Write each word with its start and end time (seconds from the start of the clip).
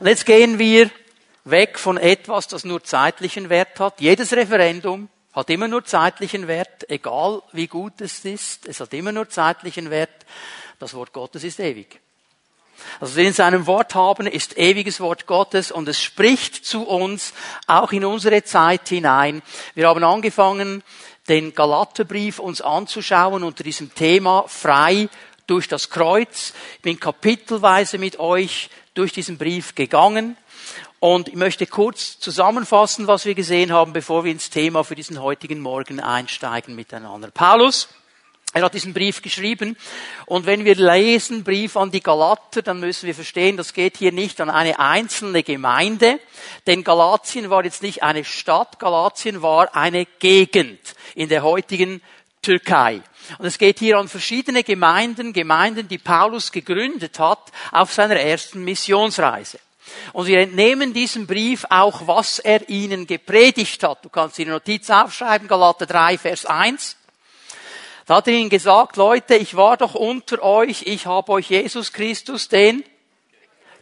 Und 0.00 0.06
jetzt 0.06 0.26
gehen 0.26 0.58
wir 0.58 0.90
weg 1.44 1.78
von 1.78 1.96
etwas, 1.96 2.46
das 2.46 2.64
nur 2.64 2.84
zeitlichen 2.84 3.48
Wert 3.48 3.80
hat. 3.80 4.00
Jedes 4.00 4.32
Referendum 4.32 5.08
hat 5.32 5.50
immer 5.50 5.66
nur 5.66 5.84
zeitlichen 5.84 6.46
Wert, 6.46 6.88
egal 6.88 7.42
wie 7.52 7.66
gut 7.66 8.00
es 8.00 8.24
ist. 8.24 8.66
Es 8.66 8.80
hat 8.80 8.94
immer 8.94 9.12
nur 9.12 9.28
zeitlichen 9.28 9.90
Wert. 9.90 10.26
Das 10.78 10.94
Wort 10.94 11.12
Gottes 11.12 11.42
ist 11.42 11.58
ewig. 11.58 12.00
Also 13.00 13.16
wir 13.16 13.24
in 13.24 13.32
seinem 13.32 13.66
Wort 13.66 13.96
haben, 13.96 14.28
ist 14.28 14.56
ewiges 14.56 15.00
Wort 15.00 15.26
Gottes 15.26 15.72
und 15.72 15.88
es 15.88 16.00
spricht 16.00 16.64
zu 16.64 16.86
uns 16.86 17.34
auch 17.66 17.90
in 17.90 18.04
unsere 18.04 18.44
Zeit 18.44 18.88
hinein. 18.88 19.42
Wir 19.74 19.88
haben 19.88 20.04
angefangen, 20.04 20.84
den 21.28 21.54
Galaterbrief 21.54 22.38
uns 22.38 22.60
anzuschauen 22.60 23.42
unter 23.42 23.64
diesem 23.64 23.92
Thema 23.94 24.44
frei 24.46 25.08
durch 25.48 25.66
das 25.66 25.90
Kreuz. 25.90 26.52
Ich 26.76 26.82
bin 26.82 27.00
kapitelweise 27.00 27.98
mit 27.98 28.20
euch 28.20 28.70
durch 28.98 29.12
diesen 29.12 29.38
Brief 29.38 29.74
gegangen. 29.74 30.36
Und 31.00 31.28
ich 31.28 31.36
möchte 31.36 31.66
kurz 31.66 32.18
zusammenfassen, 32.18 33.06
was 33.06 33.24
wir 33.24 33.34
gesehen 33.34 33.72
haben, 33.72 33.92
bevor 33.92 34.24
wir 34.24 34.32
ins 34.32 34.50
Thema 34.50 34.82
für 34.82 34.96
diesen 34.96 35.22
heutigen 35.22 35.60
Morgen 35.60 36.00
einsteigen 36.00 36.74
miteinander. 36.74 37.30
Paulus, 37.30 37.88
er 38.54 38.62
hat 38.62 38.74
diesen 38.74 38.94
Brief 38.94 39.22
geschrieben. 39.22 39.76
Und 40.26 40.46
wenn 40.46 40.64
wir 40.64 40.74
lesen 40.74 41.44
Brief 41.44 41.76
an 41.76 41.92
die 41.92 42.02
Galater, 42.02 42.62
dann 42.62 42.80
müssen 42.80 43.06
wir 43.06 43.14
verstehen, 43.14 43.56
das 43.56 43.72
geht 43.72 43.98
hier 43.98 44.10
nicht 44.10 44.40
an 44.40 44.50
eine 44.50 44.80
einzelne 44.80 45.44
Gemeinde. 45.44 46.18
Denn 46.66 46.82
Galatien 46.82 47.50
war 47.50 47.64
jetzt 47.64 47.82
nicht 47.82 48.02
eine 48.02 48.24
Stadt, 48.24 48.80
Galatien 48.80 49.42
war 49.42 49.76
eine 49.76 50.06
Gegend 50.06 50.80
in 51.14 51.28
der 51.28 51.42
heutigen 51.42 52.02
Türkei. 52.48 53.02
Und 53.38 53.44
es 53.44 53.58
geht 53.58 53.78
hier 53.78 53.98
an 53.98 54.08
verschiedene 54.08 54.64
Gemeinden, 54.64 55.34
Gemeinden, 55.34 55.86
die 55.86 55.98
Paulus 55.98 56.50
gegründet 56.50 57.18
hat 57.18 57.52
auf 57.72 57.92
seiner 57.92 58.16
ersten 58.16 58.64
Missionsreise. 58.64 59.58
Und 60.14 60.28
wir 60.28 60.38
entnehmen 60.38 60.94
diesem 60.94 61.26
Brief 61.26 61.66
auch, 61.68 62.06
was 62.06 62.38
er 62.38 62.66
ihnen 62.70 63.06
gepredigt 63.06 63.82
hat. 63.82 64.02
Du 64.02 64.08
kannst 64.08 64.38
die 64.38 64.46
Notiz 64.46 64.88
aufschreiben, 64.88 65.46
Galater 65.46 65.84
3, 65.84 66.16
Vers 66.16 66.46
1. 66.46 66.96
Da 68.06 68.16
hat 68.16 68.28
er 68.28 68.32
ihnen 68.32 68.48
gesagt, 68.48 68.96
Leute, 68.96 69.34
ich 69.34 69.54
war 69.54 69.76
doch 69.76 69.94
unter 69.94 70.42
euch, 70.42 70.84
ich 70.86 71.04
habe 71.04 71.32
euch 71.32 71.50
Jesus 71.50 71.92
Christus, 71.92 72.48
den 72.48 72.82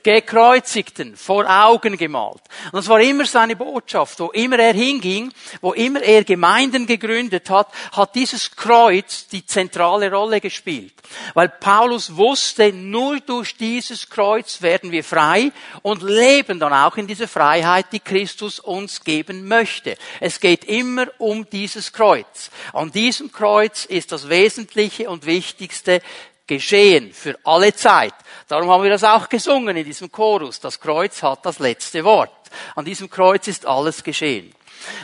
Gekreuzigten 0.06 1.16
vor 1.16 1.46
Augen 1.48 1.96
gemalt. 1.96 2.40
Und 2.66 2.74
das 2.74 2.86
war 2.86 3.00
immer 3.00 3.24
seine 3.24 3.56
Botschaft. 3.56 4.20
Wo 4.20 4.26
immer 4.28 4.56
er 4.56 4.72
hinging, 4.72 5.32
wo 5.60 5.72
immer 5.72 6.00
er 6.00 6.22
Gemeinden 6.22 6.86
gegründet 6.86 7.50
hat, 7.50 7.66
hat 7.90 8.14
dieses 8.14 8.54
Kreuz 8.54 9.27
die 9.27 9.44
zentrale 9.44 10.12
Rolle 10.12 10.40
gespielt. 10.40 10.92
Weil 11.34 11.48
Paulus 11.48 12.14
wusste, 12.14 12.72
nur 12.72 13.18
durch 13.18 13.56
dieses 13.56 14.08
Kreuz 14.08 14.62
werden 14.62 14.92
wir 14.92 15.02
frei 15.02 15.50
und 15.82 16.02
leben 16.02 16.60
dann 16.60 16.72
auch 16.72 16.96
in 16.96 17.08
dieser 17.08 17.27
Freiheit, 17.27 17.86
die 17.90 17.98
Christus 17.98 18.60
uns 18.60 19.02
geben 19.02 19.48
möchte. 19.48 19.96
Es 20.20 20.38
geht 20.38 20.66
immer 20.66 21.08
um 21.18 21.50
dieses 21.50 21.92
Kreuz. 21.92 22.52
An 22.72 22.92
diesem 22.92 23.32
Kreuz 23.32 23.84
ist 23.84 24.12
das 24.12 24.28
Wesentliche 24.28 25.10
und 25.10 25.27
Wichtigste 25.27 26.00
geschehen 26.47 27.12
für 27.12 27.39
alle 27.44 27.75
Zeit. 27.75 28.14
Darum 28.48 28.70
haben 28.70 28.83
wir 28.83 28.91
das 28.91 29.05
auch 29.05 29.28
gesungen 29.28 29.77
in 29.77 29.84
diesem 29.84 30.11
Chorus. 30.11 30.61
Das 30.61 30.80
Kreuz 30.80 31.22
hat 31.22 31.44
das 31.44 31.58
letzte 31.58 32.05
Wort. 32.05 32.30
An 32.75 32.84
diesem 32.84 33.11
Kreuz 33.11 33.48
ist 33.48 33.66
alles 33.66 34.05
geschehen. 34.05 34.55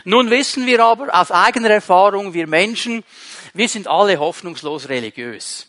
Nun 0.04 0.30
wissen 0.30 0.66
wir 0.66 0.84
aber 0.84 1.08
aus 1.12 1.30
eigener 1.30 1.70
Erfahrung, 1.70 2.34
wir 2.34 2.46
Menschen, 2.46 3.04
wir 3.54 3.68
sind 3.68 3.88
alle 3.88 4.18
hoffnungslos 4.18 4.88
religiös. 4.88 5.66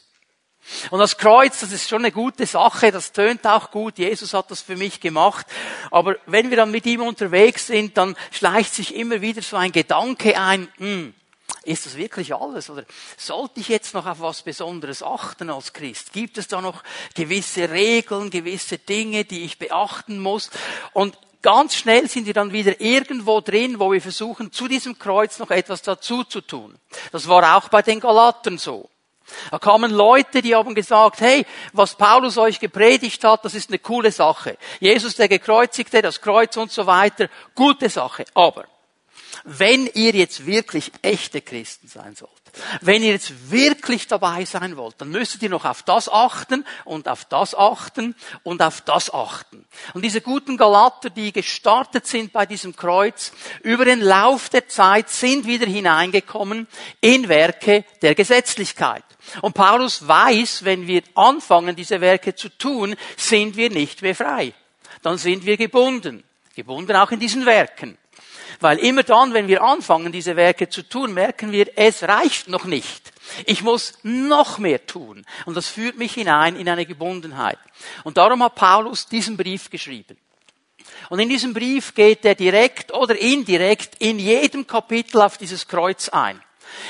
Und 0.91 0.99
das 0.99 1.17
Kreuz, 1.17 1.59
das 1.59 1.73
ist 1.73 1.89
schon 1.89 2.03
eine 2.03 2.11
gute 2.11 2.45
Sache, 2.45 2.91
das 2.91 3.11
tönt 3.11 3.45
auch 3.45 3.69
gut, 3.69 3.97
Jesus 3.97 4.33
hat 4.33 4.49
das 4.49 4.61
für 4.61 4.77
mich 4.77 5.01
gemacht. 5.01 5.45
Aber 5.91 6.15
wenn 6.25 6.49
wir 6.49 6.57
dann 6.57 6.71
mit 6.71 6.85
ihm 6.85 7.01
unterwegs 7.01 7.67
sind, 7.67 7.97
dann 7.97 8.15
schleicht 8.31 8.73
sich 8.73 8.95
immer 8.95 9.19
wieder 9.19 9.41
so 9.41 9.57
ein 9.57 9.73
Gedanke 9.73 10.39
ein, 10.39 10.69
hm, 10.77 11.13
ist 11.63 11.85
das 11.85 11.97
wirklich 11.97 12.35
alles? 12.35 12.69
Oder 12.69 12.83
sollte 13.17 13.59
ich 13.59 13.69
jetzt 13.69 13.93
noch 13.93 14.05
auf 14.05 14.19
was 14.19 14.41
Besonderes 14.41 15.01
achten 15.01 15.49
als 15.49 15.73
Christ? 15.73 16.13
Gibt 16.13 16.37
es 16.37 16.47
da 16.47 16.61
noch 16.61 16.83
gewisse 17.15 17.69
Regeln, 17.69 18.29
gewisse 18.29 18.77
Dinge, 18.77 19.25
die 19.25 19.43
ich 19.43 19.59
beachten 19.59 20.19
muss? 20.19 20.49
Und 20.93 21.17
ganz 21.41 21.75
schnell 21.75 22.09
sind 22.09 22.25
wir 22.25 22.33
dann 22.33 22.51
wieder 22.51 22.81
irgendwo 22.81 23.41
drin, 23.41 23.79
wo 23.79 23.91
wir 23.91 24.01
versuchen, 24.01 24.51
zu 24.51 24.67
diesem 24.67 24.97
Kreuz 24.99 25.39
noch 25.39 25.51
etwas 25.51 25.81
dazu 25.81 26.23
zu 26.23 26.41
tun. 26.41 26.77
Das 27.11 27.27
war 27.27 27.57
auch 27.57 27.69
bei 27.69 27.81
den 27.81 27.99
Galatern 27.99 28.57
so. 28.57 28.89
Da 29.51 29.57
kamen 29.57 29.91
Leute, 29.91 30.41
die 30.41 30.55
haben 30.55 30.75
gesagt, 30.75 31.21
hey, 31.21 31.45
was 31.71 31.95
Paulus 31.95 32.37
euch 32.37 32.59
gepredigt 32.59 33.23
hat, 33.23 33.45
das 33.45 33.55
ist 33.55 33.69
eine 33.69 33.79
coole 33.79 34.11
Sache. 34.11 34.57
Jesus 34.79 35.15
der 35.15 35.29
Gekreuzigte, 35.29 36.01
das 36.01 36.19
Kreuz 36.19 36.57
und 36.57 36.71
so 36.71 36.85
weiter, 36.85 37.29
gute 37.55 37.89
Sache. 37.89 38.25
Aber 38.33 38.65
wenn 39.43 39.87
ihr 39.93 40.13
jetzt 40.13 40.45
wirklich 40.45 40.91
echte 41.01 41.41
Christen 41.41 41.87
sein 41.87 42.15
sollt, 42.15 42.31
wenn 42.81 43.01
ihr 43.03 43.11
jetzt 43.11 43.51
wirklich 43.51 44.07
dabei 44.07 44.45
sein 44.45 44.77
wollt, 44.77 44.95
dann 44.99 45.09
müsstet 45.09 45.41
ihr 45.41 45.49
noch 45.49 45.65
auf 45.65 45.81
das 45.83 46.07
achten 46.07 46.65
und 46.85 47.07
auf 47.07 47.25
das 47.25 47.55
achten 47.55 48.15
und 48.43 48.61
auf 48.61 48.81
das 48.81 49.11
achten. 49.11 49.65
Und 49.93 50.03
diese 50.03 50.21
guten 50.21 50.55
Galater, 50.55 51.09
die 51.09 51.31
gestartet 51.31 52.05
sind 52.05 52.31
bei 52.31 52.45
diesem 52.45 52.75
Kreuz, 52.75 53.31
über 53.63 53.85
den 53.85 54.01
Lauf 54.01 54.49
der 54.49 54.67
Zeit 54.67 55.09
sind 55.09 55.47
wieder 55.47 55.65
hineingekommen 55.65 56.67
in 57.01 57.27
Werke 57.27 57.85
der 58.01 58.13
Gesetzlichkeit. 58.13 59.03
Und 59.41 59.53
Paulus 59.53 60.07
weiß, 60.07 60.63
wenn 60.63 60.85
wir 60.85 61.01
anfangen, 61.15 61.75
diese 61.75 62.01
Werke 62.01 62.35
zu 62.35 62.49
tun, 62.49 62.95
sind 63.17 63.55
wir 63.55 63.69
nicht 63.69 64.01
mehr 64.01 64.15
frei. 64.15 64.53
Dann 65.01 65.17
sind 65.17 65.45
wir 65.45 65.57
gebunden. 65.57 66.23
Gebunden 66.55 66.95
auch 66.95 67.11
in 67.11 67.19
diesen 67.19 67.45
Werken. 67.45 67.97
Weil 68.59 68.79
immer 68.79 69.03
dann, 69.03 69.33
wenn 69.33 69.47
wir 69.47 69.63
anfangen, 69.63 70.11
diese 70.11 70.35
Werke 70.35 70.69
zu 70.69 70.83
tun, 70.83 71.13
merken 71.13 71.51
wir, 71.51 71.71
es 71.75 72.03
reicht 72.03 72.47
noch 72.47 72.65
nicht. 72.65 73.11
Ich 73.45 73.61
muss 73.61 73.93
noch 74.03 74.57
mehr 74.57 74.85
tun. 74.85 75.25
Und 75.45 75.55
das 75.55 75.67
führt 75.67 75.97
mich 75.97 76.13
hinein 76.13 76.55
in 76.55 76.69
eine 76.69 76.85
Gebundenheit. 76.85 77.59
Und 78.03 78.17
darum 78.17 78.43
hat 78.43 78.55
Paulus 78.55 79.07
diesen 79.07 79.37
Brief 79.37 79.69
geschrieben. 79.69 80.17
Und 81.09 81.19
in 81.19 81.29
diesem 81.29 81.53
Brief 81.53 81.93
geht 81.93 82.25
er 82.25 82.35
direkt 82.35 82.93
oder 82.93 83.17
indirekt 83.17 83.95
in 83.99 84.19
jedem 84.19 84.67
Kapitel 84.67 85.21
auf 85.21 85.37
dieses 85.37 85.67
Kreuz 85.67 86.09
ein. 86.09 86.41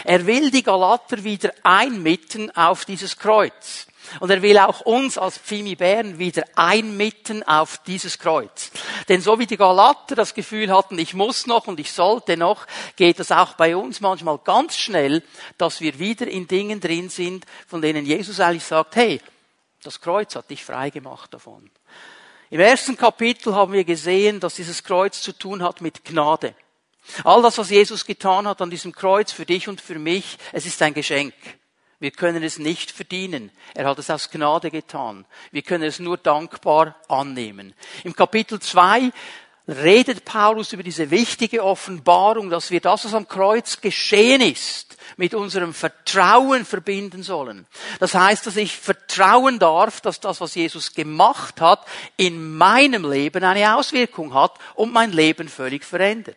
Er 0.03 0.25
will 0.25 0.51
die 0.51 0.63
Galater 0.63 1.23
wieder 1.23 1.53
einmitten 1.63 2.51
auf 2.55 2.85
dieses 2.85 3.17
Kreuz. 3.17 3.87
Und 4.19 4.29
er 4.29 4.41
will 4.41 4.57
auch 4.57 4.81
uns 4.81 5.17
als 5.17 5.37
Pfimi 5.37 5.75
Bern 5.75 6.19
wieder 6.19 6.43
einmitten 6.55 7.43
auf 7.43 7.79
dieses 7.85 8.19
Kreuz. 8.19 8.71
Denn 9.09 9.21
so 9.21 9.39
wie 9.39 9.45
die 9.45 9.57
Galater 9.57 10.15
das 10.15 10.33
Gefühl 10.33 10.71
hatten, 10.71 10.99
ich 10.99 11.13
muss 11.13 11.47
noch 11.47 11.67
und 11.67 11.79
ich 11.79 11.91
sollte 11.91 12.37
noch, 12.37 12.65
geht 12.95 13.19
es 13.19 13.31
auch 13.31 13.53
bei 13.53 13.75
uns 13.75 14.01
manchmal 14.01 14.37
ganz 14.39 14.77
schnell, 14.77 15.23
dass 15.57 15.81
wir 15.81 15.99
wieder 15.99 16.27
in 16.27 16.47
Dingen 16.47 16.79
drin 16.79 17.09
sind, 17.09 17.45
von 17.67 17.81
denen 17.81 18.05
Jesus 18.05 18.39
eigentlich 18.39 18.65
sagt, 18.65 18.95
hey, 18.95 19.21
das 19.83 19.99
Kreuz 19.99 20.35
hat 20.35 20.49
dich 20.49 20.63
frei 20.63 20.89
gemacht 20.89 21.33
davon. 21.33 21.69
Im 22.49 22.59
ersten 22.59 22.95
Kapitel 22.95 23.55
haben 23.55 23.73
wir 23.73 23.83
gesehen, 23.83 24.39
dass 24.39 24.55
dieses 24.55 24.83
Kreuz 24.83 25.21
zu 25.21 25.31
tun 25.31 25.63
hat 25.63 25.81
mit 25.81 26.05
Gnade. 26.05 26.55
All 27.23 27.41
das, 27.41 27.57
was 27.57 27.69
Jesus 27.69 28.05
getan 28.05 28.47
hat 28.47 28.61
an 28.61 28.69
diesem 28.69 28.93
Kreuz 28.93 29.31
für 29.31 29.45
dich 29.45 29.67
und 29.67 29.81
für 29.81 29.99
mich, 29.99 30.37
es 30.51 30.65
ist 30.65 30.81
ein 30.81 30.93
Geschenk. 30.93 31.33
Wir 32.03 32.11
können 32.11 32.43
es 32.43 32.59
nicht 32.59 32.91
verdienen. 32.91 33.49
Er 33.73 33.85
hat 33.85 33.97
es 33.97 34.09
aus 34.09 34.29
Gnade 34.29 34.71
getan. 34.71 35.23
Wir 35.53 35.61
können 35.61 35.85
es 35.85 35.99
nur 35.99 36.17
dankbar 36.17 36.97
annehmen. 37.07 37.73
Im 38.03 38.13
Kapitel 38.13 38.59
2 38.59 39.09
redet 39.69 40.25
Paulus 40.25 40.73
über 40.73 40.83
diese 40.83 41.11
wichtige 41.11 41.63
Offenbarung, 41.63 42.49
dass 42.49 42.71
wir 42.71 42.81
das, 42.81 43.05
was 43.05 43.13
am 43.13 43.29
Kreuz 43.29 43.79
geschehen 43.79 44.41
ist, 44.41 44.97
mit 45.15 45.33
unserem 45.33 45.73
Vertrauen 45.73 46.65
verbinden 46.65 47.23
sollen. 47.23 47.65
Das 48.01 48.13
heißt, 48.13 48.45
dass 48.47 48.57
ich 48.57 48.75
vertrauen 48.75 49.57
darf, 49.57 50.01
dass 50.01 50.19
das, 50.19 50.41
was 50.41 50.55
Jesus 50.55 50.93
gemacht 50.93 51.61
hat, 51.61 51.85
in 52.17 52.57
meinem 52.57 53.09
Leben 53.09 53.45
eine 53.45 53.77
Auswirkung 53.77 54.33
hat 54.33 54.59
und 54.75 54.91
mein 54.91 55.13
Leben 55.13 55.47
völlig 55.47 55.85
verändert. 55.85 56.35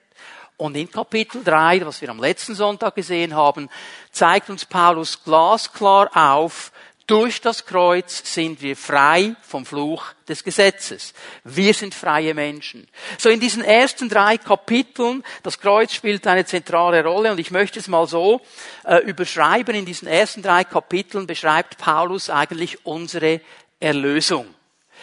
Und 0.57 0.77
in 0.77 0.91
Kapitel 0.91 1.45
3, 1.45 1.85
was 1.85 2.01
wir 2.01 2.09
am 2.09 2.21
letzten 2.21 2.55
Sonntag 2.55 2.95
gesehen 2.95 3.35
haben, 3.35 3.69
zeigt 4.11 4.49
uns 4.49 4.65
Paulus 4.65 5.23
glasklar 5.23 6.11
auf, 6.15 6.73
durch 7.07 7.41
das 7.41 7.67
Kreuz 7.67 8.35
sind 8.35 8.61
wir 8.63 8.77
frei 8.77 9.37
vom 9.43 9.65
Fluch 9.65 10.07
des 10.29 10.43
Gesetzes. 10.43 11.15
Wir 11.45 11.73
sind 11.73 11.95
freie 11.95 12.35
Menschen. 12.35 12.89
So 13.17 13.29
in 13.29 13.39
diesen 13.39 13.63
ersten 13.63 14.09
drei 14.09 14.39
Kapiteln, 14.39 15.23
das 15.45 15.61
Kreuz 15.61 15.93
spielt 15.93 16.27
eine 16.27 16.47
zentrale 16.47 17.05
Rolle 17.05 17.31
und 17.31 17.39
ich 17.39 17.53
möchte 17.53 17.79
es 17.79 17.87
mal 17.87 18.09
so 18.09 18.41
äh, 18.85 18.97
überschreiben. 19.05 19.77
In 19.77 19.85
diesen 19.85 20.09
ersten 20.09 20.43
drei 20.43 20.65
Kapiteln 20.65 21.29
beschreibt 21.29 21.79
Paulus 21.79 22.29
eigentlich 22.29 22.85
unsere 22.85 23.41
Erlösung. 23.79 24.56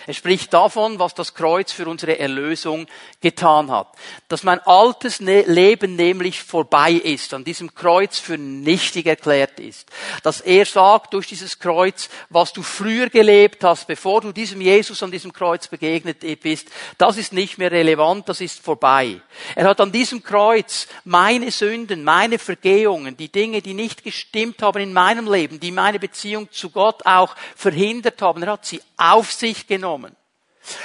Er 0.06 0.14
spricht 0.14 0.54
davon, 0.54 1.00
was 1.00 1.14
das 1.14 1.34
Kreuz 1.34 1.72
für 1.72 1.88
unsere 1.88 2.20
Erlösung 2.20 2.88
getan 3.22 3.72
hat. 3.72 3.88
Dass 4.28 4.44
mein 4.44 4.60
altes 4.60 5.22
ne-, 5.22 5.44
Leben 5.44 5.96
nämlich 5.96 6.44
vorbei 6.44 6.92
ist, 6.92 7.34
an 7.34 7.46
diesem 7.46 7.74
Kreuz 7.74 8.20
für 8.20 8.38
nichtig 8.38 9.06
erklärt 9.06 9.60
ist. 9.62 9.90
Dass 10.24 10.42
er 10.42 10.66
sagt 10.66 11.14
durch 11.14 11.28
dieses 11.28 11.58
Kreuz, 11.60 12.10
was 12.30 12.52
du 12.52 12.64
früher 12.64 13.10
gelebt 13.10 13.64
hast, 13.64 13.88
bevor 13.88 14.20
du 14.20 14.34
diesem 14.34 14.60
Jesus 14.60 15.02
an 15.04 15.12
diesem 15.12 15.32
Kreuz 15.32 15.68
begegnet 15.68 16.20
bist, 16.42 16.68
das 16.98 17.18
ist 17.18 17.32
nicht 17.32 17.58
mehr 17.58 17.72
relevant, 17.72 18.28
das 18.28 18.42
ist 18.42 18.60
vorbei. 18.60 19.22
Er 19.56 19.66
hat 19.66 19.80
an 19.80 19.92
diesem 19.92 20.22
Kreuz 20.22 20.88
meine 21.06 21.50
Sünden, 21.52 22.04
meine 22.04 22.40
Vergehungen, 22.40 23.16
die 23.16 23.30
Dinge, 23.30 23.62
die 23.62 23.74
nicht 23.74 24.04
gestimmt 24.04 24.62
haben 24.62 24.82
in 24.82 24.92
meinem 24.92 25.32
Leben, 25.32 25.60
die 25.62 25.72
meine 25.72 26.00
Beziehung 26.00 26.52
zu 26.52 26.70
Gott 26.70 27.06
auch 27.06 27.36
verhindert 27.56 28.22
haben, 28.22 28.44
er 28.44 28.54
hat 28.54 28.66
sie 28.66 28.82
auf 28.98 29.32
sich 29.32 29.68
genommen. 29.68 29.93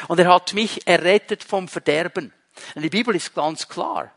Und 0.08 0.18
er 0.20 0.32
hat 0.32 0.54
mich 0.54 0.86
errettet 0.86 1.44
vom 1.44 1.68
Verderben. 1.68 2.32
Und 2.74 2.82
die 2.82 2.90
Bibel 2.90 3.14
ist 3.14 3.34
ganz 3.34 3.68
klar. 3.68 4.12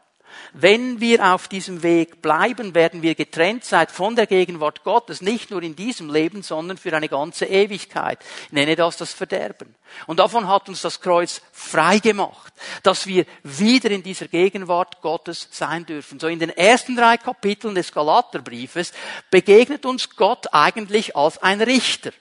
Wenn 0.54 1.02
wir 1.02 1.34
auf 1.34 1.50
diesem 1.50 1.84
Weg 1.84 2.22
bleiben, 2.22 2.74
werden 2.74 3.02
wir 3.02 3.16
getrennt 3.16 3.66
sein 3.66 3.88
von 3.88 4.16
der 4.16 4.28
Gegenwart 4.28 4.84
Gottes, 4.84 5.22
nicht 5.22 5.52
nur 5.52 5.62
in 5.62 5.76
diesem 5.76 6.10
Leben, 6.10 6.42
sondern 6.42 6.78
für 6.78 6.96
eine 6.96 7.10
ganze 7.10 7.46
Ewigkeit. 7.46 8.20
Ich 8.46 8.52
nenne 8.54 8.78
das 8.78 8.96
das 8.96 9.14
Verderben. 9.14 9.76
Und 10.08 10.20
davon 10.20 10.48
hat 10.48 10.70
uns 10.70 10.82
das 10.82 11.02
Kreuz 11.02 11.42
frei 11.52 12.00
gemacht, 12.00 12.54
dass 12.84 13.08
wir 13.08 13.26
wieder 13.44 13.92
in 13.92 14.04
dieser 14.04 14.30
Gegenwart 14.30 15.02
Gottes 15.02 15.50
sein 15.52 15.86
dürfen. 15.86 16.20
So 16.20 16.28
in 16.28 16.40
den 16.40 16.50
ersten 16.50 16.96
drei 16.96 17.18
Kapiteln 17.18 17.76
des 17.76 17.92
Galaterbriefes 17.92 18.94
begegnet 19.30 19.86
uns 19.86 20.16
Gott 20.16 20.54
eigentlich 20.54 21.16
als 21.16 21.38
ein 21.40 21.62
Richter 21.62 22.12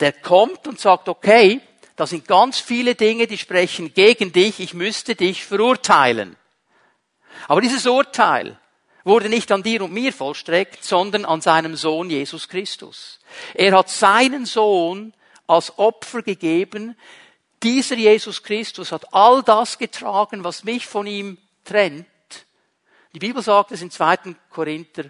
der 0.00 0.12
kommt 0.12 0.66
und 0.68 0.80
sagt, 0.80 1.08
okay, 1.08 1.60
da 1.98 2.06
sind 2.06 2.28
ganz 2.28 2.60
viele 2.60 2.94
Dinge, 2.94 3.26
die 3.26 3.36
sprechen 3.36 3.92
gegen 3.92 4.30
dich, 4.30 4.60
ich 4.60 4.72
müsste 4.72 5.16
dich 5.16 5.44
verurteilen. 5.44 6.36
Aber 7.48 7.60
dieses 7.60 7.86
Urteil 7.86 8.56
wurde 9.02 9.28
nicht 9.28 9.50
an 9.50 9.64
dir 9.64 9.82
und 9.82 9.92
mir 9.92 10.12
vollstreckt, 10.12 10.84
sondern 10.84 11.24
an 11.24 11.40
seinem 11.40 11.74
Sohn 11.74 12.08
Jesus 12.08 12.48
Christus. 12.48 13.18
Er 13.52 13.76
hat 13.76 13.90
seinen 13.90 14.46
Sohn 14.46 15.12
als 15.48 15.76
Opfer 15.76 16.22
gegeben. 16.22 16.96
Dieser 17.64 17.96
Jesus 17.96 18.44
Christus 18.44 18.92
hat 18.92 19.12
all 19.12 19.42
das 19.42 19.76
getragen, 19.76 20.44
was 20.44 20.62
mich 20.62 20.86
von 20.86 21.08
ihm 21.08 21.36
trennt. 21.64 22.06
Die 23.12 23.18
Bibel 23.18 23.42
sagt 23.42 23.72
es 23.72 23.82
in 23.82 23.90
2. 23.90 24.36
Korinther 24.50 25.06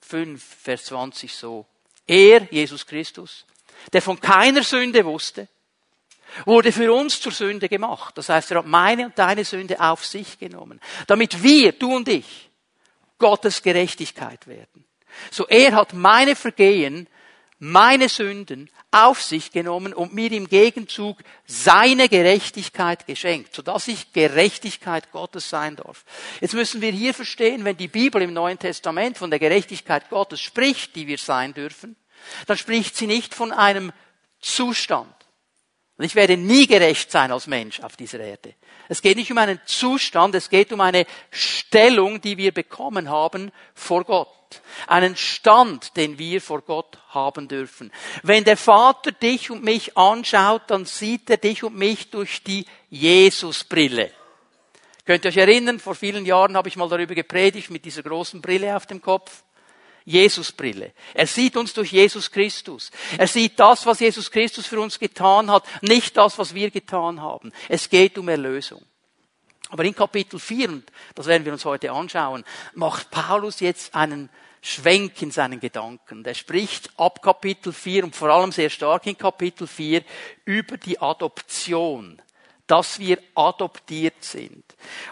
5, 0.00 0.42
Vers 0.42 0.86
20 0.86 1.32
so. 1.32 1.66
Er, 2.04 2.48
Jesus 2.50 2.84
Christus, 2.84 3.46
der 3.92 4.02
von 4.02 4.18
keiner 4.18 4.64
Sünde 4.64 5.04
wusste, 5.04 5.46
wurde 6.44 6.72
für 6.72 6.92
uns 6.92 7.20
zur 7.20 7.32
Sünde 7.32 7.68
gemacht. 7.68 8.16
Das 8.18 8.28
heißt, 8.28 8.50
er 8.50 8.58
hat 8.58 8.66
meine 8.66 9.06
und 9.06 9.18
deine 9.18 9.44
Sünde 9.44 9.80
auf 9.80 10.04
sich 10.04 10.38
genommen, 10.38 10.80
damit 11.06 11.42
wir, 11.42 11.72
du 11.72 11.94
und 11.94 12.08
ich, 12.08 12.50
Gottes 13.18 13.62
Gerechtigkeit 13.62 14.46
werden. 14.46 14.84
So 15.30 15.46
er 15.46 15.74
hat 15.74 15.94
meine 15.94 16.36
Vergehen, 16.36 17.08
meine 17.58 18.08
Sünden 18.08 18.70
auf 18.90 19.22
sich 19.22 19.50
genommen 19.50 19.94
und 19.94 20.12
mir 20.12 20.30
im 20.32 20.48
Gegenzug 20.48 21.18
seine 21.46 22.08
Gerechtigkeit 22.08 23.06
geschenkt, 23.06 23.54
sodass 23.54 23.88
ich 23.88 24.12
Gerechtigkeit 24.12 25.10
Gottes 25.10 25.48
sein 25.48 25.76
darf. 25.76 26.04
Jetzt 26.40 26.54
müssen 26.54 26.80
wir 26.80 26.92
hier 26.92 27.14
verstehen, 27.14 27.64
wenn 27.64 27.76
die 27.76 27.88
Bibel 27.88 28.20
im 28.20 28.34
Neuen 28.34 28.58
Testament 28.58 29.16
von 29.16 29.30
der 29.30 29.38
Gerechtigkeit 29.38 30.10
Gottes 30.10 30.40
spricht, 30.40 30.94
die 30.96 31.06
wir 31.06 31.18
sein 31.18 31.54
dürfen, 31.54 31.96
dann 32.46 32.58
spricht 32.58 32.96
sie 32.96 33.06
nicht 33.06 33.34
von 33.34 33.52
einem 33.52 33.92
Zustand. 34.40 35.15
Und 35.98 36.04
ich 36.04 36.14
werde 36.14 36.36
nie 36.36 36.66
gerecht 36.66 37.10
sein 37.10 37.32
als 37.32 37.46
Mensch 37.46 37.80
auf 37.80 37.96
dieser 37.96 38.20
Erde. 38.20 38.54
Es 38.88 39.00
geht 39.00 39.16
nicht 39.16 39.32
um 39.32 39.38
einen 39.38 39.60
Zustand, 39.64 40.34
es 40.34 40.50
geht 40.50 40.72
um 40.72 40.80
eine 40.80 41.06
Stellung, 41.30 42.20
die 42.20 42.36
wir 42.36 42.52
bekommen 42.52 43.08
haben 43.08 43.50
vor 43.74 44.04
Gott. 44.04 44.28
Einen 44.86 45.16
Stand, 45.16 45.96
den 45.96 46.18
wir 46.18 46.40
vor 46.40 46.60
Gott 46.60 46.98
haben 47.08 47.48
dürfen. 47.48 47.90
Wenn 48.22 48.44
der 48.44 48.58
Vater 48.58 49.10
dich 49.10 49.50
und 49.50 49.64
mich 49.64 49.96
anschaut, 49.96 50.62
dann 50.68 50.84
sieht 50.84 51.30
er 51.30 51.38
dich 51.38 51.64
und 51.64 51.76
mich 51.76 52.10
durch 52.10 52.42
die 52.42 52.66
Jesusbrille. 52.90 54.12
Könnt 55.06 55.24
ihr 55.24 55.28
euch 55.30 55.36
erinnern, 55.36 55.80
vor 55.80 55.94
vielen 55.94 56.26
Jahren 56.26 56.56
habe 56.56 56.68
ich 56.68 56.76
mal 56.76 56.88
darüber 56.88 57.14
gepredigt 57.14 57.70
mit 57.70 57.84
dieser 57.84 58.02
großen 58.02 58.42
Brille 58.42 58.76
auf 58.76 58.86
dem 58.86 59.00
Kopf. 59.00 59.44
Jesusbrille. 60.06 60.92
Er 61.14 61.26
sieht 61.26 61.56
uns 61.56 61.74
durch 61.74 61.92
Jesus 61.92 62.30
Christus. 62.30 62.90
Er 63.18 63.26
sieht 63.26 63.58
das, 63.58 63.84
was 63.84 64.00
Jesus 64.00 64.30
Christus 64.30 64.66
für 64.66 64.80
uns 64.80 64.98
getan 64.98 65.50
hat, 65.50 65.64
nicht 65.82 66.16
das, 66.16 66.38
was 66.38 66.54
wir 66.54 66.70
getan 66.70 67.20
haben. 67.20 67.52
Es 67.68 67.90
geht 67.90 68.16
um 68.16 68.28
Erlösung. 68.28 68.82
Aber 69.68 69.84
in 69.84 69.96
Kapitel 69.96 70.38
4, 70.38 70.68
und 70.68 70.92
das 71.16 71.26
werden 71.26 71.44
wir 71.44 71.52
uns 71.52 71.64
heute 71.64 71.90
anschauen, 71.90 72.44
macht 72.74 73.10
Paulus 73.10 73.58
jetzt 73.58 73.96
einen 73.96 74.30
Schwenk 74.62 75.20
in 75.22 75.32
seinen 75.32 75.58
Gedanken. 75.58 76.22
Der 76.22 76.34
spricht 76.34 76.90
ab 76.96 77.20
Kapitel 77.20 77.72
4 77.72 78.04
und 78.04 78.14
vor 78.14 78.30
allem 78.30 78.52
sehr 78.52 78.70
stark 78.70 79.06
in 79.06 79.18
Kapitel 79.18 79.66
4 79.66 80.02
über 80.44 80.76
die 80.76 81.00
Adoption 81.00 82.22
dass 82.66 82.98
wir 82.98 83.18
adoptiert 83.34 84.22
sind. 84.22 84.64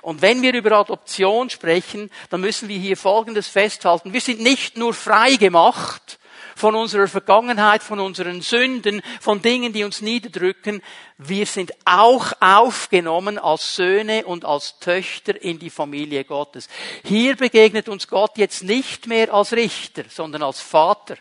Und 0.03 0.23
wenn 0.23 0.43
wir 0.43 0.55
über 0.55 0.73
Adoption 0.73 1.51
sprechen, 1.51 2.11
dann 2.31 2.41
müssen 2.41 2.69
wir 2.69 2.79
hier 2.79 2.97
Folgendes 2.97 3.49
festhalten. 3.49 4.13
Wir 4.13 4.21
sind 4.21 4.41
nicht 4.41 4.77
nur 4.77 4.93
frei 4.93 5.37
gemacht 5.37 6.19
von 6.57 6.75
unserer 6.75 7.09
Vergangenheit, 7.09 7.83
von 7.83 8.01
unseren 8.01 8.41
Sünden, 8.41 9.03
von 9.21 9.43
Dingen, 9.43 9.73
die 9.73 9.85
uns 9.85 10.01
niederdrücken. 10.01 10.83
Wir 11.19 11.47
sind 11.47 11.73
auch 11.85 12.33
aufgenommen 12.41 13.39
als 13.39 13.77
Söhne 13.77 14.25
und 14.25 14.45
als 14.45 14.79
Töchter 14.79 15.41
in 15.41 15.59
die 15.59 15.71
Familie 15.71 16.25
Gottes. 16.25 16.69
Hier 17.05 17.37
begegnet 17.37 17.89
uns 17.89 18.09
Gott 18.09 18.39
jetzt 18.39 18.63
nicht 18.63 19.07
mehr 19.07 19.33
als 19.33 19.53
Richter, 19.53 20.05
sondern 20.09 20.43
als 20.43 20.61
Vater 20.61 21.17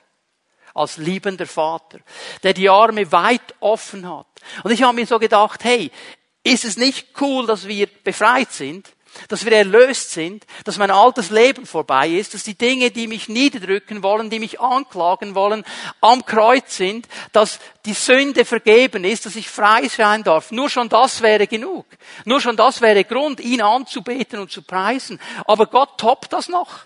als 0.76 0.98
liebender 0.98 1.46
Vater, 1.46 2.00
der 2.42 2.54
die 2.54 2.70
Arme 2.70 3.12
weit 3.12 3.54
offen 3.60 4.10
hat. 4.10 4.26
Und 4.64 4.72
ich 4.72 4.82
habe 4.82 4.96
mir 4.96 5.06
so 5.06 5.20
gedacht, 5.20 5.64
hey, 5.64 5.92
ist 6.44 6.66
es 6.66 6.78
nicht 6.78 7.07
cool, 7.22 7.45
dass 7.45 7.68
wir 7.68 7.88
befreit 8.04 8.51
sind, 8.51 8.90
dass 9.28 9.45
wir 9.45 9.51
erlöst 9.51 10.12
sind, 10.12 10.45
dass 10.66 10.78
mein 10.78 10.92
altes 10.92 11.30
Leben 11.30 11.66
vorbei 11.66 12.10
ist, 12.10 12.34
dass 12.34 12.44
die 12.44 12.57
Dinge, 12.57 12.92
die 12.92 13.07
mich 13.07 13.30
niederdrücken 13.30 14.04
wollen, 14.04 14.30
die 14.30 14.40
mich 14.40 14.60
anklagen 14.60 15.36
wollen, 15.36 15.63
am 16.01 16.25
Kreuz 16.25 16.75
sind, 16.75 17.07
dass 17.31 17.60
die 17.86 17.94
Sünde 17.94 18.44
vergeben 18.45 19.04
ist, 19.04 19.25
dass 19.25 19.36
ich 19.36 19.50
frei 19.50 19.88
sein 19.88 20.24
darf. 20.24 20.51
Nur 20.51 20.69
schon 20.69 20.90
das 20.90 21.22
wäre 21.22 21.48
genug. 21.48 21.86
Nur 22.25 22.42
schon 22.42 22.57
das 22.57 22.81
wäre 22.81 23.04
Grund, 23.04 23.39
ihn 23.39 23.62
anzubeten 23.62 24.39
und 24.39 24.51
zu 24.51 24.63
preisen. 24.63 25.19
Aber 25.46 25.68
Gott 25.68 25.98
toppt 25.98 26.34
das 26.34 26.50
noch. 26.50 26.86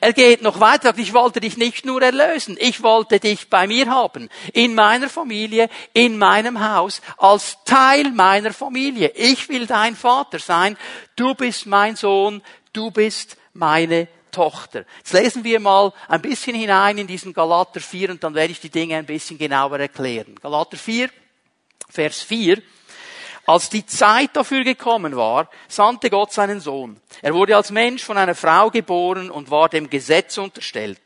Er 0.00 0.12
geht 0.12 0.42
noch 0.42 0.60
weiter, 0.60 0.94
ich 0.96 1.12
wollte 1.12 1.40
dich 1.40 1.56
nicht 1.56 1.84
nur 1.84 2.02
erlösen, 2.02 2.56
ich 2.58 2.82
wollte 2.82 3.20
dich 3.20 3.50
bei 3.50 3.66
mir 3.66 3.88
haben, 3.88 4.28
in 4.52 4.74
meiner 4.74 5.08
Familie, 5.08 5.68
in 5.92 6.18
meinem 6.18 6.66
Haus, 6.66 7.02
als 7.18 7.58
Teil 7.64 8.10
meiner 8.12 8.52
Familie. 8.52 9.12
Ich 9.14 9.48
will 9.48 9.66
dein 9.66 9.96
Vater 9.96 10.38
sein, 10.38 10.76
du 11.16 11.34
bist 11.34 11.66
mein 11.66 11.96
Sohn, 11.96 12.42
du 12.72 12.90
bist 12.90 13.36
meine 13.52 14.08
Tochter. 14.30 14.84
Jetzt 14.98 15.12
lesen 15.12 15.44
wir 15.44 15.60
mal 15.60 15.92
ein 16.08 16.20
bisschen 16.20 16.56
hinein 16.56 16.98
in 16.98 17.06
diesen 17.06 17.32
Galater 17.32 17.80
4 17.80 18.10
und 18.10 18.24
dann 18.24 18.34
werde 18.34 18.52
ich 18.52 18.60
die 18.60 18.70
Dinge 18.70 18.96
ein 18.96 19.06
bisschen 19.06 19.38
genauer 19.38 19.78
erklären. 19.78 20.34
Galater 20.40 20.76
4, 20.76 21.08
Vers 21.88 22.22
4. 22.22 22.60
Als 23.46 23.68
die 23.68 23.84
Zeit 23.84 24.30
dafür 24.34 24.64
gekommen 24.64 25.16
war, 25.16 25.50
sandte 25.68 26.08
Gott 26.08 26.32
seinen 26.32 26.60
Sohn. 26.60 27.00
Er 27.20 27.34
wurde 27.34 27.56
als 27.56 27.70
Mensch 27.70 28.02
von 28.02 28.16
einer 28.16 28.34
Frau 28.34 28.70
geboren 28.70 29.30
und 29.30 29.50
war 29.50 29.68
dem 29.68 29.90
Gesetz 29.90 30.38
unterstellt. 30.38 31.00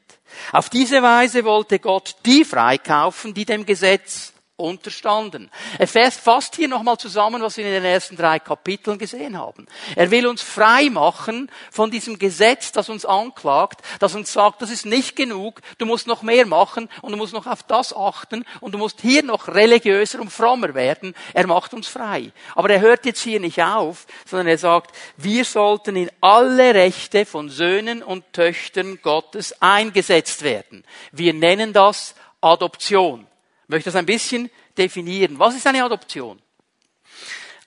Auf 0.52 0.68
diese 0.68 1.02
Weise 1.02 1.44
wollte 1.44 1.78
Gott 1.78 2.16
die 2.24 2.44
freikaufen, 2.44 3.34
die 3.34 3.44
dem 3.44 3.66
Gesetz 3.66 4.32
unterstanden. 4.58 5.50
Er 5.78 5.86
fasst 5.86 6.56
hier 6.56 6.66
nochmal 6.66 6.98
zusammen, 6.98 7.40
was 7.40 7.56
wir 7.56 7.64
in 7.64 7.70
den 7.70 7.84
ersten 7.84 8.16
drei 8.16 8.40
Kapiteln 8.40 8.98
gesehen 8.98 9.38
haben. 9.38 9.66
Er 9.94 10.10
will 10.10 10.26
uns 10.26 10.42
frei 10.42 10.90
machen 10.90 11.48
von 11.70 11.92
diesem 11.92 12.18
Gesetz, 12.18 12.72
das 12.72 12.88
uns 12.88 13.06
anklagt, 13.06 13.82
das 14.00 14.16
uns 14.16 14.32
sagt, 14.32 14.60
das 14.60 14.70
ist 14.70 14.84
nicht 14.84 15.14
genug, 15.14 15.60
du 15.78 15.86
musst 15.86 16.08
noch 16.08 16.22
mehr 16.22 16.44
machen 16.44 16.88
und 17.02 17.12
du 17.12 17.16
musst 17.16 17.32
noch 17.32 17.46
auf 17.46 17.62
das 17.62 17.94
achten 17.94 18.44
und 18.60 18.72
du 18.72 18.78
musst 18.78 19.00
hier 19.00 19.22
noch 19.22 19.46
religiöser 19.46 20.20
und 20.20 20.32
frommer 20.32 20.74
werden. 20.74 21.14
Er 21.34 21.46
macht 21.46 21.72
uns 21.72 21.86
frei. 21.86 22.32
Aber 22.56 22.68
er 22.68 22.80
hört 22.80 23.06
jetzt 23.06 23.22
hier 23.22 23.38
nicht 23.38 23.62
auf, 23.62 24.06
sondern 24.26 24.48
er 24.48 24.58
sagt, 24.58 24.90
wir 25.16 25.44
sollten 25.44 25.94
in 25.94 26.10
alle 26.20 26.74
Rechte 26.74 27.26
von 27.26 27.48
Söhnen 27.48 28.02
und 28.02 28.32
Töchtern 28.32 28.98
Gottes 29.02 29.62
eingesetzt 29.62 30.42
werden. 30.42 30.84
Wir 31.12 31.32
nennen 31.32 31.72
das 31.72 32.16
Adoption. 32.40 33.27
Ich 33.68 33.70
möchte 33.70 33.90
das 33.90 33.96
ein 33.96 34.06
bisschen 34.06 34.50
definieren. 34.78 35.38
Was 35.38 35.54
ist 35.54 35.66
eine 35.66 35.84
Adoption? 35.84 36.40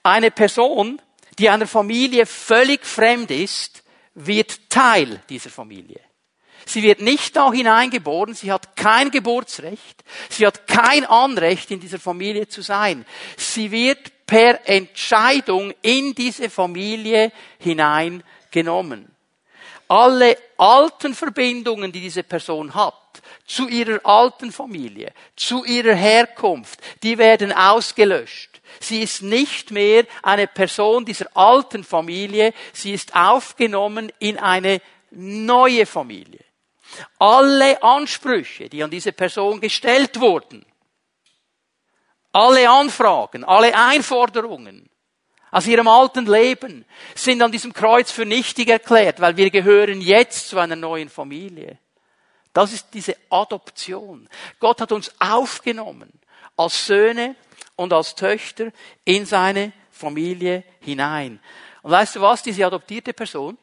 Eine 0.01 0.31
Person, 0.31 0.99
die 1.37 1.47
einer 1.47 1.67
Familie 1.67 2.25
völlig 2.25 2.83
fremd 2.83 3.29
ist, 3.29 3.83
wird 4.15 4.67
Teil 4.67 5.21
dieser 5.29 5.51
Familie. 5.51 5.99
Sie 6.65 6.81
wird 6.81 7.01
nicht 7.01 7.35
da 7.35 7.53
hineingeboren, 7.53 8.33
sie 8.33 8.51
hat 8.51 8.75
kein 8.75 9.11
Geburtsrecht, 9.11 10.03
sie 10.27 10.47
hat 10.47 10.65
kein 10.65 11.05
Anrecht, 11.05 11.69
in 11.69 11.79
dieser 11.79 11.99
Familie 11.99 12.47
zu 12.47 12.63
sein. 12.63 13.05
Sie 13.37 13.69
wird 13.69 14.25
per 14.25 14.67
Entscheidung 14.67 15.71
in 15.83 16.15
diese 16.15 16.49
Familie 16.49 17.31
hineingenommen. 17.59 19.07
Alle 19.87 20.35
alten 20.57 21.13
Verbindungen, 21.13 21.91
die 21.91 22.01
diese 22.01 22.23
Person 22.23 22.73
hat, 22.73 22.95
zu 23.51 23.67
ihrer 23.67 23.99
alten 24.05 24.51
Familie, 24.51 25.13
zu 25.35 25.65
ihrer 25.65 25.93
Herkunft, 25.93 26.79
die 27.03 27.17
werden 27.17 27.51
ausgelöscht. 27.51 28.61
Sie 28.79 29.01
ist 29.01 29.21
nicht 29.21 29.71
mehr 29.71 30.05
eine 30.23 30.47
Person 30.47 31.03
dieser 31.03 31.25
alten 31.35 31.83
Familie, 31.83 32.53
sie 32.71 32.93
ist 32.93 33.13
aufgenommen 33.13 34.11
in 34.19 34.37
eine 34.37 34.81
neue 35.11 35.85
Familie. 35.85 36.39
Alle 37.19 37.83
Ansprüche, 37.83 38.69
die 38.69 38.83
an 38.83 38.91
diese 38.91 39.11
Person 39.11 39.59
gestellt 39.59 40.19
wurden, 40.21 40.65
alle 42.31 42.69
Anfragen, 42.69 43.43
alle 43.43 43.75
Einforderungen 43.75 44.89
aus 45.51 45.67
ihrem 45.67 45.89
alten 45.89 46.25
Leben 46.25 46.85
sind 47.15 47.41
an 47.41 47.51
diesem 47.51 47.73
Kreuz 47.73 48.11
für 48.11 48.25
nichtig 48.25 48.69
erklärt, 48.69 49.19
weil 49.19 49.35
wir 49.35 49.49
gehören 49.49 49.99
jetzt 49.99 50.47
zu 50.47 50.57
einer 50.57 50.77
neuen 50.77 51.09
Familie. 51.09 51.77
Das 52.53 52.73
ist 52.73 52.87
diese 52.93 53.15
Adoption. 53.29 54.27
Gott 54.59 54.81
hat 54.81 54.91
uns 54.91 55.11
aufgenommen 55.19 56.11
als 56.57 56.85
Söhne 56.85 57.35
und 57.75 57.93
als 57.93 58.15
Töchter 58.15 58.71
in 59.05 59.25
seine 59.25 59.71
Familie 59.89 60.63
hinein. 60.79 61.39
Und 61.81 61.91
weißt 61.91 62.17
du 62.17 62.21
was, 62.21 62.43
diese 62.43 62.65
adoptierte 62.65 63.13
Person, 63.13 63.57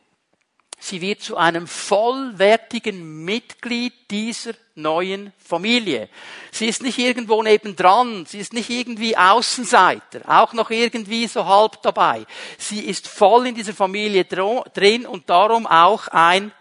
Sie 0.80 1.00
wird 1.00 1.21
zu 1.23 1.37
einem 1.37 1.66
vollwertigen 1.66 3.25
Mitglied 3.25 3.92
dieser 4.11 4.52
neuen 4.76 5.33
Familie. 5.37 6.09
Sie 6.52 6.66
ist 6.66 6.83
nicht 6.83 6.99
irgendwo 6.99 7.42
nebendran, 7.42 8.26
sie 8.26 8.38
ist 8.38 8.52
nicht 8.52 8.71
irgendwie 8.71 9.16
Außenseiter, 9.16 10.21
auch 10.28 10.52
noch 10.52 10.71
irgendwie 10.71 11.26
so 11.26 11.45
halb 11.45 11.83
dabei. 11.83 12.25
Sie 12.59 12.80
ist 12.80 13.09
voll 13.09 13.49
in 13.49 13.57
dieser 13.57 13.75
Familie 13.75 14.25
drin 14.25 15.04
und 15.04 15.28
darum 15.28 15.66
auch 15.66 16.07
ein 16.09 16.52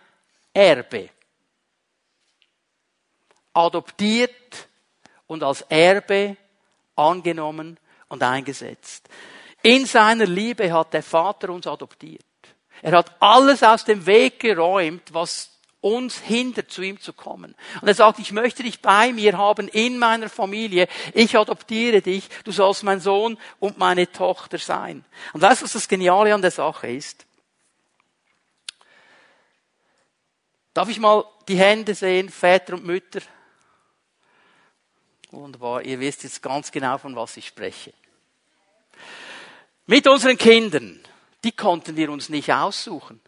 Erbe. 0.52 1.10
Adoptiert 3.58 4.68
und 5.26 5.44
als 5.44 5.62
Erbe 5.62 6.38
angenommen 6.96 7.80
und 8.08 8.22
eingesetzt. 8.22 9.10
In 9.64 9.86
seiner 9.86 10.26
Liebe 10.26 10.72
hat 10.72 10.94
der 10.94 11.04
Vater 11.04 11.50
uns 11.50 11.68
adoptiert. 11.68 12.24
Er 12.82 12.98
hat 12.98 13.16
alles 13.20 13.64
aus 13.64 13.84
dem 13.84 14.06
Weg 14.06 14.40
geräumt, 14.40 15.12
was 15.12 15.50
uns 15.82 16.20
hindert, 16.20 16.72
zu 16.72 16.82
ihm 16.82 17.00
zu 17.00 17.14
kommen. 17.14 17.56
Und 17.82 17.88
er 17.88 17.94
sagt, 17.94 18.20
ich 18.20 18.32
möchte 18.32 18.64
dich 18.64 18.82
bei 18.82 19.14
mir 19.14 19.38
haben 19.38 19.68
in 19.70 19.98
meiner 19.98 20.30
Familie. 20.30 20.88
Ich 21.14 21.38
adoptiere 21.38 22.02
dich. 22.02 22.30
Du 22.44 22.52
sollst 22.52 22.84
mein 22.84 23.00
Sohn 23.00 23.38
und 23.60 23.78
meine 23.78 24.12
Tochter 24.12 24.58
sein. 24.58 25.04
Und 25.34 25.42
weißt 25.42 25.62
du, 25.62 25.66
was 25.66 25.74
das 25.74 25.88
Geniale 25.88 26.34
an 26.34 26.42
der 26.42 26.52
Sache 26.52 26.88
ist? 26.88 27.26
Darf 30.74 30.90
ich 30.90 31.00
mal 31.00 31.26
die 31.48 31.58
Hände 31.58 31.96
sehen, 31.96 32.30
Väter 32.30 32.74
und 32.74 32.86
Mütter? 32.86 33.22
Wunderbar. 35.32 35.84
Ihr 35.84 36.00
wisst 36.00 36.24
jetzt 36.24 36.42
ganz 36.42 36.72
genau, 36.72 36.98
von 36.98 37.16
was 37.16 37.38
ich 37.38 37.48
spreche. 37.48 37.94
Mit 39.86 40.08
unseren 40.08 40.38
Kindern 40.38 41.00
die 41.44 41.52
konnten 41.52 41.96
wir 41.96 42.12
uns 42.12 42.30
nicht 42.30 42.52
aussuchen. 42.52 43.22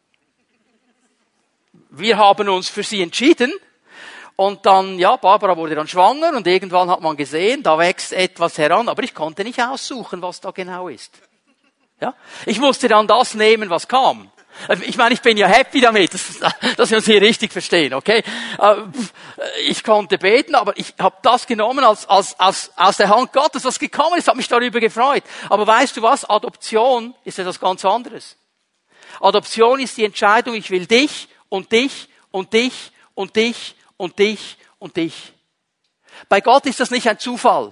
Wir 1.89 2.18
haben 2.18 2.50
uns 2.50 2.70
für 2.70 2.84
sie 2.84 3.01
entschieden 3.01 3.53
und 4.36 4.65
dann, 4.65 5.00
ja, 5.00 5.15
Barbara 5.15 5.56
wurde 5.56 5.75
dann 5.75 5.88
schwanger 5.88 6.36
und 6.36 6.46
irgendwann 6.46 6.89
hat 6.89 7.01
man 7.01 7.15
gesehen, 7.15 7.63
da 7.63 7.77
wächst 7.77 8.13
etwas 8.13 8.58
heran, 8.58 8.89
aber 8.89 9.03
ich 9.03 9.13
konnte 9.13 9.44
nicht 9.44 9.62
aussuchen, 9.62 10.22
was 10.22 10.41
da 10.41 10.51
genau 10.51 10.89
ist. 10.89 11.13
Ja? 12.01 12.13
Ich 12.46 12.60
musste 12.60 12.88
dann 12.88 13.08
das 13.08 13.36
nehmen, 13.36 13.70
was 13.70 13.88
kam. 13.88 14.32
Ich 14.82 14.98
meine, 14.98 15.13
ich 15.13 15.22
bin 15.22 15.38
ja 15.38 15.48
happy 15.48 15.79
damit, 15.79 16.13
dass, 16.13 16.39
dass 16.75 16.89
wir 16.89 16.98
uns 16.98 17.06
hier 17.06 17.22
richtig 17.22 17.51
verstehen, 17.51 17.94
okay? 17.94 18.24
Äh, 18.60 18.75
ich 19.65 19.84
konnte 19.84 20.18
beten, 20.18 20.56
aber 20.56 20.77
ich 20.77 20.94
habe 21.00 21.15
das 21.22 21.48
genommen 21.48 21.84
als, 21.84 22.08
als, 22.08 22.38
als 22.39 22.72
aus 22.75 22.98
der 22.98 23.10
Hand 23.10 23.32
Gottes, 23.32 23.63
was 23.63 23.79
gekommen 23.79 24.18
ist, 24.18 24.27
habe 24.27 24.38
mich 24.38 24.48
darüber 24.48 24.79
gefreut. 24.79 25.24
Aber 25.50 25.65
weißt 25.65 25.96
du 25.98 26.01
was? 26.01 26.25
Adoption 26.25 27.15
ist 27.24 27.39
etwas 27.39 27.60
ganz 27.60 27.86
anderes. 27.86 28.36
Adoption 29.22 29.79
ist 29.79 29.98
die 29.98 30.06
Entscheidung, 30.06 30.56
ich 30.56 30.70
will 30.70 30.86
dich 30.86 31.29
und 31.48 31.72
dich 31.72 32.10
und 32.32 32.53
dich 32.53 32.91
und 33.15 33.36
dich 33.36 33.75
und 33.98 34.20
dich 34.20 34.58
und 34.77 34.98
dich. 34.98 35.34
Bei 36.27 36.41
Gott 36.41 36.65
ist 36.65 36.79
das 36.79 36.91
nicht 36.91 37.08
ein 37.08 37.20
Zufall. 37.20 37.72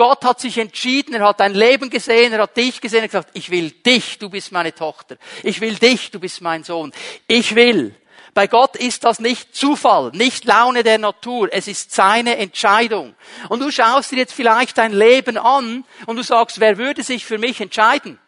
Gott 0.00 0.24
hat 0.24 0.40
sich 0.40 0.56
entschieden, 0.56 1.12
er 1.12 1.28
hat 1.28 1.40
dein 1.40 1.52
Leben 1.52 1.90
gesehen, 1.90 2.32
er 2.32 2.44
hat 2.44 2.56
dich 2.56 2.80
gesehen, 2.80 3.00
er 3.00 3.02
hat 3.02 3.10
gesagt, 3.10 3.30
ich 3.34 3.50
will 3.50 3.70
dich, 3.70 4.18
du 4.18 4.30
bist 4.30 4.50
meine 4.50 4.74
Tochter. 4.74 5.18
Ich 5.42 5.60
will 5.60 5.74
dich, 5.74 6.10
du 6.10 6.18
bist 6.18 6.40
mein 6.40 6.64
Sohn. 6.64 6.90
Ich 7.26 7.54
will. 7.54 7.94
Bei 8.32 8.46
Gott 8.46 8.76
ist 8.76 9.04
das 9.04 9.20
nicht 9.20 9.54
Zufall, 9.54 10.10
nicht 10.14 10.46
Laune 10.46 10.84
der 10.84 10.96
Natur, 10.96 11.50
es 11.52 11.68
ist 11.68 11.92
seine 11.92 12.38
Entscheidung. 12.38 13.14
Und 13.50 13.60
du 13.60 13.70
schaust 13.70 14.10
dir 14.10 14.16
jetzt 14.16 14.32
vielleicht 14.32 14.78
dein 14.78 14.94
Leben 14.94 15.36
an 15.36 15.84
und 16.06 16.16
du 16.16 16.22
sagst, 16.22 16.60
wer 16.60 16.78
würde 16.78 17.02
sich 17.02 17.26
für 17.26 17.36
mich 17.36 17.60
entscheiden? 17.60 18.18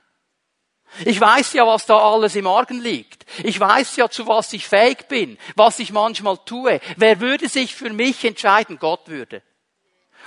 Ich 1.06 1.18
weiß 1.18 1.54
ja, 1.54 1.66
was 1.66 1.86
da 1.86 1.96
alles 1.96 2.36
im 2.36 2.48
Argen 2.48 2.82
liegt. 2.82 3.24
Ich 3.44 3.58
weiß 3.58 3.96
ja, 3.96 4.10
zu 4.10 4.26
was 4.26 4.52
ich 4.52 4.68
fähig 4.68 5.08
bin, 5.08 5.38
was 5.56 5.78
ich 5.78 5.90
manchmal 5.90 6.36
tue. 6.44 6.82
Wer 6.98 7.20
würde 7.20 7.48
sich 7.48 7.74
für 7.74 7.88
mich 7.88 8.26
entscheiden? 8.26 8.78
Gott 8.78 9.08
würde. 9.08 9.40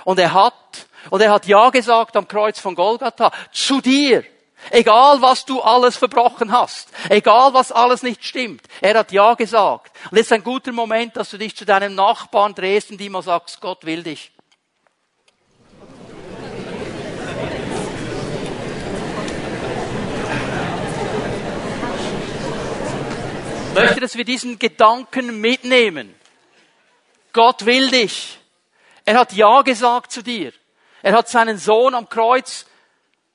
Und 0.02 0.18
er 0.18 0.32
hat. 0.32 0.88
Und 1.10 1.20
er 1.20 1.30
hat 1.30 1.46
Ja 1.46 1.70
gesagt 1.70 2.16
am 2.16 2.28
Kreuz 2.28 2.58
von 2.58 2.74
Golgatha. 2.74 3.30
Zu 3.52 3.80
dir. 3.80 4.24
Egal 4.70 5.22
was 5.22 5.44
du 5.44 5.60
alles 5.60 5.96
verbrochen 5.96 6.50
hast. 6.50 6.88
Egal 7.08 7.54
was 7.54 7.70
alles 7.70 8.02
nicht 8.02 8.24
stimmt. 8.24 8.62
Er 8.80 8.98
hat 8.98 9.12
Ja 9.12 9.34
gesagt. 9.34 9.92
Und 10.10 10.16
jetzt 10.16 10.26
ist 10.26 10.32
ein 10.32 10.42
guter 10.42 10.72
Moment, 10.72 11.16
dass 11.16 11.30
du 11.30 11.38
dich 11.38 11.56
zu 11.56 11.64
deinem 11.64 11.94
Nachbarn 11.94 12.54
drehst 12.54 12.90
und 12.90 13.00
ihm 13.00 13.12
mal 13.12 13.22
sagst, 13.22 13.60
Gott 13.60 13.84
will 13.84 14.02
dich. 14.02 14.32
Ich 23.76 23.82
möchte, 23.82 24.00
dass 24.00 24.16
wir 24.16 24.24
diesen 24.24 24.58
Gedanken 24.58 25.38
mitnehmen. 25.42 26.14
Gott 27.34 27.66
will 27.66 27.90
dich. 27.90 28.38
Er 29.04 29.18
hat 29.18 29.34
Ja 29.34 29.60
gesagt 29.60 30.12
zu 30.12 30.22
dir. 30.22 30.52
Er 31.06 31.12
hat 31.12 31.28
seinen 31.28 31.56
Sohn 31.56 31.94
am 31.94 32.08
Kreuz 32.08 32.66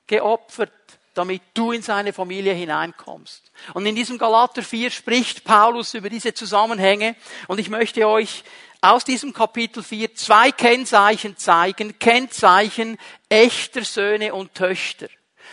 geopfert, 0.06 0.74
damit 1.14 1.40
du 1.54 1.72
in 1.72 1.80
seine 1.80 2.12
Familie 2.12 2.52
hineinkommst. 2.52 3.50
Und 3.72 3.86
in 3.86 3.94
diesem 3.94 4.18
Galater 4.18 4.62
4 4.62 4.90
spricht 4.90 5.42
Paulus 5.42 5.94
über 5.94 6.10
diese 6.10 6.34
Zusammenhänge 6.34 7.16
und 7.48 7.58
ich 7.58 7.70
möchte 7.70 8.06
euch 8.06 8.44
aus 8.82 9.06
diesem 9.06 9.32
Kapitel 9.32 9.82
4 9.82 10.14
zwei 10.14 10.52
Kennzeichen 10.52 11.38
zeigen, 11.38 11.98
Kennzeichen 11.98 12.98
echter 13.30 13.86
Söhne 13.86 14.34
und 14.34 14.54
Töchter. 14.54 15.08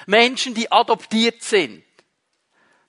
Menschen, 0.05 0.53
die 0.53 0.69
adoptiert 0.69 1.41
sind. 1.41 1.85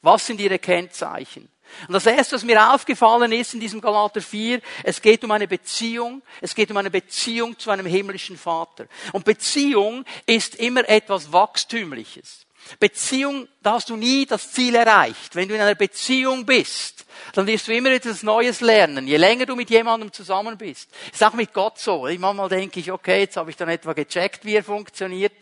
Was 0.02 0.26
sind 0.26 0.40
ihre 0.40 0.58
Kennzeichen? 0.58 1.48
Und 1.88 1.94
das 1.94 2.06
erste, 2.06 2.36
was 2.36 2.44
mir 2.44 2.72
aufgefallen 2.72 3.32
ist 3.32 3.54
in 3.54 3.60
diesem 3.60 3.80
Galater 3.80 4.20
4, 4.20 4.60
es 4.84 5.00
geht 5.00 5.24
um 5.24 5.30
eine 5.30 5.48
Beziehung, 5.48 6.22
es 6.40 6.54
geht 6.54 6.70
um 6.70 6.76
eine 6.76 6.90
Beziehung 6.90 7.58
zu 7.58 7.70
einem 7.70 7.86
himmlischen 7.86 8.36
Vater. 8.36 8.86
Und 9.12 9.24
Beziehung 9.24 10.04
ist 10.26 10.56
immer 10.56 10.88
etwas 10.88 11.32
Wachstümliches. 11.32 12.46
Beziehung, 12.78 13.48
da 13.62 13.72
hast 13.72 13.90
du 13.90 13.96
nie 13.96 14.26
das 14.26 14.52
Ziel 14.52 14.74
erreicht. 14.74 15.34
Wenn 15.34 15.48
du 15.48 15.54
in 15.54 15.60
einer 15.60 15.74
Beziehung 15.74 16.46
bist, 16.46 17.06
dann 17.34 17.46
wirst 17.46 17.68
du 17.68 17.74
immer 17.74 17.90
etwas 17.90 18.22
Neues 18.22 18.60
lernen, 18.60 19.06
je 19.06 19.16
länger 19.16 19.46
du 19.46 19.56
mit 19.56 19.70
jemandem 19.70 20.12
zusammen 20.12 20.56
bist. 20.56 20.90
Ist 21.12 21.22
auch 21.22 21.34
mit 21.34 21.52
Gott 21.52 21.78
so. 21.78 22.08
Manchmal 22.18 22.48
denke 22.48 22.80
ich, 22.80 22.90
okay, 22.90 23.20
jetzt 23.20 23.36
habe 23.36 23.50
ich 23.50 23.56
dann 23.56 23.68
etwa 23.68 23.92
gecheckt, 23.92 24.44
wie 24.44 24.54
er 24.54 24.64
funktioniert. 24.64 25.32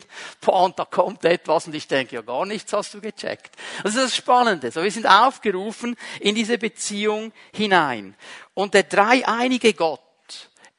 Boah, 0.41 0.65
und 0.65 0.77
da 0.77 0.85
kommt 0.85 1.25
etwas 1.25 1.67
und 1.67 1.75
ich 1.75 1.87
denke, 1.87 2.15
ja, 2.15 2.21
gar 2.21 2.45
nichts 2.45 2.73
hast 2.73 2.93
du 2.93 3.01
gecheckt. 3.01 3.55
Das 3.83 3.95
ist 3.95 4.03
das 4.03 4.15
Spannende. 4.15 4.71
So, 4.71 4.83
wir 4.83 4.91
sind 4.91 5.07
aufgerufen 5.07 5.95
in 6.19 6.35
diese 6.35 6.57
Beziehung 6.57 7.31
hinein. 7.53 8.15
Und 8.53 8.73
der 8.73 8.83
dreieinige 8.83 9.73
Gott, 9.73 10.01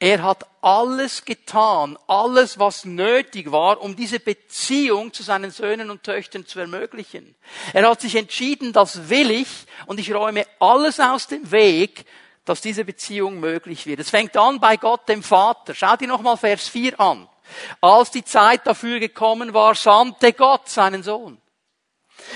er 0.01 0.23
hat 0.23 0.47
alles 0.61 1.25
getan, 1.25 1.95
alles, 2.07 2.57
was 2.57 2.85
nötig 2.85 3.51
war, 3.51 3.79
um 3.81 3.95
diese 3.95 4.19
Beziehung 4.19 5.13
zu 5.13 5.21
seinen 5.21 5.51
Söhnen 5.51 5.91
und 5.91 6.01
Töchtern 6.01 6.47
zu 6.47 6.59
ermöglichen. 6.59 7.35
Er 7.71 7.87
hat 7.87 8.01
sich 8.01 8.15
entschieden, 8.15 8.73
das 8.73 9.09
will 9.09 9.29
ich 9.29 9.47
und 9.85 9.99
ich 9.99 10.11
räume 10.11 10.47
alles 10.59 10.99
aus 10.99 11.27
dem 11.27 11.51
Weg, 11.51 12.05
dass 12.45 12.61
diese 12.61 12.83
Beziehung 12.83 13.39
möglich 13.39 13.85
wird. 13.85 13.99
Es 13.99 14.09
fängt 14.09 14.35
an 14.37 14.59
bei 14.59 14.75
Gott, 14.75 15.07
dem 15.07 15.21
Vater. 15.21 15.75
Schau 15.75 15.95
dir 15.97 16.07
nochmal 16.07 16.35
Vers 16.35 16.67
4 16.67 16.99
an. 16.99 17.29
Als 17.79 18.09
die 18.09 18.25
Zeit 18.25 18.65
dafür 18.65 18.99
gekommen 18.99 19.53
war, 19.53 19.75
sandte 19.75 20.33
Gott 20.33 20.67
seinen 20.67 21.03
Sohn. 21.03 21.40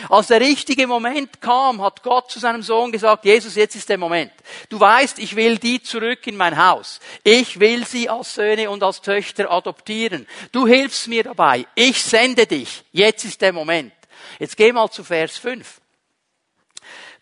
Als 0.10 0.27
der 0.27 0.42
richtige 0.42 0.88
Moment 0.88 1.42
kam, 1.42 1.82
hat 1.82 2.04
Gott 2.04 2.32
zu 2.32 2.39
seinem 2.39 2.62
Sohn 2.62 2.92
gesagt, 2.92 3.25
Jesus, 3.25 3.56
jetzt 3.56 3.75
ist 3.75 3.89
der 3.89 3.98
Moment. 3.98 4.32
Du 4.70 4.80
weißt, 4.80 5.20
ich 5.20 5.36
will 5.36 5.58
die 5.58 5.82
zurück 5.82 6.27
in 6.27 6.38
mein 6.38 6.58
Haus. 6.58 7.00
Ich 7.24 7.60
will 7.60 7.86
sie 7.86 8.10
als 8.10 8.36
Söhne 8.36 8.70
und 8.70 8.84
als 8.84 9.01
Töchter 9.01 9.51
adoptieren. 9.51 10.27
Du 10.51 10.68
hilfst 10.68 11.08
mir 11.08 11.24
dabei. 11.24 11.65
Ich 11.75 12.04
sende 12.04 12.46
dich. 12.46 12.84
Jetzt 12.92 13.25
ist 13.25 13.42
der 13.42 13.54
Moment. 13.54 13.94
Jetzt 14.39 14.58
geh 14.58 14.72
mal 14.72 14.89
zu 14.89 15.04
Vers 15.04 15.38
5. 15.38 15.82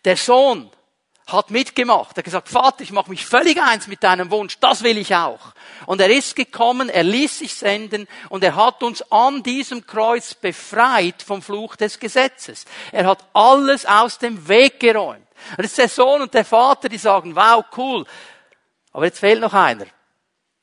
Der 0.04 0.16
Sohn 0.16 0.70
hat 1.26 1.50
mitgemacht. 1.50 2.16
Er 2.16 2.18
hat 2.18 2.24
gesagt, 2.24 2.48
Vater, 2.48 2.82
ich 2.82 2.92
mache 2.92 3.10
mich 3.10 3.24
völlig 3.24 3.60
eins 3.60 3.86
mit 3.86 4.02
deinem 4.02 4.30
Wunsch, 4.30 4.58
das 4.60 4.82
will 4.82 4.98
ich 4.98 5.14
auch. 5.14 5.40
Und 5.86 6.00
er 6.00 6.10
ist 6.10 6.36
gekommen, 6.36 6.88
er 6.88 7.02
ließ 7.02 7.38
sich 7.38 7.54
senden 7.54 8.06
und 8.28 8.44
er 8.44 8.56
hat 8.56 8.82
uns 8.82 9.02
an 9.10 9.42
diesem 9.42 9.86
Kreuz 9.86 10.34
befreit 10.34 11.22
vom 11.22 11.40
Fluch 11.40 11.76
des 11.76 11.98
Gesetzes. 11.98 12.66
Er 12.92 13.06
hat 13.06 13.24
alles 13.32 13.86
aus 13.86 14.18
dem 14.18 14.48
Weg 14.48 14.80
geräumt. 14.80 15.26
Und 15.56 15.64
jetzt 15.64 15.78
der 15.78 15.88
Sohn 15.88 16.22
und 16.22 16.34
der 16.34 16.44
Vater, 16.44 16.88
die 16.88 16.98
sagen, 16.98 17.34
wow, 17.34 17.64
cool. 17.76 18.06
Aber 18.92 19.06
jetzt 19.06 19.18
fehlt 19.18 19.40
noch 19.40 19.54
einer. 19.54 19.86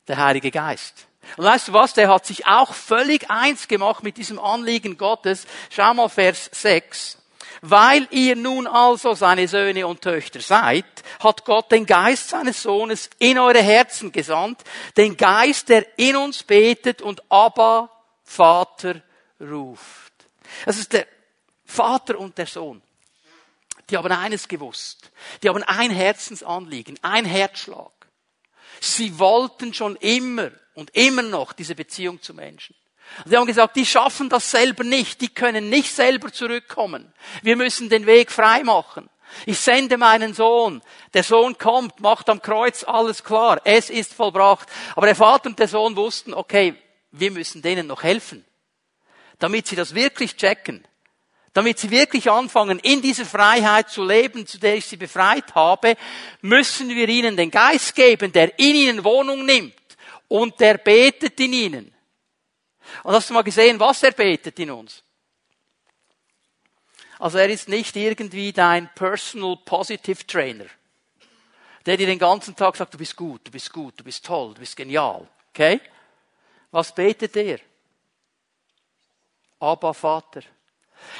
Der 0.08 0.18
Heilige 0.18 0.51
Geist. 0.51 1.08
Und 1.38 1.46
weißt 1.46 1.70
du 1.70 1.74
was? 1.74 1.94
Der 1.94 2.10
hat 2.10 2.25
sich 2.25 2.48
auch 2.48 2.74
völlig 2.74 3.30
eins 3.30 3.68
gemacht 3.68 4.03
mit 4.03 4.18
diesem 4.18 4.39
Anliegen 4.39 4.98
Gottes. 4.98 5.46
Schau 5.70 5.94
mal 5.94 6.10
Vers 6.10 6.50
6. 6.51 7.20
Weil 7.62 8.08
ihr 8.10 8.36
nun 8.36 8.65
also 8.65 9.13
seine 9.13 9.48
Söhne 9.48 9.86
und 9.86 10.01
Töchter 10.01 10.41
seid, 10.41 10.86
hat 11.20 11.46
Gott 11.46 11.72
den 11.72 11.86
Geist 11.86 12.30
seines 12.30 12.63
Sohnes 12.63 13.10
in 13.20 13.38
eure 13.38 13.62
Herzen 13.62 14.12
gesandt, 14.12 14.63
den 14.98 15.15
Geist, 15.15 15.70
der 15.70 15.86
in 16.00 16.15
uns 16.15 16.41
betet 16.41 17.03
und 17.03 17.22
Abba, 17.32 17.91
Vater, 18.24 19.01
ruft. 19.39 20.13
Das 20.65 20.77
ist 20.77 20.91
der 20.94 21.06
Vater 21.63 22.18
und 22.18 22.38
der 22.38 22.48
Sohn. 22.48 22.82
Die 23.89 23.98
haben 23.98 24.12
eines 24.12 24.48
gewusst. 24.48 25.12
Die 25.44 25.50
haben 25.50 25.63
ein 25.63 25.91
Herzensanliegen, 25.91 26.98
ein 27.03 27.25
Herzschlag. 27.25 27.91
Sie 28.80 29.20
wollten 29.20 29.74
schon 29.74 29.96
immer 29.98 30.50
und 30.74 30.89
immer 30.96 31.22
noch 31.22 31.53
diese 31.53 31.75
Beziehung 31.75 32.22
zu 32.22 32.34
Menschen. 32.34 32.75
Sie 33.25 33.36
haben 33.36 33.46
gesagt, 33.46 33.75
die 33.75 33.86
schaffen 33.86 34.29
das 34.29 34.50
selber 34.50 34.84
nicht, 34.84 35.22
die 35.22 35.29
können 35.29 35.70
nicht 35.70 35.93
selber 35.93 36.31
zurückkommen. 36.31 37.13
Wir 37.41 37.55
müssen 37.55 37.89
den 37.89 38.05
Weg 38.05 38.31
frei 38.31 38.63
machen. 38.63 39.10
Ich 39.46 39.60
sende 39.60 39.98
meinen 39.98 40.34
Sohn. 40.34 40.81
Der 41.13 41.24
Sohn 41.24 41.58
kommt, 41.58 42.00
macht 42.00 42.29
am 42.29 42.41
Kreuz 42.41 42.84
alles 42.84 43.24
klar. 43.24 43.62
Es 43.63 43.89
ist 43.89 44.13
vollbracht. 44.13 44.67
Aber 44.96 45.05
der 45.05 45.15
Vater 45.15 45.50
und 45.50 45.60
der 45.60 45.67
Sohn 45.67 45.96
wussten, 45.96 46.34
okay, 46.34 46.75
wir 47.12 47.31
müssen 47.31 47.62
denen 47.62 47.88
noch 47.88 48.03
helfen. 48.03 48.46
Damit 49.39 49.67
sie 49.67 49.75
das 49.75 49.96
wirklich 49.96 50.36
checken. 50.36 50.86
Damit 51.53 51.79
sie 51.79 51.91
wirklich 51.91 52.29
anfangen, 52.29 52.79
in 52.79 53.01
dieser 53.01 53.25
Freiheit 53.25 53.89
zu 53.89 54.05
leben, 54.05 54.48
zu 54.48 54.58
der 54.58 54.75
ich 54.75 54.86
sie 54.86 54.96
befreit 54.96 55.53
habe, 55.53 55.98
müssen 56.41 56.89
wir 56.89 57.10
ihnen 57.10 57.36
den 57.36 57.51
Geist 57.51 57.96
geben, 57.96 58.31
der 58.31 58.58
in 58.58 58.75
ihnen 58.75 59.03
Wohnung 59.03 59.46
nimmt. 59.46 59.74
Und 60.29 60.60
der 60.62 60.77
betet 60.77 61.38
in 61.41 61.51
ihnen. 61.51 61.96
Und 63.03 63.13
hast 63.13 63.29
du 63.29 63.33
mal 63.33 63.43
gesehen, 63.43 63.79
was 63.79 64.03
er 64.03 64.12
betet 64.12 64.60
in 64.60 64.71
uns? 64.71 65.03
Also 67.19 67.38
er 67.38 67.50
ist 67.50 67.69
nicht 67.69 67.95
irgendwie 67.95 68.51
dein 68.51 68.89
Personal 68.95 69.57
Positive 69.63 70.25
Trainer, 70.25 70.65
der 71.86 71.98
dir 71.98 72.07
den 72.07 72.17
ganzen 72.17 72.55
Tag 72.55 72.75
sagt, 72.75 72.93
du 72.93 72.98
bist 72.98 73.15
gut, 73.15 73.41
du 73.45 73.51
bist 73.51 73.71
gut, 73.71 74.00
du 74.00 74.03
bist 74.03 74.25
toll, 74.25 74.53
du 74.55 74.60
bist 74.60 74.75
genial. 74.75 75.27
Okay? 75.50 75.79
Was 76.71 76.95
betet 76.95 77.36
er? 77.36 77.60
Aber 79.60 79.93
Vater. 79.93 80.41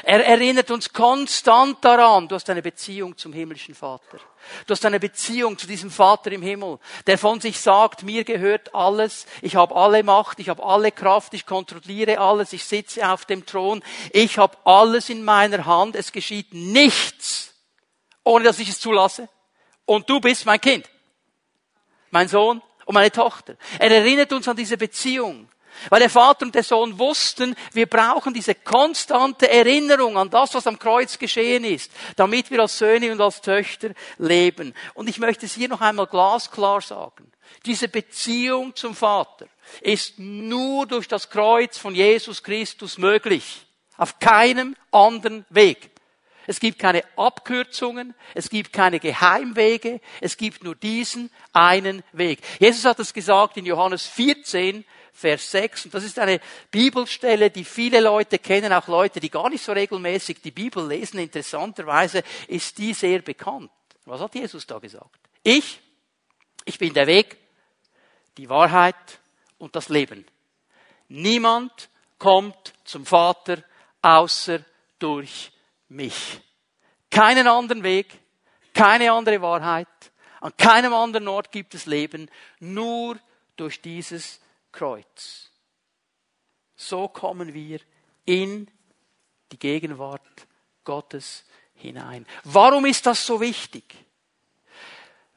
Er 0.04 0.26
erinnert 0.26 0.72
uns 0.72 0.92
konstant 0.94 1.84
daran, 1.84 2.28
du 2.28 2.36
hast 2.36 2.50
eine 2.50 2.62
Beziehung 2.62 3.18
zum 3.18 3.34
himmlischen 3.34 3.76
Vater. 3.76 4.18
Du 4.66 4.72
hast 4.72 4.86
eine 4.86 5.00
Beziehung 5.00 5.58
zu 5.58 5.68
diesem 5.68 5.92
Vater 5.92 6.32
im 6.32 6.42
Himmel, 6.42 6.80
der 7.06 7.18
von 7.18 7.40
sich 7.40 7.60
sagt, 7.60 8.04
mir 8.04 8.24
gehört 8.24 8.74
alles, 8.74 9.28
ich 9.42 9.56
habe 9.56 9.76
alle 9.76 10.02
Macht, 10.04 10.40
ich 10.40 10.50
habe 10.50 10.64
alle 10.64 10.92
Kraft, 10.92 11.34
ich 11.34 11.46
kontrolliere 11.46 12.20
alles, 12.20 12.54
ich 12.54 12.66
sitze 12.66 13.08
auf 13.08 13.26
dem 13.26 13.46
Thron, 13.46 13.84
ich 14.12 14.38
habe 14.38 14.58
alles 14.64 15.10
in 15.10 15.24
meiner 15.24 15.66
Hand, 15.66 15.96
es 15.96 16.12
geschieht 16.12 16.54
nichts, 16.54 17.54
ohne 18.24 18.46
dass 18.46 18.60
ich 18.60 18.70
es 18.70 18.80
zulasse. 18.80 19.30
Und 19.86 20.10
du 20.10 20.20
bist 20.20 20.46
mein 20.46 20.62
Kind, 20.62 20.90
mein 22.10 22.28
Sohn 22.28 22.62
und 22.86 22.96
meine 22.96 23.12
Tochter. 23.12 23.56
Er 23.78 23.92
erinnert 23.92 24.34
uns 24.34 24.48
an 24.48 24.56
diese 24.56 24.78
Beziehung. 24.78 25.48
Weil 25.90 26.00
der 26.02 26.10
Vater 26.10 26.46
und 26.46 26.56
der 26.56 26.64
Sohn 26.64 27.00
wussten, 27.00 27.56
wir 27.74 27.88
brauchen 27.88 28.34
diese 28.34 28.56
konstante 28.56 29.50
Erinnerung 29.50 30.18
an 30.18 30.30
das, 30.30 30.54
was 30.54 30.68
am 30.68 30.80
Kreuz 30.80 31.18
geschehen 31.18 31.64
ist, 31.64 31.92
damit 32.16 32.52
wir 32.52 32.60
als 32.60 32.78
Söhne 32.78 33.12
und 33.12 33.22
als 33.22 33.42
Töchter 33.42 33.92
leben. 34.18 34.74
Und 34.94 35.10
ich 35.10 35.20
möchte 35.20 35.46
es 35.46 35.54
hier 35.54 35.70
noch 35.70 35.82
einmal 35.82 36.08
glasklar 36.08 36.82
sagen. 36.82 37.32
Diese 37.66 37.88
Beziehung 37.88 38.76
zum 38.76 38.96
Vater 38.96 39.48
ist 39.82 40.20
nur 40.20 40.86
durch 40.86 41.08
das 41.08 41.30
Kreuz 41.30 41.78
von 41.78 41.96
Jesus 41.96 42.44
Christus 42.44 42.98
möglich. 42.98 43.66
Auf 43.98 44.20
keinem 44.20 44.76
anderen 44.92 45.46
Weg. 45.50 45.92
Es 46.48 46.60
gibt 46.60 46.80
keine 46.80 47.04
Abkürzungen, 47.18 48.16
es 48.34 48.50
gibt 48.50 48.74
keine 48.74 49.00
Geheimwege, 49.00 50.02
es 50.22 50.38
gibt 50.38 50.64
nur 50.64 50.76
diesen 50.76 51.30
einen 51.54 52.04
Weg. 52.14 52.40
Jesus 52.60 52.84
hat 52.86 53.00
es 53.00 53.14
gesagt 53.14 53.58
in 53.58 53.66
Johannes 53.66 54.08
14, 54.08 54.84
Vers 55.14 55.52
6. 55.52 55.86
Und 55.86 55.94
das 55.94 56.04
ist 56.04 56.20
eine 56.20 56.40
Bibelstelle, 56.70 57.50
die 57.50 57.64
viele 57.64 58.00
Leute 58.00 58.40
kennen, 58.40 58.74
auch 58.74 58.88
Leute, 58.88 59.20
die 59.20 59.30
gar 59.30 59.50
nicht 59.50 59.64
so 59.64 59.72
regelmäßig 59.72 60.42
die 60.42 60.52
Bibel 60.52 60.88
lesen. 60.88 61.20
Interessanterweise 61.20 62.24
ist 62.48 62.78
die 62.78 62.94
sehr 62.94 63.22
bekannt. 63.22 63.72
Was 64.06 64.22
hat 64.22 64.36
Jesus 64.36 64.66
da 64.66 64.80
gesagt? 64.80 65.20
Ich, 65.44 65.80
ich 66.66 66.78
bin 66.78 66.94
der 66.94 67.08
Weg, 67.08 67.38
die 68.38 68.50
Wahrheit 68.50 68.96
und 69.58 69.76
das 69.76 69.90
Leben. 69.90 70.26
Niemand 71.10 71.90
kommt 72.18 72.74
zum 72.84 73.06
Vater 73.06 73.64
außer 74.02 74.60
durch 75.00 75.52
mich. 75.90 76.40
Keinen 77.10 77.48
anderen 77.48 77.84
Weg, 77.84 78.08
keine 78.74 79.12
andere 79.12 79.42
Wahrheit, 79.42 79.88
an 80.40 80.56
keinem 80.58 80.94
anderen 80.94 81.28
Ort 81.28 81.52
gibt 81.52 81.76
es 81.76 81.86
Leben, 81.86 82.30
nur 82.60 83.18
durch 83.58 83.82
dieses 83.82 84.40
Kreuz. 84.72 85.50
So 86.76 87.08
kommen 87.08 87.54
wir 87.54 87.80
in 88.26 88.70
die 89.52 89.60
Gegenwart 89.60 90.48
Gottes 90.84 91.44
hinein. 91.76 92.26
Warum 92.44 92.86
ist 92.86 93.06
das 93.06 93.26
so 93.26 93.40
wichtig? 93.40 93.84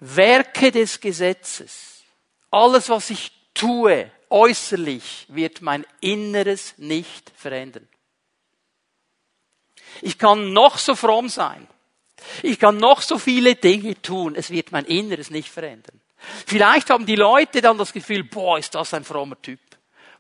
Werke 0.00 0.70
des 0.70 1.00
Gesetzes, 1.00 2.04
alles 2.50 2.88
was 2.88 3.10
ich 3.10 3.32
tue, 3.54 4.10
äußerlich, 4.30 5.26
wird 5.28 5.62
mein 5.62 5.86
Inneres 6.00 6.74
nicht 6.76 7.30
verändern. 7.34 7.88
Ich 10.02 10.18
kann 10.18 10.52
noch 10.52 10.78
so 10.78 10.94
fromm 10.94 11.28
sein. 11.28 11.68
Ich 12.42 12.58
kann 12.58 12.78
noch 12.78 13.02
so 13.02 13.18
viele 13.18 13.54
Dinge 13.54 14.00
tun. 14.00 14.34
Es 14.34 14.50
wird 14.50 14.72
mein 14.72 14.84
Inneres 14.86 15.30
nicht 15.30 15.48
verändern. 15.48 16.00
Vielleicht 16.46 16.90
haben 16.90 17.06
die 17.06 17.16
Leute 17.16 17.60
dann 17.60 17.78
das 17.78 17.92
Gefühl, 17.92 18.24
boah, 18.24 18.58
ist 18.58 18.74
das 18.74 18.94
ein 18.94 19.04
frommer 19.04 19.40
Typ. 19.40 19.60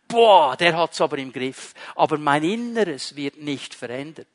Boah, 0.06 0.56
der 0.56 0.76
hat's 0.76 1.00
aber 1.00 1.18
im 1.18 1.32
Griff. 1.32 1.74
Aber 1.94 2.18
mein 2.18 2.44
Inneres 2.44 3.16
wird 3.16 3.38
nicht 3.38 3.74
verändert. 3.74 4.26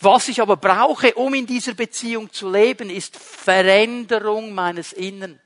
Was 0.00 0.28
ich 0.28 0.40
aber 0.40 0.56
brauche, 0.56 1.14
um 1.14 1.34
in 1.34 1.46
dieser 1.46 1.74
Beziehung 1.74 2.32
zu 2.32 2.50
leben, 2.50 2.90
ist 2.90 3.16
Veränderung 3.16 4.52
meines 4.52 4.92
Innern, 4.92 5.38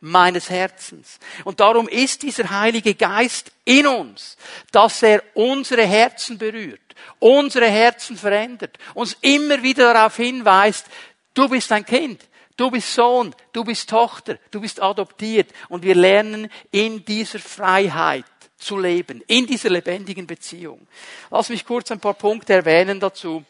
meines 0.00 0.50
Herzens. 0.50 1.18
Und 1.44 1.60
darum 1.60 1.88
ist 1.88 2.22
dieser 2.22 2.50
Heilige 2.50 2.94
Geist 2.94 3.52
in 3.64 3.86
uns, 3.86 4.36
dass 4.72 5.02
er 5.02 5.22
unsere 5.34 5.86
Herzen 5.86 6.38
berührt, 6.38 6.80
unsere 7.18 7.68
Herzen 7.68 8.16
verändert, 8.16 8.78
uns 8.94 9.16
immer 9.20 9.62
wieder 9.62 9.92
darauf 9.92 10.16
hinweist, 10.16 10.86
du 11.34 11.48
bist 11.48 11.70
ein 11.72 11.86
Kind, 11.86 12.27
Du 12.58 12.72
bist 12.72 12.92
Sohn, 12.92 13.32
du 13.52 13.62
bist 13.62 13.88
Tochter, 13.88 14.36
du 14.50 14.60
bist 14.60 14.82
adoptiert 14.82 15.52
und 15.68 15.84
wir 15.84 15.94
lernen 15.94 16.50
in 16.72 17.04
dieser 17.04 17.38
Freiheit 17.38 18.24
zu 18.56 18.76
leben, 18.76 19.22
in 19.28 19.46
dieser 19.46 19.70
lebendigen 19.70 20.26
Beziehung. 20.26 20.88
Lass 21.30 21.50
mich 21.50 21.64
kurz 21.64 21.92
ein 21.92 22.00
paar 22.00 22.14
Punkte 22.14 22.54
erwähnen 22.54 22.98
dazu. 22.98 23.44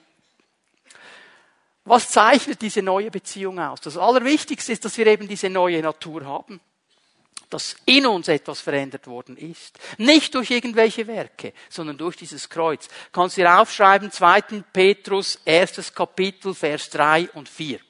Was 1.84 2.10
zeichnet 2.10 2.60
diese 2.60 2.82
neue 2.82 3.10
Beziehung 3.10 3.58
aus? 3.58 3.80
Das 3.80 3.96
Allerwichtigste 3.96 4.72
ist, 4.72 4.84
dass 4.84 4.98
wir 4.98 5.06
eben 5.06 5.26
diese 5.26 5.48
neue 5.48 5.80
Natur 5.80 6.26
haben. 6.26 6.60
Dass 7.48 7.76
in 7.86 8.04
uns 8.04 8.28
etwas 8.28 8.60
verändert 8.60 9.06
worden 9.06 9.38
ist. 9.38 9.78
Nicht 9.96 10.34
durch 10.34 10.50
irgendwelche 10.50 11.06
Werke, 11.06 11.54
sondern 11.70 11.96
durch 11.96 12.16
dieses 12.16 12.50
Kreuz. 12.50 12.88
Kannst 13.10 13.38
du 13.38 13.40
dir 13.40 13.58
aufschreiben, 13.58 14.12
2. 14.12 14.42
Petrus, 14.70 15.38
erstes 15.46 15.94
Kapitel, 15.94 16.52
Vers 16.52 16.90
3 16.90 17.30
und 17.30 17.48
4. 17.48 17.80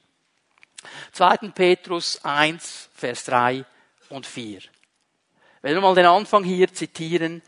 2. 1.13 1.51
Petrus 1.55 2.25
1, 2.25 2.91
Vers 2.95 3.25
3 3.25 3.65
und 4.11 4.27
4. 4.27 4.61
Wenn 5.63 5.75
wir 5.75 5.81
mal 5.81 5.95
den 5.95 6.07
Anfang 6.07 6.45
hier 6.45 6.73
zitieren. 6.73 7.43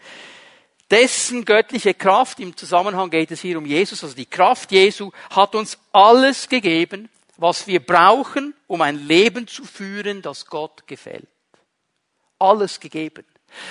dessen 0.90 1.44
göttliche 1.44 1.94
Kraft, 1.94 2.40
im 2.40 2.56
Zusammenhang 2.56 3.10
geht 3.10 3.30
es 3.30 3.40
hier 3.40 3.58
um 3.58 3.64
Jesus, 3.64 4.02
also 4.02 4.16
die 4.16 4.26
Kraft 4.26 4.72
Jesu, 4.72 5.12
hat 5.30 5.54
uns 5.54 5.78
alles 5.92 6.48
gegeben, 6.48 7.08
was 7.36 7.66
wir 7.66 7.80
brauchen, 7.80 8.54
um 8.66 8.82
ein 8.82 9.06
Leben 9.06 9.46
zu 9.46 9.64
führen, 9.64 10.20
das 10.20 10.46
Gott 10.46 10.86
gefällt. 10.86 11.28
Alles 12.38 12.80
gegeben. 12.80 13.24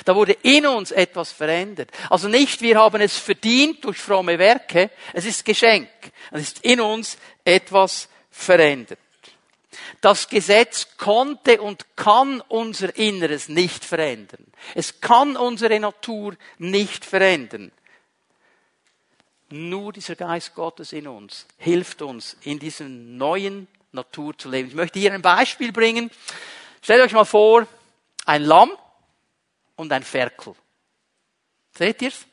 Da 0.05 0.15
wurde 0.15 0.33
in 0.43 0.65
uns 0.65 0.91
etwas 0.91 1.31
verändert. 1.31 1.91
Also 2.09 2.27
nicht, 2.27 2.61
wir 2.61 2.77
haben 2.77 3.01
es 3.01 3.17
verdient 3.17 3.83
durch 3.85 3.97
fromme 3.97 4.37
Werke, 4.37 4.89
es 5.13 5.25
ist 5.25 5.45
Geschenk. 5.45 5.89
Es 6.31 6.41
ist 6.41 6.59
in 6.65 6.81
uns 6.81 7.17
etwas 7.45 8.09
verändert. 8.29 8.99
Das 10.01 10.29
Gesetz 10.29 10.97
konnte 10.97 11.61
und 11.61 11.95
kann 11.95 12.41
unser 12.47 12.95
Inneres 12.95 13.49
nicht 13.49 13.85
verändern. 13.85 14.45
Es 14.75 15.01
kann 15.01 15.37
unsere 15.37 15.79
Natur 15.79 16.35
nicht 16.57 17.05
verändern. 17.05 17.71
Nur 19.51 19.93
dieser 19.93 20.15
Geist 20.15 20.53
Gottes 20.53 20.93
in 20.93 21.07
uns 21.07 21.45
hilft 21.57 22.01
uns, 22.01 22.37
in 22.41 22.59
dieser 22.59 22.85
neuen 22.85 23.67
Natur 23.91 24.37
zu 24.37 24.49
leben. 24.49 24.69
Ich 24.69 24.75
möchte 24.75 24.99
hier 24.99 25.13
ein 25.13 25.21
Beispiel 25.21 25.71
bringen. 25.71 26.11
Stellt 26.81 27.01
euch 27.01 27.13
mal 27.13 27.25
vor, 27.25 27.67
ein 28.25 28.43
Lamm 28.43 28.71
und 29.75 29.91
ein 29.91 30.03
Ferkel. 30.03 30.55
Seht 31.75 32.01
ihr's? 32.01 32.25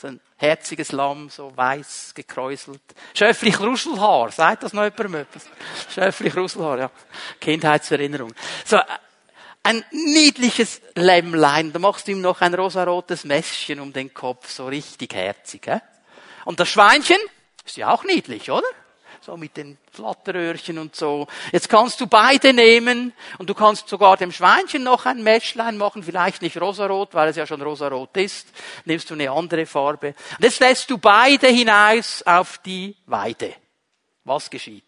So 0.00 0.06
ein 0.06 0.20
herziges 0.36 0.92
Lamm, 0.92 1.28
so 1.28 1.52
weiß 1.56 2.12
gekräuselt. 2.14 2.80
Schöfflich 3.14 3.58
Ruschelhaar, 3.58 4.30
sagt 4.30 4.62
das 4.62 4.72
noch 4.72 4.84
jemandem 4.84 5.22
etwas? 5.22 5.46
Schöfflich 5.92 6.36
Ruschelhaar, 6.36 6.78
ja. 6.78 6.90
Kindheitserinnerung. 7.40 8.32
So, 8.64 8.78
ein 9.64 9.84
niedliches 9.90 10.80
Lämmlein, 10.94 11.72
da 11.72 11.80
machst 11.80 12.06
du 12.06 12.12
ihm 12.12 12.20
noch 12.20 12.42
ein 12.42 12.54
rosarotes 12.54 13.24
Mäschchen 13.24 13.80
um 13.80 13.92
den 13.92 14.14
Kopf, 14.14 14.48
so 14.48 14.68
richtig 14.68 15.14
herzig. 15.14 15.62
He? 15.64 15.80
Und 16.44 16.60
das 16.60 16.68
Schweinchen 16.68 17.18
ist 17.66 17.76
ja 17.76 17.92
auch 17.92 18.04
niedlich, 18.04 18.52
oder? 18.52 18.68
So 19.28 19.36
mit 19.36 19.58
den 19.58 19.76
Flatteröhrchen 19.92 20.78
und 20.78 20.96
so. 20.96 21.26
Jetzt 21.52 21.68
kannst 21.68 22.00
du 22.00 22.06
beide 22.06 22.54
nehmen 22.54 23.12
und 23.36 23.50
du 23.50 23.52
kannst 23.52 23.86
sogar 23.86 24.16
dem 24.16 24.32
Schweinchen 24.32 24.82
noch 24.82 25.04
ein 25.04 25.22
Mäschlein 25.22 25.76
machen, 25.76 26.02
vielleicht 26.02 26.40
nicht 26.40 26.58
rosarot, 26.58 27.12
weil 27.12 27.28
es 27.28 27.36
ja 27.36 27.46
schon 27.46 27.60
rosarot 27.60 28.16
ist. 28.16 28.48
Nimmst 28.86 29.10
du 29.10 29.14
eine 29.14 29.30
andere 29.30 29.66
Farbe. 29.66 30.14
Und 30.38 30.44
jetzt 30.44 30.60
lässt 30.60 30.88
du 30.88 30.96
beide 30.96 31.48
hinaus 31.48 32.22
auf 32.22 32.56
die 32.64 32.96
Weide. 33.04 33.54
Was 34.24 34.48
geschieht? 34.48 34.82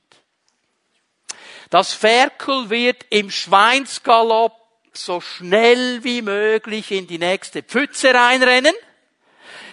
Das 1.68 1.92
Ferkel 1.92 2.70
wird 2.70 3.05
im 3.11 3.31
Schweinsgalopp 3.31 4.57
so 4.94 5.20
schnell 5.20 6.03
wie 6.03 6.22
möglich 6.22 6.92
in 6.92 7.07
die 7.07 7.18
nächste 7.18 7.62
Pfütze 7.62 8.14
reinrennen, 8.14 8.74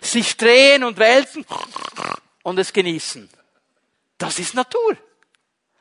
sich 0.01 0.35
drehen 0.35 0.83
und 0.83 0.99
wälzen 0.99 1.45
und 2.43 2.59
es 2.59 2.73
genießen. 2.73 3.29
Das 4.17 4.39
ist 4.39 4.53
Natur. 4.53 4.97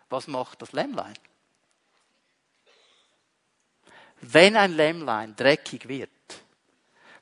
Was 0.09 0.27
macht 0.27 0.62
das 0.62 0.72
Lämmlein? 0.72 1.14
Wenn 4.20 4.57
ein 4.57 4.75
Lämmlein 4.75 5.35
dreckig 5.37 5.88
wird, 5.88 6.11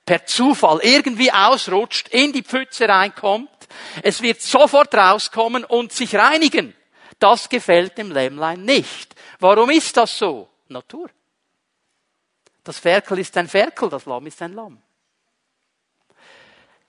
per 0.07 0.27
Zufall 0.27 0.81
irgendwie 0.83 1.33
ausrutscht, 1.33 2.09
in 2.09 2.33
die 2.33 2.43
Pfütze 2.43 2.89
reinkommt, 2.89 3.51
es 4.03 4.21
wird 4.21 4.41
sofort 4.43 4.95
rauskommen 4.95 5.65
und 5.65 5.93
sich 5.93 6.15
reinigen. 6.15 6.75
Das 7.19 7.49
gefällt 7.49 7.97
dem 7.99 8.13
Lämmlein 8.13 8.65
nicht. 8.65 9.15
Warum 9.41 9.71
ist 9.71 9.97
das 9.97 10.19
so? 10.19 10.49
Natur. 10.69 11.09
Das 12.63 12.79
Ferkel 12.79 13.19
ist 13.19 13.37
ein 13.37 13.49
Ferkel, 13.49 13.89
das 13.89 14.07
Lamm 14.07 14.27
ist 14.27 14.41
ein 14.43 14.53
Lamm. 14.53 14.81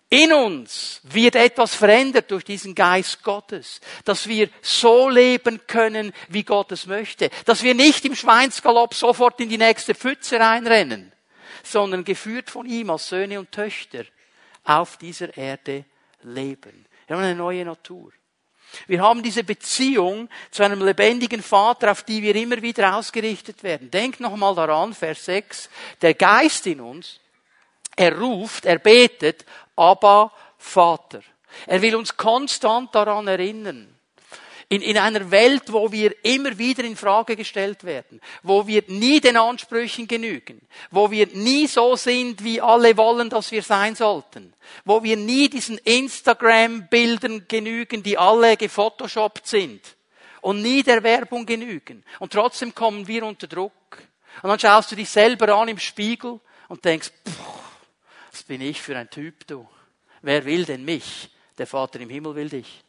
In 0.09 0.31
uns 0.33 1.01
wird 1.03 1.35
etwas 1.35 1.73
verändert 1.73 2.29
durch 2.29 2.43
diesen 2.43 2.75
Geist 2.75 3.23
Gottes, 3.23 3.81
dass 4.03 4.27
wir 4.27 4.49
so 4.61 5.09
leben 5.09 5.61
können, 5.65 6.13
wie 6.29 6.43
Gott 6.43 6.71
es 6.71 6.85
möchte, 6.85 7.31
dass 7.45 7.63
wir 7.63 7.73
nicht 7.73 8.05
im 8.05 8.15
Schweinsgalopp 8.15 8.93
sofort 8.93 9.41
in 9.41 9.49
die 9.49 9.57
nächste 9.57 9.95
Pfütze 9.95 10.39
reinrennen, 10.39 11.11
sondern 11.63 12.03
geführt 12.03 12.51
von 12.51 12.67
ihm 12.67 12.91
als 12.91 13.09
Söhne 13.09 13.39
und 13.39 13.51
Töchter 13.51 14.05
auf 14.63 14.97
dieser 14.97 15.35
Erde 15.35 15.85
leben. 16.21 16.85
Wir 17.07 17.15
haben 17.15 17.23
eine 17.23 17.35
neue 17.35 17.65
Natur. 17.65 18.11
Wir 18.87 19.01
haben 19.01 19.23
diese 19.23 19.43
Beziehung 19.43 20.29
zu 20.51 20.63
einem 20.63 20.83
lebendigen 20.83 21.41
Vater, 21.41 21.91
auf 21.91 22.03
die 22.03 22.21
wir 22.21 22.35
immer 22.35 22.61
wieder 22.61 22.95
ausgerichtet 22.95 23.63
werden. 23.63 23.89
Denkt 23.89 24.19
nochmal 24.19 24.53
daran, 24.55 24.93
Vers 24.93 25.25
6, 25.25 25.69
der 26.01 26.13
Geist 26.13 26.67
in 26.67 26.81
uns, 26.81 27.19
er 27.95 28.17
ruft, 28.17 28.65
er 28.65 28.79
betet, 28.79 29.45
aber 29.75 30.31
Vater. 30.57 31.21
Er 31.67 31.81
will 31.81 31.95
uns 31.95 32.17
konstant 32.17 32.93
daran 32.93 33.27
erinnern. 33.27 33.91
In, 34.67 34.81
in 34.81 34.97
einer 34.97 35.29
Welt, 35.29 35.71
wo 35.71 35.91
wir 35.91 36.15
immer 36.25 36.57
wieder 36.57 36.83
in 36.83 36.95
Frage 36.95 37.35
gestellt 37.35 37.83
werden, 37.83 38.19
wo 38.41 38.65
wir 38.65 38.83
nie 38.87 39.19
den 39.19 39.37
Ansprüchen 39.37 40.07
genügen, 40.07 40.59
wo 40.89 41.11
wir 41.11 41.27
nie 41.27 41.67
so 41.67 41.95
sind, 41.95 42.43
wie 42.43 42.59
alle 42.59 42.97
wollen, 42.97 43.29
dass 43.29 43.51
wir 43.51 43.61
sein 43.61 43.93
sollten, 43.93 44.53
wo 44.83 45.03
wir 45.03 45.17
nie 45.17 45.49
diesen 45.49 45.77
Instagram-Bildern 45.77 47.45
genügen, 47.47 48.01
die 48.01 48.17
alle 48.17 48.57
gefotoshoppt 48.57 49.45
sind 49.45 49.81
und 50.41 50.63
nie 50.63 50.81
der 50.81 51.03
Werbung 51.03 51.45
genügen. 51.45 52.03
Und 52.17 52.33
trotzdem 52.33 52.73
kommen 52.73 53.07
wir 53.07 53.23
unter 53.23 53.45
Druck. 53.45 53.71
Und 54.41 54.49
dann 54.49 54.59
schaust 54.59 54.91
du 54.91 54.95
dich 54.95 55.09
selber 55.09 55.55
an 55.55 55.67
im 55.67 55.79
Spiegel 55.79 56.39
und 56.69 56.83
denkst, 56.85 57.11
pff, 57.27 57.64
was 58.35 58.43
bin 58.43 58.59
ich 58.59 58.81
für 58.81 58.97
ein 58.97 59.09
Typ, 59.09 59.47
du? 59.47 59.65
Wer 60.21 60.43
will 60.43 60.65
denn 60.65 60.83
mich? 60.83 61.29
Der 61.57 61.65
Vater 61.65 62.01
im 62.01 62.09
Himmel 62.09 62.35
will 62.35 62.49
dich. 62.49 62.83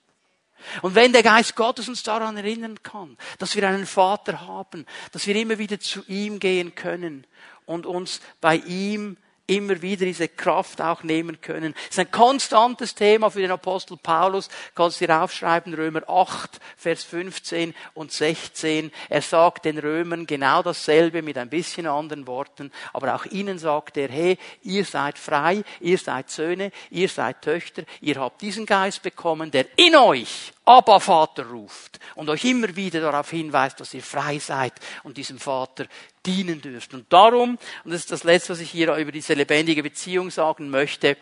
Und 0.82 0.96
wenn 0.96 1.12
der 1.12 1.22
Geist 1.22 1.54
Gottes 1.54 1.88
uns 1.88 2.02
daran 2.02 2.36
erinnern 2.36 2.82
kann, 2.82 3.16
dass 3.38 3.54
wir 3.54 3.68
einen 3.68 3.86
Vater 3.86 4.40
haben, 4.40 4.84
dass 5.12 5.24
wir 5.24 5.36
immer 5.36 5.56
wieder 5.58 5.78
zu 5.78 6.02
ihm 6.08 6.40
gehen 6.40 6.74
können 6.74 7.28
und 7.64 7.86
uns 7.86 8.20
bei 8.40 8.56
ihm 8.56 9.18
immer 9.46 9.80
wieder 9.82 10.04
diese 10.04 10.28
Kraft 10.28 10.80
auch 10.80 11.02
nehmen 11.02 11.40
können. 11.40 11.72
Das 11.74 11.90
ist 11.90 11.98
ein 11.98 12.10
konstantes 12.10 12.94
Thema 12.94 13.30
für 13.30 13.40
den 13.40 13.50
Apostel 13.50 13.96
Paulus. 13.96 14.48
Kannst 14.74 15.00
dir 15.00 15.22
aufschreiben, 15.22 15.74
Römer 15.74 16.08
8, 16.08 16.60
Vers 16.76 17.04
15 17.04 17.74
und 17.94 18.12
16. 18.12 18.90
Er 19.08 19.22
sagt 19.22 19.64
den 19.64 19.78
Römern 19.78 20.26
genau 20.26 20.62
dasselbe 20.62 21.22
mit 21.22 21.38
ein 21.38 21.48
bisschen 21.48 21.86
anderen 21.86 22.26
Worten. 22.26 22.72
Aber 22.92 23.14
auch 23.14 23.24
ihnen 23.26 23.58
sagt 23.58 23.96
er, 23.96 24.08
hey, 24.08 24.38
ihr 24.62 24.84
seid 24.84 25.18
frei, 25.18 25.62
ihr 25.80 25.98
seid 25.98 26.30
Söhne, 26.30 26.72
ihr 26.90 27.08
seid 27.08 27.42
Töchter, 27.42 27.82
ihr 28.00 28.16
habt 28.16 28.42
diesen 28.42 28.66
Geist 28.66 29.02
bekommen, 29.02 29.50
der 29.50 29.66
in 29.76 29.94
euch 29.96 30.52
Abba 30.64 30.98
Vater 30.98 31.46
ruft 31.46 31.95
und 32.16 32.28
euch 32.30 32.44
immer 32.44 32.74
wieder 32.74 33.00
darauf 33.00 33.30
hinweist, 33.30 33.78
dass 33.78 33.94
ihr 33.94 34.02
frei 34.02 34.38
seid 34.38 34.72
und 35.04 35.16
diesem 35.16 35.38
Vater 35.38 35.86
dienen 36.24 36.60
dürft. 36.60 36.94
Und 36.94 37.12
darum, 37.12 37.58
und 37.84 37.90
das 37.90 38.00
ist 38.00 38.10
das 38.10 38.24
Letzte, 38.24 38.54
was 38.54 38.60
ich 38.60 38.70
hier 38.70 38.92
über 38.96 39.12
diese 39.12 39.34
lebendige 39.34 39.82
Beziehung 39.82 40.30
sagen 40.30 40.70
möchte, 40.70 41.16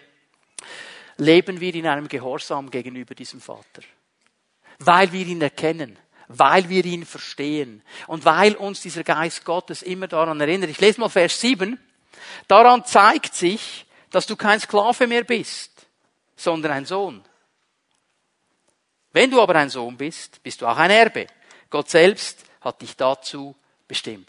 leben 1.18 1.60
wir 1.60 1.74
in 1.74 1.86
einem 1.86 2.08
Gehorsam 2.08 2.70
gegenüber 2.70 3.14
diesem 3.14 3.40
Vater. 3.40 3.82
Weil 4.78 5.12
wir 5.12 5.26
ihn 5.26 5.42
erkennen, 5.42 5.98
weil 6.28 6.68
wir 6.68 6.84
ihn 6.84 7.04
verstehen 7.04 7.82
und 8.06 8.24
weil 8.24 8.54
uns 8.54 8.80
dieser 8.80 9.04
Geist 9.04 9.44
Gottes 9.44 9.82
immer 9.82 10.06
daran 10.06 10.40
erinnert. 10.40 10.70
Ich 10.70 10.80
lese 10.80 11.00
mal 11.00 11.08
Vers 11.08 11.40
7. 11.40 11.78
Daran 12.48 12.84
zeigt 12.84 13.34
sich, 13.34 13.84
dass 14.10 14.26
du 14.26 14.36
kein 14.36 14.60
Sklave 14.60 15.08
mehr 15.08 15.24
bist, 15.24 15.86
sondern 16.36 16.72
ein 16.72 16.86
Sohn. 16.86 17.22
Wenn 19.14 19.30
du 19.30 19.40
aber 19.40 19.54
ein 19.54 19.70
Sohn 19.70 19.96
bist, 19.96 20.42
bist 20.42 20.60
du 20.60 20.66
auch 20.66 20.76
ein 20.76 20.90
Erbe. 20.90 21.28
Gott 21.70 21.88
selbst 21.88 22.44
hat 22.60 22.82
dich 22.82 22.96
dazu 22.96 23.54
bestimmt. 23.86 24.28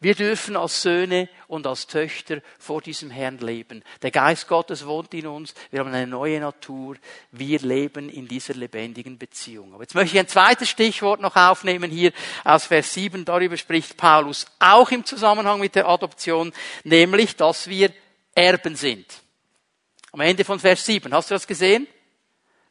Wir 0.00 0.16
dürfen 0.16 0.56
als 0.56 0.82
Söhne 0.82 1.28
und 1.46 1.64
als 1.64 1.86
Töchter 1.86 2.42
vor 2.58 2.82
diesem 2.82 3.10
Herrn 3.10 3.38
leben. 3.38 3.84
Der 4.02 4.10
Geist 4.10 4.48
Gottes 4.48 4.84
wohnt 4.84 5.14
in 5.14 5.28
uns. 5.28 5.54
Wir 5.70 5.78
haben 5.78 5.94
eine 5.94 6.08
neue 6.08 6.40
Natur. 6.40 6.96
Wir 7.30 7.60
leben 7.60 8.08
in 8.08 8.26
dieser 8.26 8.54
lebendigen 8.54 9.16
Beziehung. 9.16 9.72
Aber 9.72 9.84
jetzt 9.84 9.94
möchte 9.94 10.16
ich 10.16 10.20
ein 10.20 10.28
zweites 10.28 10.68
Stichwort 10.68 11.20
noch 11.20 11.36
aufnehmen 11.36 11.88
hier 11.88 12.12
aus 12.42 12.66
Vers 12.66 12.92
7. 12.94 13.24
Darüber 13.24 13.56
spricht 13.56 13.96
Paulus 13.96 14.46
auch 14.58 14.90
im 14.90 15.04
Zusammenhang 15.04 15.60
mit 15.60 15.76
der 15.76 15.86
Adoption, 15.86 16.52
nämlich, 16.82 17.36
dass 17.36 17.68
wir 17.68 17.92
Erben 18.34 18.74
sind. 18.74 19.06
Am 20.10 20.20
Ende 20.20 20.44
von 20.44 20.58
Vers 20.58 20.84
7. 20.84 21.14
Hast 21.14 21.30
du 21.30 21.36
das 21.36 21.46
gesehen? 21.46 21.86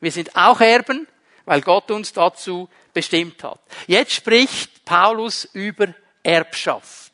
Wir 0.01 0.11
sind 0.11 0.35
auch 0.35 0.59
Erben, 0.59 1.07
weil 1.45 1.61
Gott 1.61 1.91
uns 1.91 2.13
dazu 2.13 2.69
bestimmt 2.93 3.43
hat. 3.43 3.59
Jetzt 3.87 4.13
spricht 4.13 4.85
Paulus 4.85 5.45
über 5.53 5.87
Erbschaft. 6.23 7.11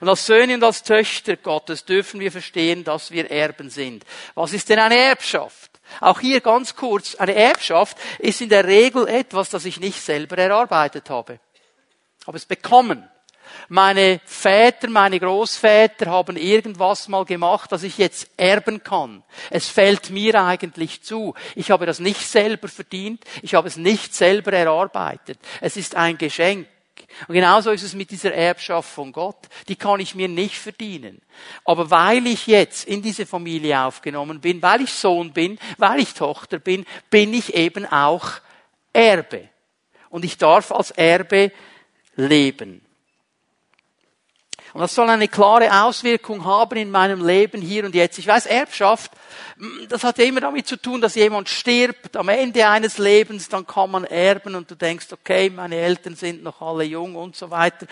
Und 0.00 0.08
als 0.08 0.26
Söhne 0.26 0.54
und 0.54 0.64
als 0.64 0.82
Töchter 0.82 1.36
Gottes 1.36 1.84
dürfen 1.84 2.20
wir 2.20 2.32
verstehen, 2.32 2.84
dass 2.84 3.10
wir 3.10 3.30
Erben 3.30 3.68
sind. 3.68 4.04
Was 4.34 4.52
ist 4.52 4.68
denn 4.68 4.78
eine 4.78 4.96
Erbschaft? 4.96 5.70
Auch 6.00 6.20
hier 6.20 6.40
ganz 6.40 6.74
kurz, 6.74 7.14
eine 7.16 7.34
Erbschaft 7.34 7.98
ist 8.18 8.40
in 8.40 8.48
der 8.48 8.66
Regel 8.66 9.08
etwas, 9.08 9.50
das 9.50 9.64
ich 9.64 9.80
nicht 9.80 10.00
selber 10.00 10.38
erarbeitet 10.38 11.10
habe. 11.10 11.40
Habe 12.26 12.36
es 12.36 12.46
bekommen. 12.46 13.08
Meine 13.68 14.20
Väter, 14.24 14.88
meine 14.88 15.18
Großväter 15.18 16.10
haben 16.10 16.36
irgendwas 16.36 17.08
mal 17.08 17.24
gemacht, 17.24 17.70
das 17.72 17.82
ich 17.82 17.98
jetzt 17.98 18.28
erben 18.36 18.82
kann. 18.82 19.22
Es 19.50 19.68
fällt 19.68 20.10
mir 20.10 20.42
eigentlich 20.42 21.02
zu. 21.02 21.34
Ich 21.54 21.70
habe 21.70 21.86
das 21.86 22.00
nicht 22.00 22.26
selber 22.26 22.68
verdient. 22.68 23.24
Ich 23.42 23.54
habe 23.54 23.68
es 23.68 23.76
nicht 23.76 24.14
selber 24.14 24.52
erarbeitet. 24.52 25.38
Es 25.60 25.76
ist 25.76 25.94
ein 25.94 26.18
Geschenk. 26.18 26.66
Und 27.28 27.34
genauso 27.34 27.70
ist 27.70 27.82
es 27.82 27.94
mit 27.94 28.10
dieser 28.10 28.32
Erbschaft 28.32 28.90
von 28.90 29.12
Gott. 29.12 29.48
Die 29.68 29.76
kann 29.76 30.00
ich 30.00 30.14
mir 30.14 30.28
nicht 30.28 30.56
verdienen. 30.56 31.20
Aber 31.64 31.90
weil 31.90 32.26
ich 32.26 32.46
jetzt 32.46 32.86
in 32.86 33.02
diese 33.02 33.26
Familie 33.26 33.80
aufgenommen 33.82 34.40
bin, 34.40 34.62
weil 34.62 34.82
ich 34.82 34.92
Sohn 34.92 35.32
bin, 35.32 35.58
weil 35.78 36.00
ich 36.00 36.14
Tochter 36.14 36.58
bin, 36.58 36.84
bin 37.10 37.34
ich 37.34 37.54
eben 37.54 37.86
auch 37.86 38.28
Erbe. 38.92 39.48
Und 40.10 40.24
ich 40.24 40.38
darf 40.38 40.72
als 40.72 40.90
Erbe 40.90 41.52
leben. 42.16 42.82
Und 44.72 44.80
das 44.80 44.94
soll 44.94 45.08
eine 45.10 45.28
klare 45.28 45.84
Auswirkung 45.84 46.44
haben 46.44 46.78
in 46.78 46.90
meinem 46.90 47.26
Leben 47.26 47.60
hier 47.60 47.84
und 47.84 47.94
jetzt. 47.94 48.18
Ich 48.18 48.26
weiß, 48.26 48.46
Erbschaft, 48.46 49.12
das 49.88 50.02
hat 50.02 50.18
ja 50.18 50.24
immer 50.24 50.40
damit 50.40 50.66
zu 50.66 50.76
tun, 50.76 51.00
dass 51.00 51.14
jemand 51.14 51.48
stirbt 51.48 52.16
am 52.16 52.28
Ende 52.30 52.66
eines 52.66 52.96
Lebens, 52.98 53.48
dann 53.48 53.66
kann 53.66 53.90
man 53.90 54.04
erben 54.04 54.54
und 54.54 54.70
du 54.70 54.74
denkst, 54.74 55.06
okay, 55.12 55.50
meine 55.50 55.76
Eltern 55.76 56.16
sind 56.16 56.42
noch 56.42 56.62
alle 56.62 56.84
jung 56.84 57.14
und 57.16 57.36
so 57.36 57.50
weiter, 57.50 57.86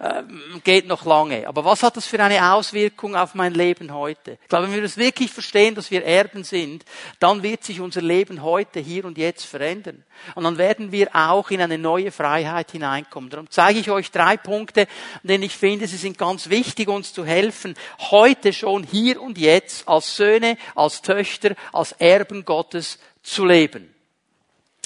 ähm, 0.00 0.60
geht 0.64 0.88
noch 0.88 1.04
lange. 1.04 1.46
Aber 1.46 1.64
was 1.64 1.82
hat 1.82 1.96
das 1.96 2.06
für 2.06 2.20
eine 2.20 2.52
Auswirkung 2.52 3.14
auf 3.14 3.34
mein 3.34 3.54
Leben 3.54 3.94
heute? 3.94 4.38
Ich 4.42 4.48
glaube, 4.48 4.66
wenn 4.66 4.74
wir 4.74 4.82
das 4.82 4.96
wirklich 4.96 5.30
verstehen, 5.30 5.76
dass 5.76 5.90
wir 5.90 6.04
Erben 6.04 6.42
sind, 6.42 6.84
dann 7.20 7.42
wird 7.42 7.64
sich 7.64 7.80
unser 7.80 8.02
Leben 8.02 8.42
heute, 8.42 8.80
hier 8.80 9.04
und 9.04 9.16
jetzt 9.16 9.46
verändern. 9.46 10.04
Und 10.34 10.44
dann 10.44 10.58
werden 10.58 10.92
wir 10.92 11.14
auch 11.14 11.50
in 11.50 11.60
eine 11.60 11.78
neue 11.78 12.10
Freiheit 12.10 12.72
hineinkommen. 12.72 13.30
Darum 13.30 13.50
zeige 13.50 13.78
ich 13.78 13.90
euch 13.90 14.10
drei 14.10 14.36
Punkte, 14.36 14.86
denn 15.22 15.42
ich 15.42 15.56
finde, 15.56 15.86
sie 15.86 15.96
sind 15.96 16.18
ganz 16.18 16.50
wichtig, 16.50 16.88
uns 16.88 17.12
zu 17.12 17.24
helfen, 17.24 17.74
heute 17.98 18.52
schon, 18.52 18.84
hier 18.84 19.20
und 19.20 19.38
jetzt, 19.38 19.88
als 19.88 20.16
Söhne, 20.16 20.56
als 20.74 21.02
Töchter, 21.02 21.54
als 21.72 21.92
Erben 21.92 22.44
Gottes 22.44 22.98
zu 23.22 23.44
leben. 23.44 23.94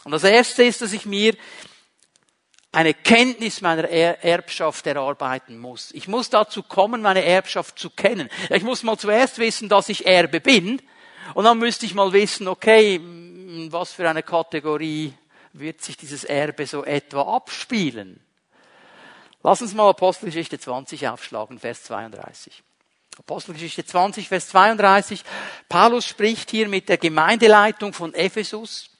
Und 0.04 0.12
das 0.12 0.24
erste 0.24 0.64
ist, 0.64 0.82
dass 0.82 0.92
ich 0.92 1.06
mir 1.06 1.34
eine 2.72 2.94
Kenntnis 2.94 3.60
meiner 3.60 3.88
Erbschaft 3.88 4.86
erarbeiten 4.86 5.58
muss. 5.58 5.90
Ich 5.92 6.06
muss 6.06 6.30
dazu 6.30 6.62
kommen, 6.62 7.00
meine 7.00 7.24
Erbschaft 7.24 7.78
zu 7.78 7.90
kennen. 7.90 8.28
Ich 8.50 8.62
muss 8.62 8.82
mal 8.82 8.98
zuerst 8.98 9.38
wissen, 9.38 9.68
dass 9.68 9.88
ich 9.88 10.06
Erbe 10.06 10.40
bin. 10.40 10.80
Und 11.34 11.44
dann 11.44 11.58
müsste 11.58 11.86
ich 11.86 11.94
mal 11.94 12.12
wissen, 12.12 12.46
okay, 12.46 13.00
was 13.48 13.92
für 13.92 14.08
eine 14.08 14.22
Kategorie 14.22 15.14
wird 15.54 15.80
sich 15.80 15.96
dieses 15.96 16.24
Erbe 16.24 16.66
so 16.66 16.84
etwa 16.84 17.36
abspielen? 17.36 18.20
Lass 19.42 19.62
uns 19.62 19.72
mal 19.72 19.88
Apostelgeschichte 19.88 20.58
20 20.58 21.08
aufschlagen, 21.08 21.58
Vers 21.58 21.84
32. 21.84 22.62
Apostelgeschichte 23.18 23.86
20, 23.86 24.28
Vers 24.28 24.48
32. 24.48 25.24
Paulus 25.68 26.06
spricht 26.06 26.50
hier 26.50 26.68
mit 26.68 26.88
der 26.88 26.98
Gemeindeleitung 26.98 27.92
von 27.92 28.12
Ephesus. 28.14 28.90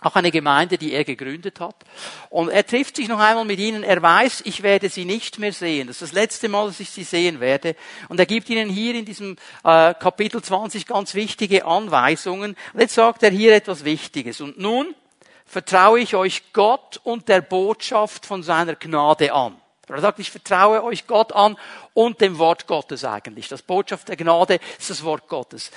Auch 0.00 0.14
eine 0.16 0.30
Gemeinde, 0.30 0.78
die 0.78 0.92
er 0.92 1.04
gegründet 1.04 1.60
hat. 1.60 1.76
Und 2.30 2.48
er 2.48 2.66
trifft 2.66 2.96
sich 2.96 3.08
noch 3.08 3.18
einmal 3.18 3.44
mit 3.44 3.58
ihnen. 3.58 3.82
Er 3.82 4.00
weiß, 4.00 4.42
ich 4.46 4.62
werde 4.62 4.88
sie 4.88 5.04
nicht 5.04 5.38
mehr 5.38 5.52
sehen. 5.52 5.88
Das 5.88 5.96
ist 5.96 6.02
das 6.02 6.12
letzte 6.12 6.48
Mal, 6.48 6.68
dass 6.68 6.80
ich 6.80 6.90
sie 6.90 7.04
sehen 7.04 7.40
werde. 7.40 7.76
Und 8.08 8.18
er 8.18 8.26
gibt 8.26 8.48
ihnen 8.48 8.70
hier 8.70 8.94
in 8.94 9.04
diesem 9.04 9.36
äh, 9.62 9.94
Kapitel 9.94 10.42
20 10.42 10.86
ganz 10.86 11.14
wichtige 11.14 11.66
Anweisungen. 11.66 12.56
Und 12.72 12.80
jetzt 12.80 12.94
sagt 12.94 13.22
er 13.22 13.30
hier 13.30 13.54
etwas 13.54 13.84
Wichtiges. 13.84 14.40
Und 14.40 14.58
nun 14.58 14.94
vertraue 15.44 16.00
ich 16.00 16.14
euch 16.14 16.52
Gott 16.52 17.00
und 17.02 17.28
der 17.28 17.40
Botschaft 17.40 18.24
von 18.24 18.42
seiner 18.42 18.76
Gnade 18.76 19.32
an. 19.32 19.56
Er 19.88 20.00
sagt, 20.00 20.20
ich 20.20 20.30
vertraue 20.30 20.84
euch 20.84 21.06
Gott 21.06 21.32
an 21.32 21.56
und 21.94 22.20
dem 22.20 22.38
Wort 22.38 22.66
Gottes 22.66 23.04
eigentlich. 23.04 23.48
Das 23.48 23.62
Botschaft 23.62 24.08
der 24.08 24.16
Gnade 24.16 24.60
ist 24.78 24.90
das 24.90 25.02
Wort 25.02 25.28
Gottes. 25.28 25.72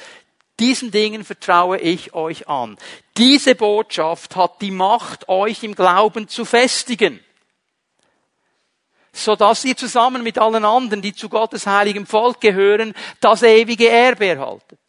Diesen 0.63 0.91
Dingen 0.91 1.26
vertraue 1.26 1.78
ich 1.78 2.13
euch 2.13 2.47
an. 2.47 2.78
Diese 3.17 3.54
Botschaft 3.54 4.38
hat 4.38 4.62
die 4.62 4.71
Macht, 4.71 5.28
euch 5.28 5.62
im 5.62 5.76
Glauben 5.76 6.30
zu 6.30 6.45
festigen, 6.45 7.19
sodass 9.12 9.65
ihr 9.65 9.76
zusammen 9.76 10.23
mit 10.23 10.38
allen 10.38 10.63
anderen, 10.63 11.02
die 11.02 11.13
zu 11.13 11.28
Gottes 11.28 11.67
heiligem 11.67 12.06
Volk 12.06 12.39
gehören, 12.39 12.93
das 13.19 13.43
ewige 13.43 13.89
Erbe 13.89 14.28
erhaltet. 14.28 14.80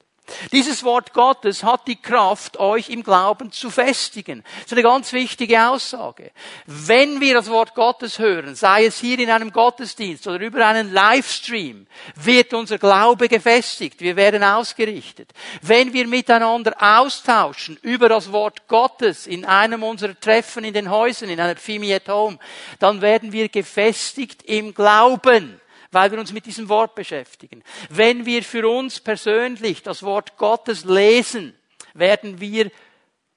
Dieses 0.53 0.83
Wort 0.85 1.13
Gottes 1.13 1.63
hat 1.63 1.87
die 1.87 2.01
Kraft, 2.01 2.59
euch 2.59 2.89
im 2.89 3.03
Glauben 3.03 3.53
zu 3.53 3.71
festigen. 3.71 4.43
Das 4.43 4.67
ist 4.67 4.73
eine 4.73 4.83
ganz 4.83 5.13
wichtige 5.13 5.69
Aussage. 5.69 6.31
Wenn 6.67 7.21
wir 7.21 7.35
das 7.35 7.51
Wort 7.51 7.75
Gottes 7.75 8.19
hören, 8.19 8.55
sei 8.55 8.87
es 8.87 8.99
hier 8.99 9.19
in 9.19 9.31
einem 9.31 9.53
Gottesdienst 9.53 10.27
oder 10.27 10.41
über 10.41 10.67
einen 10.67 10.93
Livestream, 10.93 11.87
wird 12.15 12.55
unser 12.55 12.79
Glaube 12.79 13.29
gefestigt. 13.29 14.01
Wir 14.01 14.17
werden 14.17 14.43
ausgerichtet. 14.43 15.31
Wenn 15.61 15.93
wir 15.93 16.07
miteinander 16.07 16.75
austauschen 16.81 17.79
über 17.83 18.09
das 18.09 18.33
Wort 18.33 18.67
Gottes 18.67 19.27
in 19.27 19.45
einem 19.45 19.83
unserer 19.83 20.19
Treffen 20.19 20.65
in 20.65 20.73
den 20.73 20.91
Häusern, 20.91 21.29
in 21.29 21.41
einer 21.41 21.57
Fimi 21.57 21.93
at 21.93 22.09
Home, 22.09 22.39
dann 22.79 23.03
werden 23.03 23.33
wir 23.33 23.51
gefestigt 23.51 24.43
im 24.45 24.73
Glauben 24.73 25.61
weil 25.94 26.11
wir 26.11 26.18
uns 26.18 26.33
mit 26.33 26.46
diesem 26.46 26.68
Wort 26.68 26.94
beschäftigen. 26.94 27.62
Wenn 27.88 28.26
wir 28.26 28.42
für 28.42 28.68
uns 28.68 29.00
persönlich 29.00 29.83
das 29.83 30.02
Wort 30.02 30.37
Gottes 30.37 30.85
lesen, 30.85 31.54
werden 31.94 32.40
wir 32.40 32.70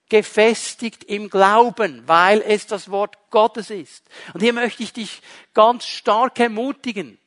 gefestigt 0.09 1.03
im 1.03 1.29
Glauben, 1.29 2.03
weil 2.07 2.41
es 2.41 2.65
das 2.65 2.89
Wort 2.89 3.17
Gottes 3.29 3.69
ist. 3.69 4.05
Und 4.33 4.41
hier 4.41 4.53
möchte 4.53 4.83
ich 4.83 4.93
dich 4.93 5.21
ganz 5.53 5.85
stark 5.85 6.39
ermutigen, 6.39 7.17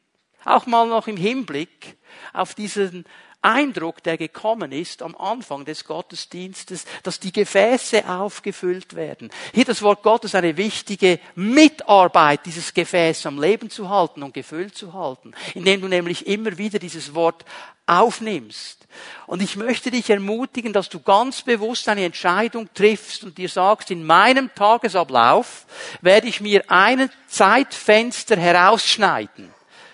auch 0.44 0.66
mal 0.66 0.86
noch 0.86 1.06
im 1.06 1.16
Hinblick 1.16 1.98
auf 2.32 2.54
diesen 2.54 3.04
Eindruck, 3.42 4.02
der 4.02 4.18
gekommen 4.18 4.70
ist 4.70 5.00
am 5.02 5.16
Anfang 5.16 5.64
des 5.64 5.84
Gottesdienstes, 5.84 6.84
dass 7.02 7.20
die 7.20 7.32
Gefäße 7.32 8.06
aufgefüllt 8.06 8.94
werden. 8.94 9.30
Hier 9.54 9.64
das 9.64 9.80
Wort 9.80 10.02
Gottes 10.02 10.34
eine 10.34 10.56
wichtige 10.58 11.18
Mitarbeit, 11.34 12.44
dieses 12.44 12.74
Gefäß 12.74 13.24
am 13.26 13.40
Leben 13.40 13.70
zu 13.70 13.88
halten 13.88 14.22
und 14.22 14.34
gefüllt 14.34 14.76
zu 14.76 14.92
halten, 14.92 15.32
indem 15.54 15.80
du 15.80 15.88
nämlich 15.88 16.26
immer 16.26 16.58
wieder 16.58 16.78
dieses 16.78 17.14
Wort 17.14 17.46
aufnimmst. 17.86 18.86
Und 19.26 19.40
ich 19.40 19.56
möchte 19.56 19.90
dich 19.90 20.10
ermutigen, 20.10 20.72
dass 20.72 20.88
du 20.88 21.00
ganz 21.00 21.42
bewusst 21.42 21.88
eine 21.88 22.04
Entscheidung 22.04 22.68
triffst 22.74 23.24
und 23.24 23.38
dir 23.38 23.48
sagst, 23.48 23.90
in 23.90 24.04
meinem 24.04 24.54
Tagesablauf 24.54 25.66
werde 26.02 26.28
ich 26.28 26.40
mir 26.40 26.70
ein 26.70 27.10
Zeitfenster 27.26 28.36
herausschneiden 28.36 29.50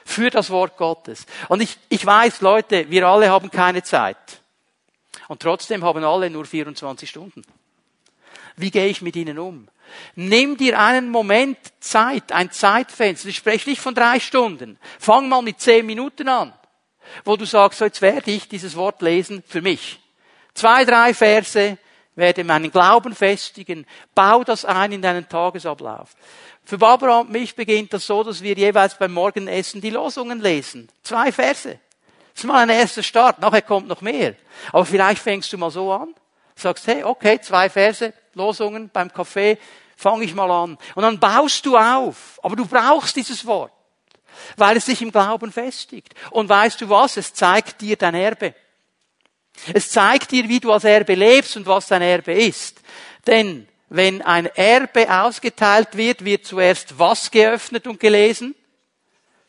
für 0.07 0.31
das 0.31 0.51
Wort 0.51 0.77
Gottes. 0.77 1.27
Und 1.49 1.61
ich, 1.61 1.77
ich 1.89 2.07
weiß, 2.07 2.41
Leute, 2.41 2.89
wir 2.89 3.07
alle 3.07 3.29
haben 3.29 3.51
keine 3.51 3.83
Zeit. 3.83 4.41
Und 5.29 5.43
trotzdem 5.43 5.83
haben 5.85 6.05
alle 6.05 6.31
nur 6.31 6.45
24 6.45 7.11
Stunden. 7.11 7.43
Wie 8.55 8.71
gehe 8.71 8.87
ich 8.87 9.03
mit 9.03 9.17
ihnen 9.17 9.39
um? 9.39 9.69
Nimm 10.15 10.57
dir 10.57 10.79
einen 10.81 11.11
Moment 11.11 11.59
Zeit, 11.81 12.31
ein 12.31 12.53
Zeitfenster. 12.53 13.29
Ich 13.29 13.37
spreche 13.37 13.69
nicht 13.69 13.81
von 13.81 13.95
drei 13.95 14.21
Stunden. 14.21 14.79
Fang 14.99 15.29
mal 15.29 15.43
mit 15.43 15.61
zehn 15.61 15.85
Minuten 15.85 16.29
an, 16.29 16.53
wo 17.25 17.37
du 17.37 17.45
sagst, 17.45 17.81
so 17.81 17.85
jetzt 17.85 18.01
werde 18.01 18.31
ich 18.31 18.49
dieses 18.49 18.77
Wort 18.77 19.03
lesen 19.03 19.43
für 19.47 19.61
mich. 19.61 19.99
Zwei, 20.55 20.85
drei 20.85 21.15
Verse, 21.15 21.79
werde 22.17 22.43
meinen 22.45 22.71
Glauben 22.71 23.15
festigen, 23.15 23.87
bau 24.15 24.43
das 24.43 24.65
ein 24.65 24.93
in 24.93 25.03
deinen 25.03 25.29
Tagesablauf. 25.29 26.17
Für 26.65 26.79
Barbara 26.79 27.21
und 27.21 27.31
mich 27.31 27.55
beginnt 27.55 27.93
das 27.93 28.07
so, 28.07 28.25
dass 28.25 28.43
wir 28.43 28.55
jeweils 28.57 28.99
beim 28.99 29.13
Morgenessen 29.13 29.81
die 29.81 29.91
Losungen 29.91 30.41
lesen. 30.41 30.89
Zwei 31.05 31.31
Verse. 31.31 31.79
Das 32.35 32.43
ist 32.43 32.49
mal 32.49 32.63
ein 32.63 32.71
erster 32.71 33.03
Start. 33.03 33.39
Nachher 33.39 33.63
kommt 33.63 33.87
noch 33.87 34.01
mehr. 34.01 34.35
Aber 34.73 34.85
vielleicht 34.85 35.23
fängst 35.23 35.53
du 35.53 35.59
mal 35.59 35.71
so 35.71 35.93
an. 35.93 36.15
Sagst, 36.57 36.87
hey, 36.87 37.05
okay, 37.05 37.41
zwei 37.41 37.71
Verse, 37.71 38.13
Losungen 38.35 38.91
beim 38.93 39.13
Kaffee, 39.13 39.59
fange 39.97 40.25
ich 40.25 40.35
mal 40.35 40.51
an. 40.51 40.77
Und 40.95 41.03
dann 41.03 41.21
baust 41.21 41.65
du 41.65 41.77
auf. 41.77 42.41
Aber 42.43 42.57
du 42.57 42.67
brauchst 42.67 43.15
dieses 43.15 43.47
Wort. 43.47 43.73
Weil 44.57 44.77
es 44.77 44.87
dich 44.87 45.01
im 45.03 45.13
Glauben 45.13 45.53
festigt. 45.53 46.15
Und 46.31 46.49
weißt 46.49 46.81
du 46.81 46.89
was? 46.89 47.17
Es 47.17 47.33
zeigt 47.33 47.81
dir 47.81 47.97
dein 47.97 48.15
Erbe. 48.15 48.55
Es 49.73 49.91
zeigt 49.91 50.31
dir, 50.31 50.49
wie 50.49 50.61
du 50.61 50.73
als 50.73 50.85
Erbe 50.85 51.15
lebst 51.15 51.57
und 51.57 51.67
was 51.67 51.89
dein 51.89 52.03
Erbe 52.03 52.33
ist. 52.33 52.81
Denn 53.27 53.67
wenn 53.89 54.23
ein 54.23 54.47
Erbe 54.47 55.11
ausgeteilt 55.11 55.97
wird, 55.97 56.25
wird 56.25 56.45
zuerst 56.45 56.99
was 56.99 57.31
geöffnet 57.31 57.87
und 57.87 58.01
gelesen? 58.01 58.55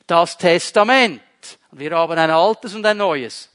Das 0.05 0.37
Testament. 0.37 1.21
Wir 1.71 1.91
haben 1.91 2.17
ein 2.17 2.31
altes 2.31 2.73
und 2.73 2.85
ein 2.85 2.97
neues. 2.97 3.49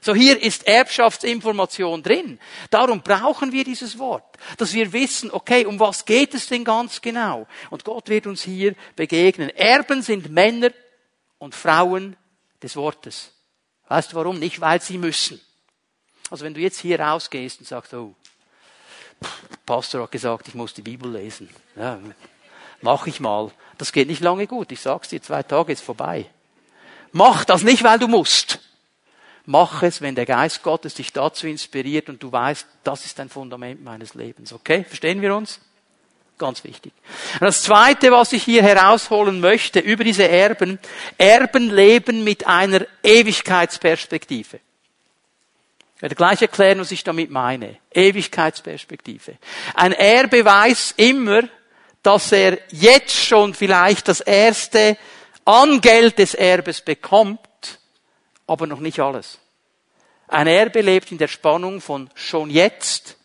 So 0.00 0.14
hier 0.14 0.40
ist 0.42 0.66
Erbschaftsinformation 0.66 2.02
drin. 2.02 2.38
Darum 2.68 3.00
brauchen 3.00 3.52
wir 3.52 3.64
dieses 3.64 3.98
Wort, 3.98 4.36
dass 4.58 4.74
wir 4.74 4.92
wissen, 4.92 5.30
okay, 5.30 5.64
um 5.64 5.80
was 5.80 6.04
geht 6.04 6.34
es 6.34 6.46
denn 6.46 6.62
ganz 6.62 7.00
genau? 7.00 7.46
Und 7.70 7.84
Gott 7.84 8.10
wird 8.10 8.26
uns 8.26 8.42
hier 8.42 8.74
begegnen. 8.96 9.48
Erben 9.48 10.02
sind 10.02 10.30
Männer 10.30 10.72
und 11.38 11.54
Frauen 11.54 12.16
des 12.62 12.76
Wortes. 12.76 13.32
Weißt 13.88 14.12
du 14.12 14.16
warum? 14.16 14.38
Nicht, 14.38 14.60
weil 14.60 14.82
sie 14.82 14.98
müssen. 14.98 15.40
Also 16.30 16.44
wenn 16.44 16.54
du 16.54 16.60
jetzt 16.60 16.78
hier 16.78 17.00
rausgehst 17.00 17.60
und 17.60 17.66
sagst, 17.66 17.94
oh, 17.94 18.14
Pastor 19.66 20.02
hat 20.02 20.12
gesagt, 20.12 20.48
ich 20.48 20.54
muss 20.54 20.74
die 20.74 20.82
Bibel 20.82 21.10
lesen. 21.12 21.48
Ja, 21.76 21.98
Mach 22.84 23.06
ich 23.06 23.18
mal. 23.18 23.50
Das 23.78 23.92
geht 23.92 24.08
nicht 24.08 24.20
lange 24.20 24.46
gut. 24.46 24.70
Ich 24.70 24.80
sag's 24.80 25.08
dir, 25.08 25.22
zwei 25.22 25.42
Tage 25.42 25.72
ist 25.72 25.82
vorbei. 25.82 26.26
Mach 27.12 27.46
das 27.46 27.62
nicht, 27.62 27.82
weil 27.82 27.98
du 27.98 28.08
musst. 28.08 28.58
Mach 29.46 29.82
es, 29.82 30.02
wenn 30.02 30.14
der 30.14 30.26
Geist 30.26 30.62
Gottes 30.62 30.92
dich 30.92 31.10
dazu 31.10 31.46
inspiriert 31.46 32.10
und 32.10 32.22
du 32.22 32.30
weißt, 32.30 32.66
das 32.82 33.06
ist 33.06 33.18
ein 33.20 33.30
Fundament 33.30 33.82
meines 33.82 34.12
Lebens. 34.12 34.52
Okay? 34.52 34.84
Verstehen 34.84 35.22
wir 35.22 35.34
uns? 35.34 35.60
Ganz 36.36 36.62
wichtig. 36.64 36.92
Und 37.34 37.42
das 37.42 37.62
zweite, 37.62 38.10
was 38.12 38.34
ich 38.34 38.42
hier 38.42 38.62
herausholen 38.62 39.40
möchte 39.40 39.80
über 39.80 40.04
diese 40.04 40.28
Erben, 40.28 40.78
Erben 41.16 41.70
leben 41.70 42.22
mit 42.22 42.46
einer 42.46 42.86
Ewigkeitsperspektive. 43.02 44.60
Ich 45.96 46.02
werde 46.02 46.14
gleich 46.14 46.42
erklären, 46.42 46.80
was 46.80 46.90
ich 46.90 47.04
damit 47.04 47.30
meine. 47.30 47.76
Ewigkeitsperspektive. 47.92 49.36
Ein 49.74 49.92
Erbe 49.92 50.44
weiß 50.44 50.94
immer, 50.96 51.42
dass 52.02 52.32
er 52.32 52.58
jetzt 52.70 53.14
schon 53.14 53.54
vielleicht 53.54 54.08
das 54.08 54.20
erste 54.20 54.98
Angeld 55.44 56.18
des 56.18 56.34
Erbes 56.34 56.80
bekommt, 56.80 57.40
aber 58.46 58.66
noch 58.66 58.80
nicht 58.80 59.00
alles. 59.00 59.38
Ein 60.28 60.46
Erbe 60.46 60.80
lebt 60.80 61.12
in 61.12 61.18
der 61.18 61.28
Spannung 61.28 61.80
von 61.80 62.10
schon 62.14 62.50
jetzt 62.50 63.16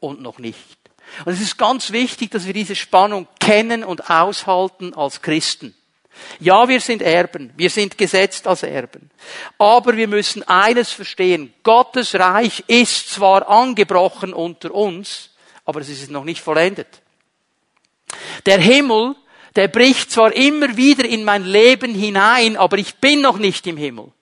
und 0.00 0.20
noch 0.20 0.38
nicht. 0.38 0.78
Und 1.24 1.32
es 1.32 1.40
ist 1.40 1.58
ganz 1.58 1.92
wichtig, 1.92 2.30
dass 2.30 2.46
wir 2.46 2.52
diese 2.52 2.76
Spannung 2.76 3.28
kennen 3.38 3.84
und 3.84 4.10
aushalten 4.10 4.94
als 4.94 5.22
Christen. 5.22 5.74
Ja, 6.38 6.68
wir 6.68 6.80
sind 6.80 7.02
Erben, 7.02 7.52
wir 7.56 7.70
sind 7.70 7.96
gesetzt 7.96 8.46
als 8.46 8.62
Erben. 8.62 9.10
Aber 9.58 9.96
wir 9.96 10.08
müssen 10.08 10.42
eines 10.42 10.92
verstehen, 10.92 11.52
Gottes 11.62 12.14
Reich 12.14 12.64
ist 12.66 13.10
zwar 13.10 13.48
angebrochen 13.48 14.32
unter 14.32 14.74
uns, 14.74 15.30
aber 15.64 15.80
es 15.80 15.88
ist 15.88 16.10
noch 16.10 16.24
nicht 16.24 16.40
vollendet. 16.40 17.02
Der 18.46 18.58
Himmel, 18.58 19.14
der 19.56 19.68
bricht 19.68 20.10
zwar 20.10 20.34
immer 20.34 20.76
wieder 20.76 21.04
in 21.04 21.24
mein 21.24 21.44
Leben 21.44 21.94
hinein, 21.94 22.56
aber 22.56 22.78
ich 22.78 22.96
bin 22.96 23.20
noch 23.20 23.38
nicht 23.38 23.66
im 23.66 23.76
Himmel. 23.76 24.12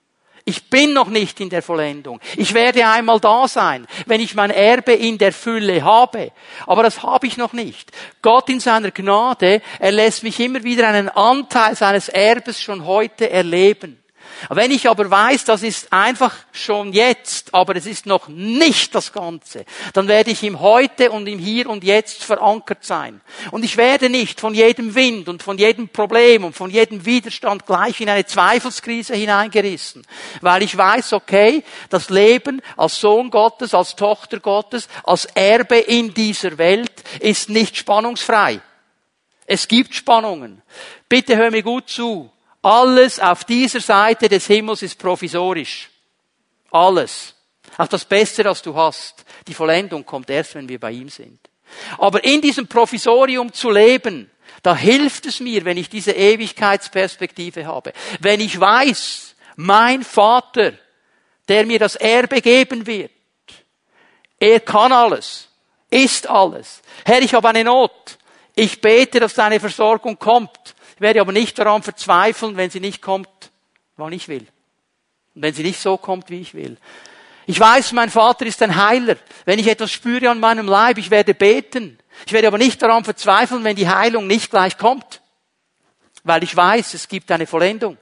Ich 0.49 0.67
bin 0.67 0.93
noch 0.93 1.09
nicht 1.09 1.39
in 1.41 1.51
der 1.51 1.61
Vollendung. 1.61 2.19
Ich 2.35 2.55
werde 2.55 2.83
einmal 2.87 3.19
da 3.19 3.47
sein, 3.47 3.85
wenn 4.07 4.19
ich 4.19 4.33
mein 4.33 4.49
Erbe 4.49 4.93
in 4.93 5.19
der 5.19 5.31
Fülle 5.31 5.83
habe. 5.83 6.31
Aber 6.65 6.81
das 6.81 7.03
habe 7.03 7.27
ich 7.27 7.37
noch 7.37 7.53
nicht. 7.53 7.91
Gott 8.23 8.49
in 8.49 8.59
seiner 8.59 8.89
Gnade, 8.89 9.61
er 9.77 9.91
lässt 9.91 10.23
mich 10.23 10.39
immer 10.39 10.63
wieder 10.63 10.87
einen 10.87 11.07
Anteil 11.07 11.75
seines 11.75 12.09
Erbes 12.09 12.59
schon 12.59 12.87
heute 12.87 13.29
erleben. 13.29 13.99
Wenn 14.49 14.71
ich 14.71 14.89
aber 14.89 15.09
weiß, 15.09 15.45
das 15.45 15.63
ist 15.63 15.91
einfach 15.91 16.35
schon 16.51 16.93
jetzt, 16.93 17.53
aber 17.53 17.75
es 17.75 17.85
ist 17.85 18.05
noch 18.05 18.27
nicht 18.29 18.95
das 18.95 19.11
Ganze, 19.11 19.65
dann 19.93 20.07
werde 20.07 20.31
ich 20.31 20.43
im 20.43 20.59
Heute 20.59 21.11
und 21.11 21.27
im 21.27 21.39
Hier 21.39 21.69
und 21.69 21.83
Jetzt 21.83 22.23
verankert 22.23 22.85
sein. 22.85 23.21
Und 23.51 23.65
ich 23.65 23.75
werde 23.75 24.09
nicht 24.09 24.39
von 24.39 24.53
jedem 24.53 24.95
Wind 24.95 25.27
und 25.27 25.43
von 25.43 25.57
jedem 25.57 25.89
Problem 25.89 26.45
und 26.45 26.55
von 26.55 26.69
jedem 26.69 27.05
Widerstand 27.05 27.65
gleich 27.65 27.99
in 27.99 28.09
eine 28.09 28.25
Zweifelskrise 28.25 29.15
hineingerissen, 29.15 30.05
weil 30.41 30.63
ich 30.63 30.77
weiß, 30.77 31.13
okay, 31.13 31.63
das 31.89 32.09
Leben 32.09 32.61
als 32.77 32.99
Sohn 32.99 33.29
Gottes, 33.29 33.73
als 33.73 33.95
Tochter 33.95 34.39
Gottes, 34.39 34.87
als 35.03 35.25
Erbe 35.25 35.77
in 35.77 36.13
dieser 36.13 36.57
Welt 36.57 36.91
ist 37.19 37.49
nicht 37.49 37.77
spannungsfrei. 37.77 38.61
Es 39.45 39.67
gibt 39.67 39.95
Spannungen. 39.95 40.61
Bitte 41.09 41.35
hör 41.35 41.49
mir 41.49 41.63
gut 41.63 41.89
zu. 41.89 42.31
Alles 42.61 43.19
auf 43.19 43.45
dieser 43.45 43.79
Seite 43.79 44.27
des 44.27 44.47
Himmels 44.47 44.81
ist 44.81 44.99
provisorisch. 44.99 45.89
Alles. 46.71 47.35
Auch 47.77 47.87
das 47.87 48.05
Beste, 48.05 48.43
das 48.43 48.61
du 48.61 48.75
hast. 48.75 49.23
Die 49.47 49.53
Vollendung 49.53 50.05
kommt 50.05 50.29
erst, 50.29 50.55
wenn 50.55 50.67
wir 50.67 50.79
bei 50.79 50.91
ihm 50.91 51.09
sind. 51.09 51.39
Aber 51.97 52.23
in 52.23 52.41
diesem 52.41 52.67
Provisorium 52.67 53.53
zu 53.53 53.69
leben, 53.69 54.29
da 54.63 54.75
hilft 54.75 55.25
es 55.25 55.39
mir, 55.39 55.63
wenn 55.65 55.77
ich 55.77 55.89
diese 55.89 56.11
Ewigkeitsperspektive 56.11 57.65
habe. 57.65 57.93
Wenn 58.19 58.41
ich 58.41 58.59
weiß, 58.59 59.35
mein 59.55 60.03
Vater, 60.03 60.73
der 61.47 61.65
mir 61.65 61.79
das 61.79 61.95
Erbe 61.95 62.41
geben 62.41 62.85
wird, 62.85 63.11
er 64.39 64.59
kann 64.59 64.91
alles, 64.91 65.49
ist 65.89 66.27
alles. 66.27 66.81
Herr, 67.05 67.21
ich 67.21 67.33
habe 67.33 67.49
eine 67.49 67.63
Not. 67.63 68.17
Ich 68.55 68.81
bete, 68.81 69.19
dass 69.19 69.33
deine 69.33 69.59
Versorgung 69.59 70.17
kommt. 70.17 70.75
Ich 70.99 71.01
werde 71.01 71.21
aber 71.21 71.31
nicht 71.31 71.57
daran 71.57 71.81
verzweifeln, 71.81 72.57
wenn 72.57 72.69
sie 72.69 72.81
nicht 72.81 73.01
kommt, 73.01 73.29
wann 73.95 74.11
ich 74.11 74.27
will. 74.27 74.45
Und 75.33 75.43
wenn 75.43 75.53
sie 75.53 75.63
nicht 75.63 75.79
so 75.79 75.95
kommt, 75.95 76.29
wie 76.29 76.41
ich 76.41 76.53
will. 76.53 76.75
Ich 77.45 77.57
weiß, 77.57 77.93
mein 77.93 78.09
Vater 78.09 78.45
ist 78.45 78.61
ein 78.61 78.75
Heiler. 78.75 79.15
Wenn 79.45 79.59
ich 79.59 79.67
etwas 79.69 79.93
spüre 79.93 80.29
an 80.29 80.41
meinem 80.41 80.67
Leib, 80.67 80.97
ich 80.97 81.09
werde 81.09 81.33
beten. 81.33 81.97
Ich 82.25 82.33
werde 82.33 82.47
aber 82.49 82.57
nicht 82.57 82.81
daran 82.81 83.05
verzweifeln, 83.05 83.63
wenn 83.63 83.77
die 83.77 83.87
Heilung 83.87 84.27
nicht 84.27 84.51
gleich 84.51 84.77
kommt. 84.77 85.21
Weil 86.25 86.43
ich 86.43 86.53
weiß, 86.53 86.93
es 86.93 87.07
gibt 87.07 87.31
eine 87.31 87.47
Vollendung. 87.47 87.97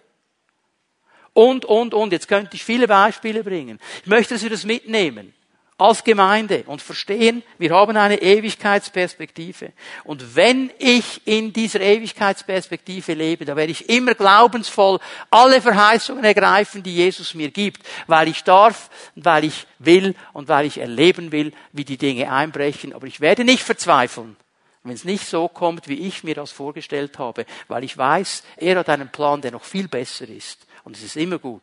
Und, 1.34 1.66
und, 1.66 1.94
und. 1.94 2.12
Jetzt 2.12 2.28
könnte 2.28 2.56
ich 2.56 2.64
viele 2.64 2.88
Beispiele 2.88 3.44
bringen. 3.44 3.80
Ich 4.02 4.08
möchte, 4.08 4.34
dass 4.34 4.42
wir 4.42 4.50
das 4.50 4.66
mitnehmen 4.66 5.36
als 5.78 6.04
Gemeinde 6.04 6.64
und 6.66 6.82
verstehen, 6.82 7.44
wir 7.60 7.72
haben 7.72 7.96
eine 7.98 8.20
Ewigkeitsperspektive. 8.20 9.74
Und 10.04 10.36
wenn 10.36 10.72
ich 10.80 11.22
in 11.26 11.54
dieser 11.54 11.82
Ewigkeitsperspektive 11.82 13.14
lebe, 13.14 13.46
da 13.46 13.56
werde 13.56 13.72
ich 13.72 13.88
immer 13.88 14.16
glaubensvoll 14.16 15.00
alle 15.30 15.62
Verheißungen 15.62 16.24
ergreifen, 16.24 16.82
die 16.82 16.96
Jesus 16.96 17.36
mir 17.36 17.52
gibt, 17.52 17.84
weil 18.08 18.28
ich 18.28 18.44
darf, 18.44 18.90
weil 19.16 19.44
ich 19.44 19.68
will 19.78 20.16
und 20.34 20.48
weil 20.48 20.66
ich 20.66 20.80
erleben 20.80 21.32
will, 21.32 21.54
wie 21.74 21.86
die 21.86 21.98
Dinge 21.98 22.32
einbrechen. 22.32 22.94
Aber 22.94 23.06
ich 23.06 23.22
werde 23.22 23.44
nicht 23.44 23.62
verzweifeln, 23.62 24.36
wenn 24.84 24.96
es 24.96 25.06
nicht 25.06 25.28
so 25.28 25.48
kommt, 25.48 25.88
wie 25.88 26.08
ich 26.08 26.24
mir 26.24 26.34
das 26.34 26.52
vorgestellt 26.52 27.20
habe, 27.20 27.46
weil 27.68 27.84
ich 27.84 27.96
weiß, 27.96 28.44
er 28.56 28.80
hat 28.80 28.90
einen 28.90 29.10
Plan, 29.10 29.42
der 29.42 29.52
noch 29.52 29.64
viel 29.64 29.88
besser 29.88 30.28
ist. 30.28 30.66
Und 30.84 30.96
es 30.96 31.04
ist 31.04 31.18
immer 31.18 31.38
gut. 31.38 31.62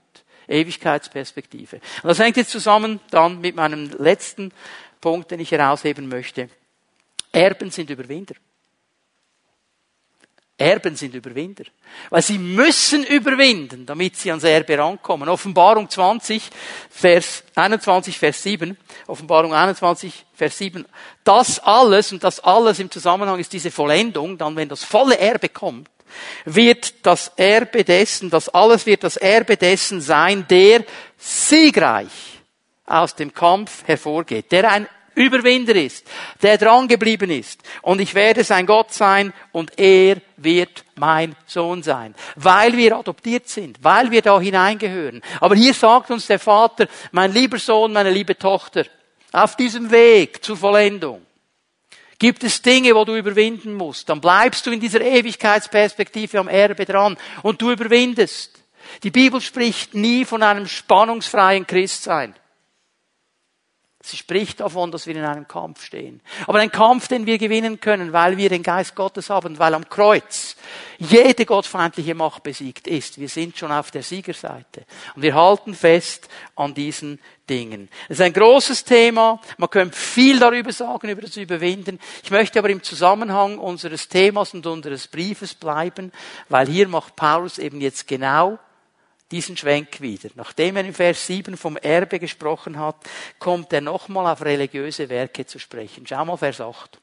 Ewigkeitsperspektive. 0.49 1.77
Und 2.03 2.09
das 2.09 2.19
hängt 2.19 2.37
jetzt 2.37 2.51
zusammen 2.51 3.01
dann 3.11 3.41
mit 3.41 3.57
meinem 3.57 3.91
letzten 3.99 4.53
Punkt, 5.01 5.31
den 5.31 5.41
ich 5.41 5.51
herausheben 5.51 6.09
möchte. 6.09 6.49
Erben 7.33 7.71
sind 7.71 7.91
Überwinder. 7.91 8.35
Erben 10.57 10.95
sind 10.95 11.15
Überwinder. 11.15 11.65
Weil 12.11 12.23
sie 12.23 12.39
müssen 12.39 13.05
überwinden, 13.05 13.87
damit 13.87 14.17
sie 14.17 14.31
ans 14.31 14.45
Erbe 14.45 14.79
rankommen. 14.79 15.29
Offenbarung 15.29 15.91
20, 15.91 16.49
Vers 16.91 17.43
21, 17.57 18.17
Vers 18.17 18.43
7. 18.45 18.77
Offenbarung 19.09 19.53
21, 19.53 20.25
Vers 20.33 20.59
7. 20.59 20.87
Das 21.25 21.59
alles, 21.59 22.13
und 22.13 22.23
das 22.23 22.39
alles 22.39 22.79
im 22.79 22.91
Zusammenhang 22.91 23.41
ist 23.41 23.53
diese 23.53 23.73
Vollendung, 23.73 24.39
dann 24.39 24.55
wenn 24.55 24.69
das 24.69 24.85
volle 24.85 25.19
Erbe 25.19 25.49
kommt, 25.49 25.91
wird 26.45 27.07
das 27.07 27.33
Erbe 27.37 27.85
dessen, 27.85 28.31
das 28.31 28.49
alles 28.49 28.87
wird 28.87 29.05
das 29.05 29.17
Erbe 29.17 29.57
dessen 29.57 30.01
sein, 30.01 30.47
der 30.49 30.85
siegreich 31.19 32.11
aus 32.87 33.15
dem 33.15 33.33
Kampf 33.33 33.87
hervorgeht, 33.87 34.53
der 34.53 34.71
ein 34.71 34.89
Überwinder 35.15 35.75
ist, 35.77 36.07
der 36.43 36.59
dran 36.59 36.89
geblieben 36.89 37.31
ist. 37.31 37.61
Und 37.83 38.01
ich 38.01 38.15
werde 38.15 38.43
sein 38.43 38.67
Gott 38.67 38.93
sein 38.93 39.33
und 39.53 39.79
er 39.79 40.17
wird 40.37 40.85
mein 40.97 41.37
Sohn 41.47 41.83
sein. 41.83 42.15
Weil 42.37 42.77
wir 42.77 42.97
adoptiert 42.97 43.49
sind, 43.49 43.79
weil 43.83 44.11
wir 44.11 44.23
da 44.23 44.41
hineingehören. 44.41 45.23
Aber 45.41 45.55
hier 45.55 45.75
sagt 45.75 46.11
uns 46.11 46.27
der 46.27 46.39
Vater, 46.39 46.89
mein 47.13 47.33
lieber 47.33 47.59
Sohn, 47.59 47.93
meine 47.93 48.11
liebe 48.11 48.37
Tochter, 48.37 48.85
auf 49.33 49.57
diesem 49.57 49.91
Weg 49.91 50.45
zur 50.45 50.57
Vollendung, 50.57 51.23
Gibt 52.25 52.43
es 52.43 52.63
Dinge, 52.63 52.95
wo 52.95 53.05
du 53.05 53.17
überwinden 53.17 53.75
musst, 53.75 54.09
dann 54.09 54.19
bleibst 54.19 54.65
du 54.65 54.71
in 54.71 54.81
dieser 54.81 55.03
Ewigkeitsperspektive 55.03 56.39
am 56.39 56.49
Erbe 56.49 56.87
dran 56.87 57.19
und 57.43 57.61
du 57.61 57.71
überwindest. 57.71 58.65
Die 59.03 59.11
Bibel 59.11 59.43
spricht 59.43 59.95
nie 59.95 60.25
von 60.25 60.43
einem 60.43 60.67
spannungsfreien 60.67 61.67
Christsein. 61.67 62.35
Sie 64.07 64.19
spricht 64.19 64.61
davon, 64.61 64.91
dass 64.93 65.07
wir 65.07 65.17
in 65.17 65.25
einem 65.25 65.49
Kampf 65.49 65.83
stehen. 65.83 66.21
Aber 66.47 66.59
ein 66.59 66.71
Kampf, 66.71 67.09
den 67.09 67.25
wir 67.25 67.39
gewinnen 67.39 67.81
können, 67.81 68.13
weil 68.13 68.37
wir 68.37 68.51
den 68.51 68.63
Geist 68.63 68.95
Gottes 68.95 69.31
haben, 69.31 69.59
weil 69.59 69.73
am 69.73 69.89
Kreuz 69.89 70.57
jede 70.99 71.47
gottfeindliche 71.47 72.15
Macht 72.15 72.43
besiegt 72.43 72.87
ist. 72.87 73.19
Wir 73.19 73.31
sind 73.31 73.57
schon 73.57 73.73
auf 73.73 73.91
der 73.91 74.03
Siegerseite. 74.03 74.85
Und 75.17 75.23
wir 75.23 75.35
halten 75.35 75.73
fest 75.73 76.29
an 76.55 76.75
diesen 76.75 77.19
Dingen. 77.49 77.89
Es 78.11 78.19
ist 78.19 78.27
ein 78.27 78.35
großes 78.35 78.85
Thema. 78.85 79.41
Man 79.57 79.71
könnte 79.71 79.97
viel 79.97 80.39
darüber 80.39 80.71
sagen, 80.71 81.09
über 81.09 81.23
das 81.23 81.39
Überwinden. 81.39 81.99
Ich 82.23 82.31
möchte 82.31 82.59
aber 82.59 82.69
im 82.69 82.83
Zusammenhang 82.83 83.57
unseres 83.57 84.09
Themas 84.09 84.53
und 84.53 84.67
unseres 84.67 85.09
Briefes 85.09 85.55
bleiben, 85.55 86.13
weil 86.51 86.69
hier 86.69 86.89
macht 86.89 87.17
Paulus 87.17 87.57
eben 87.57 87.81
jetzt 87.81 88.07
genau 88.07 88.59
diesen 89.35 89.57
Schwenk 89.57 90.01
wieder. 90.01 90.31
Nachdem 90.37 90.77
er 90.77 90.85
in 90.85 90.95
Vers 90.95 91.27
7 91.27 91.57
vom 91.57 91.77
Erbe 91.77 92.21
gesprochen 92.21 92.79
hat, 92.79 92.95
kommt 93.41 93.73
er 93.73 93.81
nochmal 93.81 94.33
auf 94.33 94.45
religiöse 94.45 95.09
Werke 95.09 95.45
zu 95.45 95.59
sprechen. 95.59 96.07
Schau 96.07 96.25
mal 96.25 96.37
Vers 96.37 96.61
8. 96.61 97.01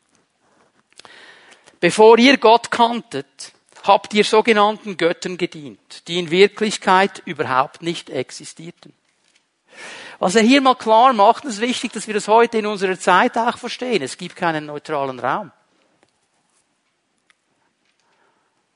Bevor 1.82 2.18
ihr 2.20 2.38
Gott 2.38 2.72
kanntet, 2.72 3.52
habt 3.84 4.14
ihr 4.14 4.24
sogenannten 4.24 4.96
Göttern 4.96 5.38
gedient, 5.38 6.08
die 6.08 6.20
in 6.20 6.32
Wirklichkeit 6.32 7.22
überhaupt 7.26 7.82
nicht 7.82 8.10
existierten. 8.10 8.94
Was 10.20 10.36
er 10.36 10.44
hier 10.44 10.62
mal 10.62 10.76
klar 10.76 11.12
macht, 11.12 11.44
ist 11.44 11.60
wichtig, 11.60 11.92
dass 11.92 12.08
wir 12.08 12.14
das 12.14 12.30
heute 12.30 12.60
in 12.60 12.66
unserer 12.66 12.98
Zeit 12.98 13.38
auch 13.38 13.58
verstehen. 13.58 14.04
Es 14.04 14.18
gibt 14.18 14.38
keinen 14.38 14.68
neutralen 14.68 15.20
Raum. 15.20 15.52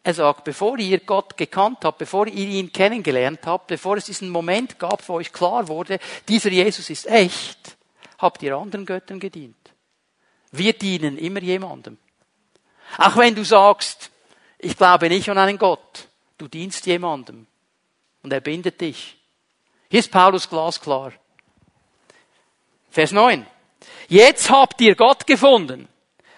Er 0.06 0.14
sagt, 0.14 0.44
bevor 0.44 0.78
ihr 0.78 1.00
Gott 1.00 1.36
gekannt 1.36 1.80
habt, 1.84 1.98
bevor 1.98 2.28
ihr 2.28 2.48
ihn 2.48 2.72
kennengelernt 2.72 3.40
habt, 3.48 3.66
bevor 3.66 3.98
es 3.98 4.06
diesen 4.06 4.30
Moment 4.30 4.78
gab, 4.78 5.10
wo 5.10 5.16
euch 5.16 5.34
klar 5.34 5.68
wurde, 5.68 5.98
dieser 6.28 6.52
Jesus 6.52 6.92
ist 6.92 7.08
echt, 7.08 7.76
habt 8.20 8.44
ihr 8.44 8.56
anderen 8.56 8.86
Göttern 8.86 9.20
gedient. 9.20 9.58
Wir 10.52 10.74
dienen 10.74 11.18
immer 11.18 11.42
jemandem. 11.42 11.98
Auch 13.00 13.18
wenn 13.18 13.34
du 13.34 13.44
sagst, 13.44 14.12
ich 14.60 14.78
glaube 14.78 15.10
nicht 15.10 15.28
an 15.28 15.40
einen 15.40 15.58
Gott, 15.58 16.08
du 16.38 16.48
dienst 16.48 16.86
jemandem. 16.86 17.48
Und 18.22 18.32
er 18.32 18.42
bindet 18.42 18.80
dich. 18.82 19.18
Hier 19.90 20.02
ist 20.02 20.12
Paulus 20.12 20.48
glasklar. 20.48 21.14
Vers 22.92 23.12
9. 23.12 23.44
Jetzt 24.08 24.52
habt 24.52 24.80
ihr 24.82 24.94
Gott 24.94 25.26
gefunden. 25.26 25.88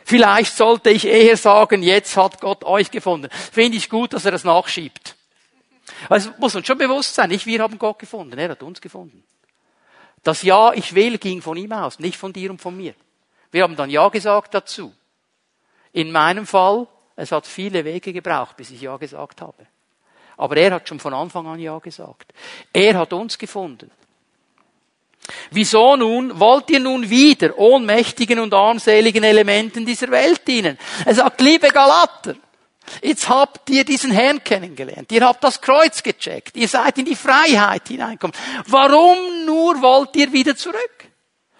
Vielleicht 0.09 0.55
sollte 0.55 0.89
ich 0.89 1.05
eher 1.05 1.35
sagen, 1.35 1.83
jetzt 1.83 2.15
hat 2.15 2.39
Gott 2.39 2.63
euch 2.63 2.91
gefunden. 2.91 3.27
Finde 3.51 3.75
ich 3.75 3.89
gut, 3.89 4.13
dass 4.13 4.23
er 4.23 4.31
das 4.31 4.45
nachschiebt. 4.45 5.17
Also 6.07 6.31
muss 6.37 6.55
uns 6.55 6.65
schon 6.65 6.77
bewusst 6.77 7.13
sein, 7.13 7.27
nicht 7.27 7.45
wir 7.45 7.61
haben 7.61 7.77
Gott 7.77 7.99
gefunden, 7.99 8.39
er 8.39 8.51
hat 8.51 8.63
uns 8.63 8.79
gefunden. 8.79 9.21
Das 10.23 10.43
Ja, 10.43 10.71
ich 10.71 10.95
will, 10.95 11.17
ging 11.17 11.41
von 11.41 11.57
ihm 11.57 11.73
aus, 11.73 11.99
nicht 11.99 12.17
von 12.17 12.31
dir 12.31 12.51
und 12.51 12.61
von 12.61 12.77
mir. 12.77 12.93
Wir 13.51 13.63
haben 13.63 13.75
dann 13.75 13.89
Ja 13.89 14.07
gesagt 14.07 14.53
dazu. 14.53 14.93
In 15.91 16.13
meinem 16.13 16.47
Fall, 16.47 16.87
es 17.17 17.33
hat 17.33 17.45
viele 17.45 17.83
Wege 17.83 18.13
gebraucht, 18.13 18.55
bis 18.55 18.71
ich 18.71 18.79
Ja 18.79 18.95
gesagt 18.95 19.41
habe. 19.41 19.67
Aber 20.37 20.55
er 20.55 20.75
hat 20.75 20.87
schon 20.87 21.01
von 21.01 21.13
Anfang 21.13 21.47
an 21.47 21.59
Ja 21.59 21.79
gesagt. 21.79 22.33
Er 22.71 22.97
hat 22.97 23.11
uns 23.11 23.37
gefunden. 23.37 23.91
Wieso 25.51 25.95
nun 25.95 26.39
wollt 26.39 26.69
ihr 26.69 26.79
nun 26.79 27.09
wieder 27.09 27.57
ohnmächtigen 27.57 28.39
und 28.39 28.53
armseligen 28.53 29.23
Elementen 29.23 29.85
dieser 29.85 30.09
Welt 30.11 30.47
dienen? 30.47 30.77
Er 31.05 31.15
sagt, 31.15 31.41
liebe 31.41 31.69
Galater, 31.69 32.35
jetzt 33.01 33.27
habt 33.29 33.69
ihr 33.69 33.83
diesen 33.83 34.11
Herrn 34.11 34.43
kennengelernt, 34.43 35.11
ihr 35.11 35.25
habt 35.25 35.43
das 35.43 35.61
Kreuz 35.61 36.03
gecheckt, 36.03 36.55
ihr 36.55 36.67
seid 36.67 36.97
in 36.97 37.05
die 37.05 37.15
Freiheit 37.15 37.87
hineingekommen. 37.87 38.35
Warum 38.67 39.45
nur 39.45 39.81
wollt 39.81 40.15
ihr 40.15 40.31
wieder 40.31 40.55
zurück? 40.55 41.07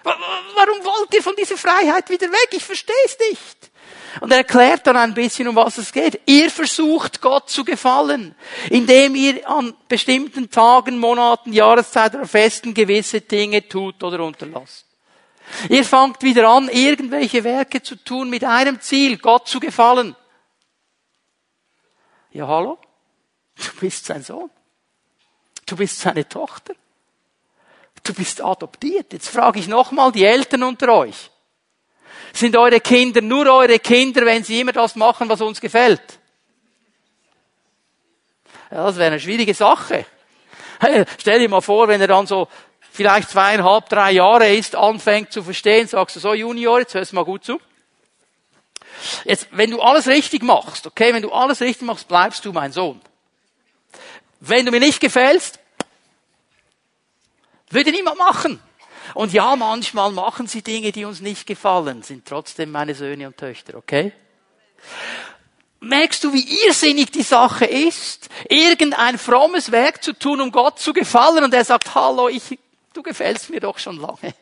Warum 0.04 0.86
wollt 0.86 1.14
ihr 1.14 1.24
von 1.24 1.36
dieser 1.36 1.58
Freiheit 1.58 2.10
wieder 2.10 2.28
weg? 2.28 2.50
Ich 2.52 2.64
verstehe 2.64 2.96
es 3.06 3.18
nicht. 3.30 3.72
Und 4.22 4.32
er 4.32 4.40
erklärt 4.40 4.88
dann 4.88 4.98
ein 4.98 5.14
bisschen, 5.14 5.48
um 5.48 5.56
was 5.56 5.78
es 5.78 5.92
geht. 5.92 6.22
Ihr 6.26 6.50
versucht 6.50 7.22
Gott 7.22 7.50
zu 7.50 7.64
gefallen, 7.64 8.36
indem 8.70 9.16
ihr 9.16 9.48
an 9.50 9.74
bestimmten 9.88 10.50
Tagen, 10.50 10.98
Monaten, 10.98 11.54
Jahreszeiten 11.54 12.20
oder 12.20 12.28
Festen 12.28 12.74
gewisse 12.74 13.22
Dinge 13.22 13.68
tut 13.68 14.04
oder 14.04 14.24
unterlasst. 14.24 14.86
Ihr 15.70 15.86
fangt 15.86 16.24
wieder 16.24 16.48
an, 16.50 16.70
irgendwelche 16.70 17.44
Werke 17.44 17.82
zu 17.82 17.96
tun 17.96 18.30
mit 18.30 18.44
einem 18.44 18.82
Ziel, 18.82 19.18
Gott 19.18 19.48
zu 19.48 19.60
gefallen. 19.60 20.16
Ja, 22.32 22.48
hallo? 22.48 22.78
Du 23.56 23.80
bist 23.80 24.06
sein 24.06 24.24
Sohn. 24.24 24.50
Du 25.66 25.76
bist 25.76 26.00
seine 26.00 26.28
Tochter. 26.28 26.74
Du 28.04 28.14
bist 28.14 28.42
adoptiert. 28.42 29.14
Jetzt 29.14 29.30
frage 29.30 29.60
ich 29.60 29.68
nochmal 29.68 30.12
die 30.12 30.24
Eltern 30.24 30.64
unter 30.64 30.94
euch. 30.94 31.32
Sind 32.34 32.56
eure 32.56 32.80
Kinder 32.80 33.22
nur 33.22 33.52
eure 33.52 33.80
Kinder, 33.80 34.26
wenn 34.26 34.44
sie 34.44 34.60
immer 34.60 34.74
das 34.74 34.96
machen, 34.96 35.30
was 35.30 35.42
uns 35.42 35.62
gefällt? 35.62 36.02
Ja, 38.72 38.86
das 38.86 38.98
wäre 38.98 39.08
eine 39.08 39.20
schwierige 39.20 39.54
Sache. 39.54 40.06
Hey, 40.80 41.06
stell 41.18 41.40
dir 41.40 41.50
mal 41.50 41.62
vor, 41.62 41.88
wenn 41.88 42.02
er 42.02 42.08
dann 42.08 42.28
so 42.28 42.48
vielleicht 42.92 43.30
zweieinhalb, 43.30 43.90
drei 43.90 44.12
Jahre 44.12 44.54
ist, 44.54 44.76
anfängt 44.76 45.32
zu 45.32 45.44
verstehen, 45.44 45.88
sagst 45.88 46.16
du 46.16 46.20
so, 46.20 46.34
Junior, 46.34 46.80
jetzt 46.80 46.94
hörst 46.94 47.12
du 47.12 47.16
mal 47.16 47.26
gut 47.26 47.46
zu. 47.46 47.60
Jetzt, 49.24 49.48
wenn 49.52 49.72
du 49.72 49.82
alles 49.82 50.08
richtig 50.08 50.44
machst, 50.44 50.88
okay, 50.88 51.14
wenn 51.14 51.22
du 51.22 51.32
alles 51.32 51.62
richtig 51.62 51.86
machst, 51.86 52.08
bleibst 52.08 52.44
du 52.46 52.52
mein 52.52 52.72
Sohn. 52.72 53.00
Wenn 54.40 54.66
du 54.66 54.72
mir 54.72 54.80
nicht 54.80 55.00
gefällst, 55.00 55.60
würde 57.70 57.92
niemand 57.92 58.18
machen. 58.18 58.60
Und 59.14 59.34
ja, 59.34 59.56
manchmal 59.56 60.12
machen 60.12 60.48
sie 60.48 60.62
Dinge, 60.62 60.92
die 60.92 61.06
uns 61.06 61.22
nicht 61.22 61.48
gefallen, 61.48 62.04
sind 62.04 62.26
trotzdem 62.26 62.72
meine 62.72 62.96
Söhne 62.96 63.28
und 63.28 63.38
Töchter, 63.38 63.76
okay? 63.78 64.14
Merkst 65.80 66.24
du, 66.24 66.34
wie 66.34 66.66
irrsinnig 66.66 67.12
die 67.12 67.22
Sache 67.22 67.66
ist, 67.66 68.30
irgendein 68.50 69.18
frommes 69.18 69.72
Werk 69.72 70.04
zu 70.04 70.14
tun, 70.14 70.42
um 70.42 70.52
Gott 70.52 70.80
zu 70.80 70.92
gefallen? 70.92 71.44
Und 71.44 71.54
er 71.54 71.64
sagt, 71.64 71.94
hallo, 71.94 72.30
ich, 72.30 72.58
du 72.94 73.04
gefällst 73.04 73.50
mir 73.50 73.60
doch 73.60 73.78
schon 73.78 73.98
lange. 73.98 74.34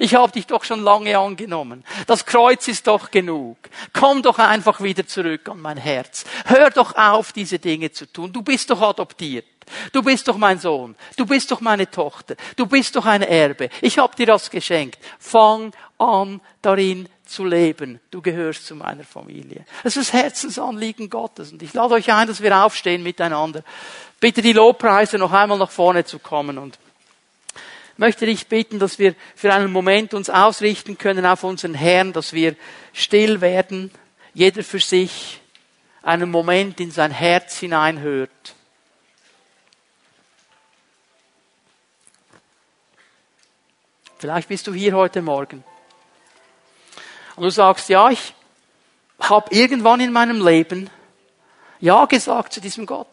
Ich 0.00 0.14
habe 0.14 0.32
dich 0.32 0.46
doch 0.46 0.64
schon 0.64 0.82
lange 0.82 1.18
angenommen. 1.18 1.84
Das 2.06 2.26
Kreuz 2.26 2.68
ist 2.68 2.86
doch 2.86 3.10
genug. 3.10 3.56
Komm 3.92 4.22
doch 4.22 4.38
einfach 4.38 4.80
wieder 4.80 5.06
zurück 5.06 5.48
an 5.48 5.60
mein 5.60 5.76
Herz. 5.76 6.24
Hör 6.46 6.70
doch 6.70 6.96
auf, 6.96 7.32
diese 7.32 7.58
Dinge 7.58 7.92
zu 7.92 8.06
tun. 8.06 8.32
Du 8.32 8.42
bist 8.42 8.70
doch 8.70 8.80
adoptiert. 8.80 9.46
Du 9.92 10.02
bist 10.02 10.26
doch 10.28 10.36
mein 10.36 10.58
Sohn. 10.58 10.96
Du 11.16 11.26
bist 11.26 11.50
doch 11.50 11.60
meine 11.60 11.90
Tochter. 11.90 12.36
Du 12.56 12.66
bist 12.66 12.96
doch 12.96 13.06
ein 13.06 13.22
Erbe. 13.22 13.68
Ich 13.80 13.98
habe 13.98 14.16
dir 14.16 14.26
das 14.26 14.50
geschenkt. 14.50 14.98
Fang 15.18 15.72
an, 15.98 16.40
darin 16.62 17.08
zu 17.26 17.44
leben. 17.44 18.00
Du 18.10 18.22
gehörst 18.22 18.66
zu 18.66 18.74
meiner 18.74 19.04
Familie. 19.04 19.64
Das 19.84 19.96
ist 19.96 20.12
Herzensanliegen 20.12 21.10
Gottes. 21.10 21.52
Und 21.52 21.62
ich 21.62 21.74
lade 21.74 21.94
euch 21.94 22.12
ein, 22.12 22.26
dass 22.26 22.42
wir 22.42 22.56
aufstehen 22.56 23.02
miteinander. 23.02 23.62
Bitte 24.20 24.42
die 24.42 24.52
Lobpreise 24.52 25.18
noch 25.18 25.32
einmal 25.32 25.58
nach 25.58 25.70
vorne 25.70 26.04
zu 26.04 26.18
kommen 26.18 26.58
und 26.58 26.78
möchte 27.98 28.26
dich 28.26 28.46
bitten, 28.46 28.78
dass 28.78 28.98
wir 28.98 29.14
für 29.34 29.52
einen 29.52 29.70
Moment 29.70 30.14
uns 30.14 30.30
ausrichten 30.30 30.96
können 30.96 31.26
auf 31.26 31.44
unseren 31.44 31.74
Herrn, 31.74 32.12
dass 32.12 32.32
wir 32.32 32.56
still 32.92 33.40
werden, 33.40 33.90
jeder 34.32 34.62
für 34.62 34.78
sich 34.78 35.40
einen 36.02 36.30
Moment 36.30 36.80
in 36.80 36.90
sein 36.90 37.10
Herz 37.10 37.58
hineinhört. 37.58 38.30
Vielleicht 44.18 44.48
bist 44.48 44.66
du 44.66 44.72
hier 44.72 44.94
heute 44.94 45.22
Morgen 45.22 45.62
und 47.36 47.42
du 47.42 47.50
sagst, 47.50 47.88
ja, 47.88 48.10
ich 48.10 48.34
habe 49.20 49.54
irgendwann 49.54 50.00
in 50.00 50.12
meinem 50.12 50.44
Leben 50.44 50.90
Ja 51.80 52.04
gesagt 52.06 52.52
zu 52.52 52.60
diesem 52.60 52.86
Gott. 52.86 53.06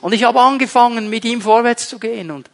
Und 0.00 0.12
ich 0.12 0.24
habe 0.24 0.40
angefangen, 0.40 1.08
mit 1.08 1.24
ihm 1.24 1.40
vorwärts 1.40 1.88
zu 1.88 1.98
gehen. 1.98 2.30
Und 2.30 2.50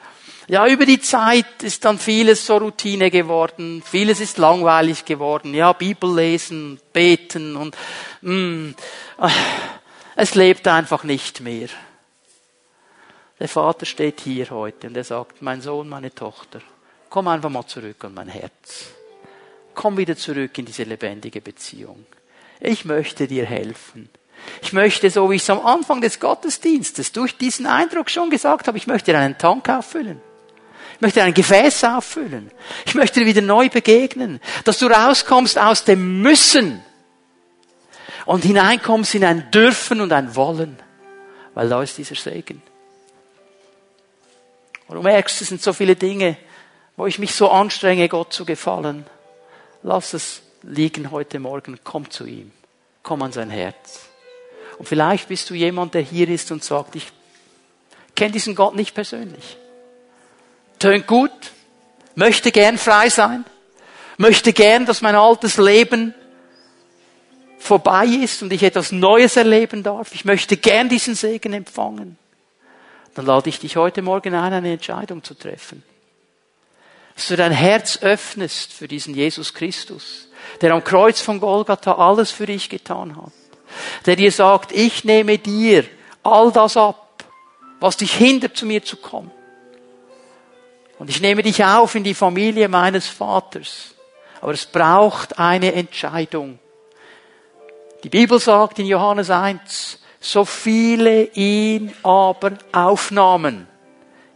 ja, 0.51 0.67
über 0.67 0.85
die 0.85 1.01
Zeit 1.01 1.63
ist 1.63 1.85
dann 1.85 1.97
vieles 1.97 2.45
so 2.45 2.57
Routine 2.57 3.09
geworden, 3.13 3.85
vieles 3.87 4.19
ist 4.19 4.37
langweilig 4.37 5.05
geworden. 5.05 5.55
Ja, 5.55 5.73
Bibel 5.73 6.13
lesen, 6.13 6.81
beten 6.93 7.55
und 7.55 7.77
mh, 8.21 8.35
mm, 8.35 8.75
es 10.17 10.35
lebt 10.35 10.67
einfach 10.67 11.05
nicht 11.05 11.41
mehr. 11.41 11.69
Der 13.39 13.47
Vater 13.49 13.87
steht 13.87 14.23
hier 14.23 14.51
heute 14.51 14.89
und 14.89 14.97
er 14.97 15.05
sagt, 15.05 15.41
mein 15.41 15.61
Sohn, 15.61 15.89
meine 15.89 16.13
Tochter, 16.13 16.61
komm 17.11 17.29
einfach 17.29 17.49
mal 17.49 17.67
zurück 17.69 18.05
an 18.05 18.15
mein 18.15 18.29
Herz. 18.29 18.87
Komm 19.73 19.99
wieder 19.99 20.17
zurück 20.17 20.59
in 20.59 20.67
diese 20.67 20.83
lebendige 20.83 21.41
Beziehung. 21.41 22.05
Ich 22.59 22.85
möchte 22.85 23.29
dir 23.29 23.47
helfen. 23.47 24.09
Ich 24.63 24.73
möchte, 24.73 25.11
so 25.11 25.31
wie 25.31 25.37
ich 25.37 25.43
es 25.43 25.51
am 25.51 25.65
Anfang 25.65 26.01
des 26.01 26.19
Gottesdienstes 26.19 27.13
durch 27.13 27.39
diesen 27.39 27.67
Eindruck 27.67 28.11
schon 28.11 28.31
gesagt 28.31 28.67
habe, 28.67 28.79
ich 28.79 28.89
möchte 28.89 29.13
dir 29.13 29.19
einen 29.21 29.39
Tank 29.39 29.69
auffüllen. 29.69 30.21
Ich 31.01 31.03
möchte 31.03 31.23
ein 31.23 31.33
Gefäß 31.33 31.85
auffüllen. 31.85 32.51
Ich 32.85 32.95
möchte 32.95 33.21
dir 33.21 33.27
wieder 33.27 33.41
neu 33.41 33.71
begegnen. 33.71 34.39
Dass 34.65 34.77
du 34.77 34.87
rauskommst 34.87 35.59
aus 35.59 35.85
dem 35.85 36.21
Müssen 36.21 36.85
und 38.27 38.45
hineinkommst 38.45 39.15
in 39.15 39.25
ein 39.25 39.51
Dürfen 39.51 40.03
und 40.03 40.13
ein 40.13 40.37
Wollen. 40.37 40.79
Weil 41.55 41.71
da 41.71 41.83
ist 41.83 41.97
dieser 41.97 42.17
Segen. 42.17 42.61
Und 44.89 44.97
du 44.97 45.03
merkst, 45.03 45.41
es 45.41 45.49
sind 45.49 45.63
so 45.63 45.73
viele 45.73 45.97
Dinge, 45.97 46.37
wo 46.99 47.07
ich 47.07 47.19
mich 47.19 47.35
so 47.35 47.51
anstrenge, 47.51 48.07
Gott 48.11 48.35
zu 48.35 48.45
gefallen, 48.45 49.07
lass 49.83 50.13
es 50.13 50.43
liegen 50.63 51.11
heute 51.11 51.39
Morgen, 51.39 51.81
komm 51.83 52.11
zu 52.11 52.27
ihm, 52.27 52.53
komm 53.03 53.23
an 53.23 53.33
sein 53.33 53.49
Herz. 53.49 54.01
Und 54.77 54.87
vielleicht 54.87 55.29
bist 55.29 55.49
du 55.49 55.55
jemand, 55.55 55.95
der 55.95 56.03
hier 56.03 56.29
ist 56.29 56.53
und 56.53 56.63
sagt, 56.63 56.95
ich 56.95 57.07
kenne 58.15 58.33
diesen 58.33 58.55
Gott 58.55 58.75
nicht 58.75 58.95
persönlich. 58.95 59.57
Tönt 60.81 61.07
gut, 61.07 61.31
möchte 62.17 62.51
gern 62.51 62.77
frei 62.77 63.09
sein, 63.09 63.45
möchte 64.17 64.53
gern, 64.53 64.85
dass 64.85 65.01
mein 65.01 65.15
altes 65.15 65.57
Leben 65.57 66.13
vorbei 67.61 68.07
ist 68.07 68.43
und 68.43 68.53
ich 68.53 68.65
etwas 68.65 68.91
Neues 68.91 69.37
erleben 69.37 69.85
darf. 69.85 70.13
Ich 70.15 70.25
möchte 70.25 70.57
gern 70.57 70.89
diesen 70.89 71.15
Segen 71.15 71.53
empfangen. 71.53 72.19
Dann 73.15 73.27
lade 73.27 73.49
ich 73.49 73.61
dich 73.61 73.77
heute 73.77 74.03
Morgen 74.03 74.35
ein, 74.35 74.53
eine 74.53 74.73
Entscheidung 74.73 75.23
zu 75.23 75.35
treffen 75.35 75.85
dass 77.21 77.29
du 77.29 77.37
dein 77.37 77.53
Herz 77.53 77.99
öffnest 78.01 78.73
für 78.73 78.89
diesen 78.89 79.15
Jesus 79.15 79.53
Christus, 79.53 80.29
der 80.63 80.73
am 80.73 80.83
Kreuz 80.83 81.21
von 81.21 81.39
Golgatha 81.39 81.93
alles 81.93 82.31
für 82.31 82.47
dich 82.47 82.71
getan 82.71 83.15
hat, 83.15 83.33
der 84.07 84.17
dir 84.17 84.33
sagt, 84.33 84.73
ich 84.73 85.05
nehme 85.05 85.37
dir 85.37 85.85
all 86.23 86.51
das 86.51 86.79
ab, 86.79 87.25
was 87.79 87.99
dich 87.99 88.15
hindert, 88.15 88.57
zu 88.57 88.65
mir 88.65 88.83
zu 88.83 88.97
kommen. 88.97 89.31
Und 91.01 91.09
ich 91.09 91.23
nehme 91.23 91.43
dich 91.43 91.65
auf 91.65 91.95
in 91.95 92.05
die 92.05 92.13
Familie 92.13 92.69
meines 92.69 93.09
Vaters. 93.09 93.95
Aber 94.43 94.53
es 94.53 94.67
braucht 94.67 95.39
eine 95.39 95.73
Entscheidung. 95.73 96.59
Die 98.05 98.11
Bibel 98.11 98.39
sagt 98.39 98.79
in 98.79 98.85
Johannes 98.85 99.31
1, 99.31 99.99
so 100.21 100.45
viele 100.45 101.25
ihn 101.33 101.95
aber 102.03 102.59
aufnahmen, 102.73 103.67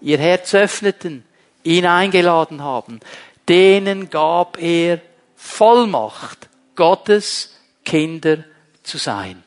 ihr 0.01 0.17
Herz 0.17 0.55
öffneten, 0.55 1.27
ihn 1.65 1.85
eingeladen 1.85 2.63
haben, 2.63 3.01
denen 3.47 4.09
gab 4.09 4.57
er 4.59 5.03
Vollmacht, 5.37 6.49
Gottes 6.77 7.59
Kinder 7.85 8.39
zu 8.83 8.97
sein. 8.97 9.44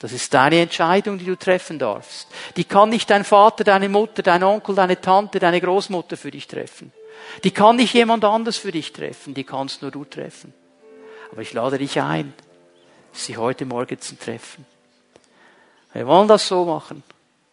Das 0.00 0.12
ist 0.12 0.32
deine 0.32 0.60
Entscheidung, 0.60 1.18
die 1.18 1.26
du 1.26 1.36
treffen 1.36 1.78
darfst. 1.78 2.26
Die 2.56 2.64
kann 2.64 2.88
nicht 2.88 3.10
dein 3.10 3.22
Vater, 3.22 3.64
deine 3.64 3.90
Mutter, 3.90 4.22
dein 4.22 4.42
Onkel, 4.42 4.74
deine 4.74 4.98
Tante, 4.98 5.38
deine 5.38 5.60
Großmutter 5.60 6.16
für 6.16 6.30
dich 6.30 6.46
treffen. 6.46 6.90
Die 7.44 7.50
kann 7.50 7.76
nicht 7.76 7.92
jemand 7.92 8.24
anders 8.24 8.56
für 8.56 8.72
dich 8.72 8.94
treffen, 8.94 9.34
die 9.34 9.44
kannst 9.44 9.82
nur 9.82 9.90
du 9.90 10.06
treffen. 10.06 10.54
Aber 11.30 11.42
ich 11.42 11.52
lade 11.52 11.76
dich 11.76 12.00
ein, 12.00 12.32
sie 13.12 13.36
heute 13.36 13.66
Morgen 13.66 14.00
zu 14.00 14.18
treffen. 14.18 14.64
Wir 15.92 16.06
wollen 16.06 16.28
das 16.28 16.48
so 16.48 16.64
machen. 16.64 17.02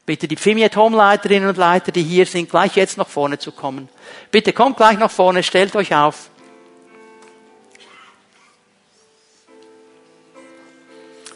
Bitte 0.05 0.29
die 0.29 0.37
Pfimiet 0.37 0.77
Home-Leiterinnen 0.77 1.49
und 1.49 1.57
Leiter, 1.57 1.91
die 1.91 2.03
hier 2.03 2.25
sind, 2.25 2.49
gleich 2.49 2.77
jetzt 2.77 2.97
nach 2.97 3.09
vorne 3.09 3.39
zu 3.39 3.51
kommen. 3.51 3.89
Bitte 4.31 4.53
kommt 4.53 4.77
gleich 4.77 4.97
nach 4.97 5.11
vorne, 5.11 5.43
stellt 5.43 5.75
euch 5.75 5.93
auf. 5.93 6.29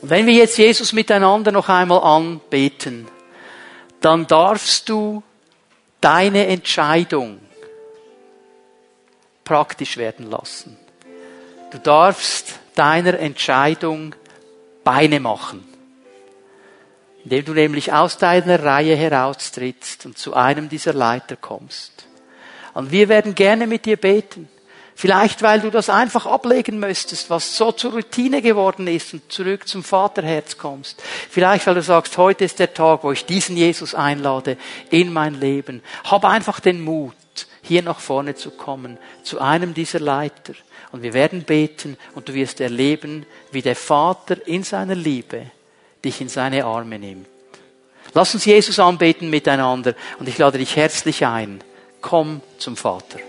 Und 0.02 0.10
wenn 0.10 0.26
wir 0.26 0.34
jetzt 0.34 0.58
Jesus 0.58 0.93
miteinander 0.93 1.52
noch 1.52 1.70
einmal 1.70 2.02
anbeten, 2.02 3.08
dann 3.99 4.26
darfst 4.26 4.89
du 4.89 5.22
deine 6.02 6.47
Entscheidung 6.47 7.39
praktisch 9.43 9.97
werden 9.97 10.30
lassen. 10.30 10.78
Du 11.70 11.78
darfst 11.78 12.60
deiner 12.76 13.20
Entscheidung 13.20 14.16
Beine 14.84 15.20
machen, 15.20 15.64
indem 17.24 17.45
du 17.45 17.54
nämlich 17.54 17.93
aus 17.93 18.18
deiner 18.18 18.64
Reihe 18.64 18.95
heraustrittst 18.95 20.08
und 20.08 20.18
zu 20.18 20.34
einem 20.34 20.70
dieser 20.70 20.93
Leiter 20.93 21.36
kommst. 21.36 22.08
Und 22.74 22.91
wir 22.91 23.10
werden 23.10 23.36
gerne 23.36 23.68
mit 23.68 23.86
dir 23.86 23.97
beten. 23.97 24.49
Vielleicht, 24.96 25.42
weil 25.42 25.62
du 25.62 25.72
das 25.72 25.89
einfach 25.89 26.26
ablegen 26.26 26.80
möchtest, 26.80 27.30
was 27.30 27.58
so 27.58 27.72
zur 27.72 27.94
Routine 27.94 28.42
geworden 28.42 28.88
ist 28.88 29.14
und 29.14 29.32
zurück 29.32 29.68
zum 29.68 29.84
Vaterherz 29.84 30.58
kommst. 30.58 31.02
Vielleicht, 31.30 31.66
weil 31.66 31.76
du 31.76 31.82
sagst, 31.82 32.18
heute 32.18 32.46
ist 32.46 32.60
der 32.60 32.74
Tag, 32.74 33.04
wo 33.04 33.12
ich 33.12 33.26
diesen 33.26 33.58
Jesus 33.58 33.96
einlade 33.96 34.58
in 34.89 35.12
mein 35.12 35.39
Leben. 35.39 35.82
Hab 36.04 36.26
einfach 36.26 36.60
den 36.60 36.82
Mut, 36.82 37.16
hier 37.62 37.82
nach 37.82 38.00
vorne 38.00 38.36
zu 38.36 38.52
kommen, 38.52 38.98
zu 39.24 39.39
einem 39.39 39.74
dieser 39.74 40.00
Leiter. 40.00 40.54
Und 40.92 41.04
wir 41.04 41.14
werden 41.14 41.44
beten 41.44 41.98
und 42.16 42.28
du 42.30 42.34
wirst 42.34 42.60
erleben, 42.60 43.26
wie 43.52 43.62
der 43.62 43.76
Vater 43.76 44.46
in 44.46 44.64
seiner 44.64 44.96
Liebe 44.96 45.50
dich 46.04 46.20
in 46.22 46.30
seine 46.30 46.66
Arme 46.66 47.00
nimmt. 47.00 47.28
Lass 48.14 48.34
uns 48.34 48.46
Jesus 48.46 48.78
anbeten 48.80 49.30
miteinander 49.30 49.96
und 50.20 50.28
ich 50.28 50.38
lade 50.38 50.58
dich 50.58 50.76
herzlich 50.76 51.26
ein. 51.26 51.64
Komm 52.02 52.42
zum 52.58 52.76
Vater. 52.76 53.20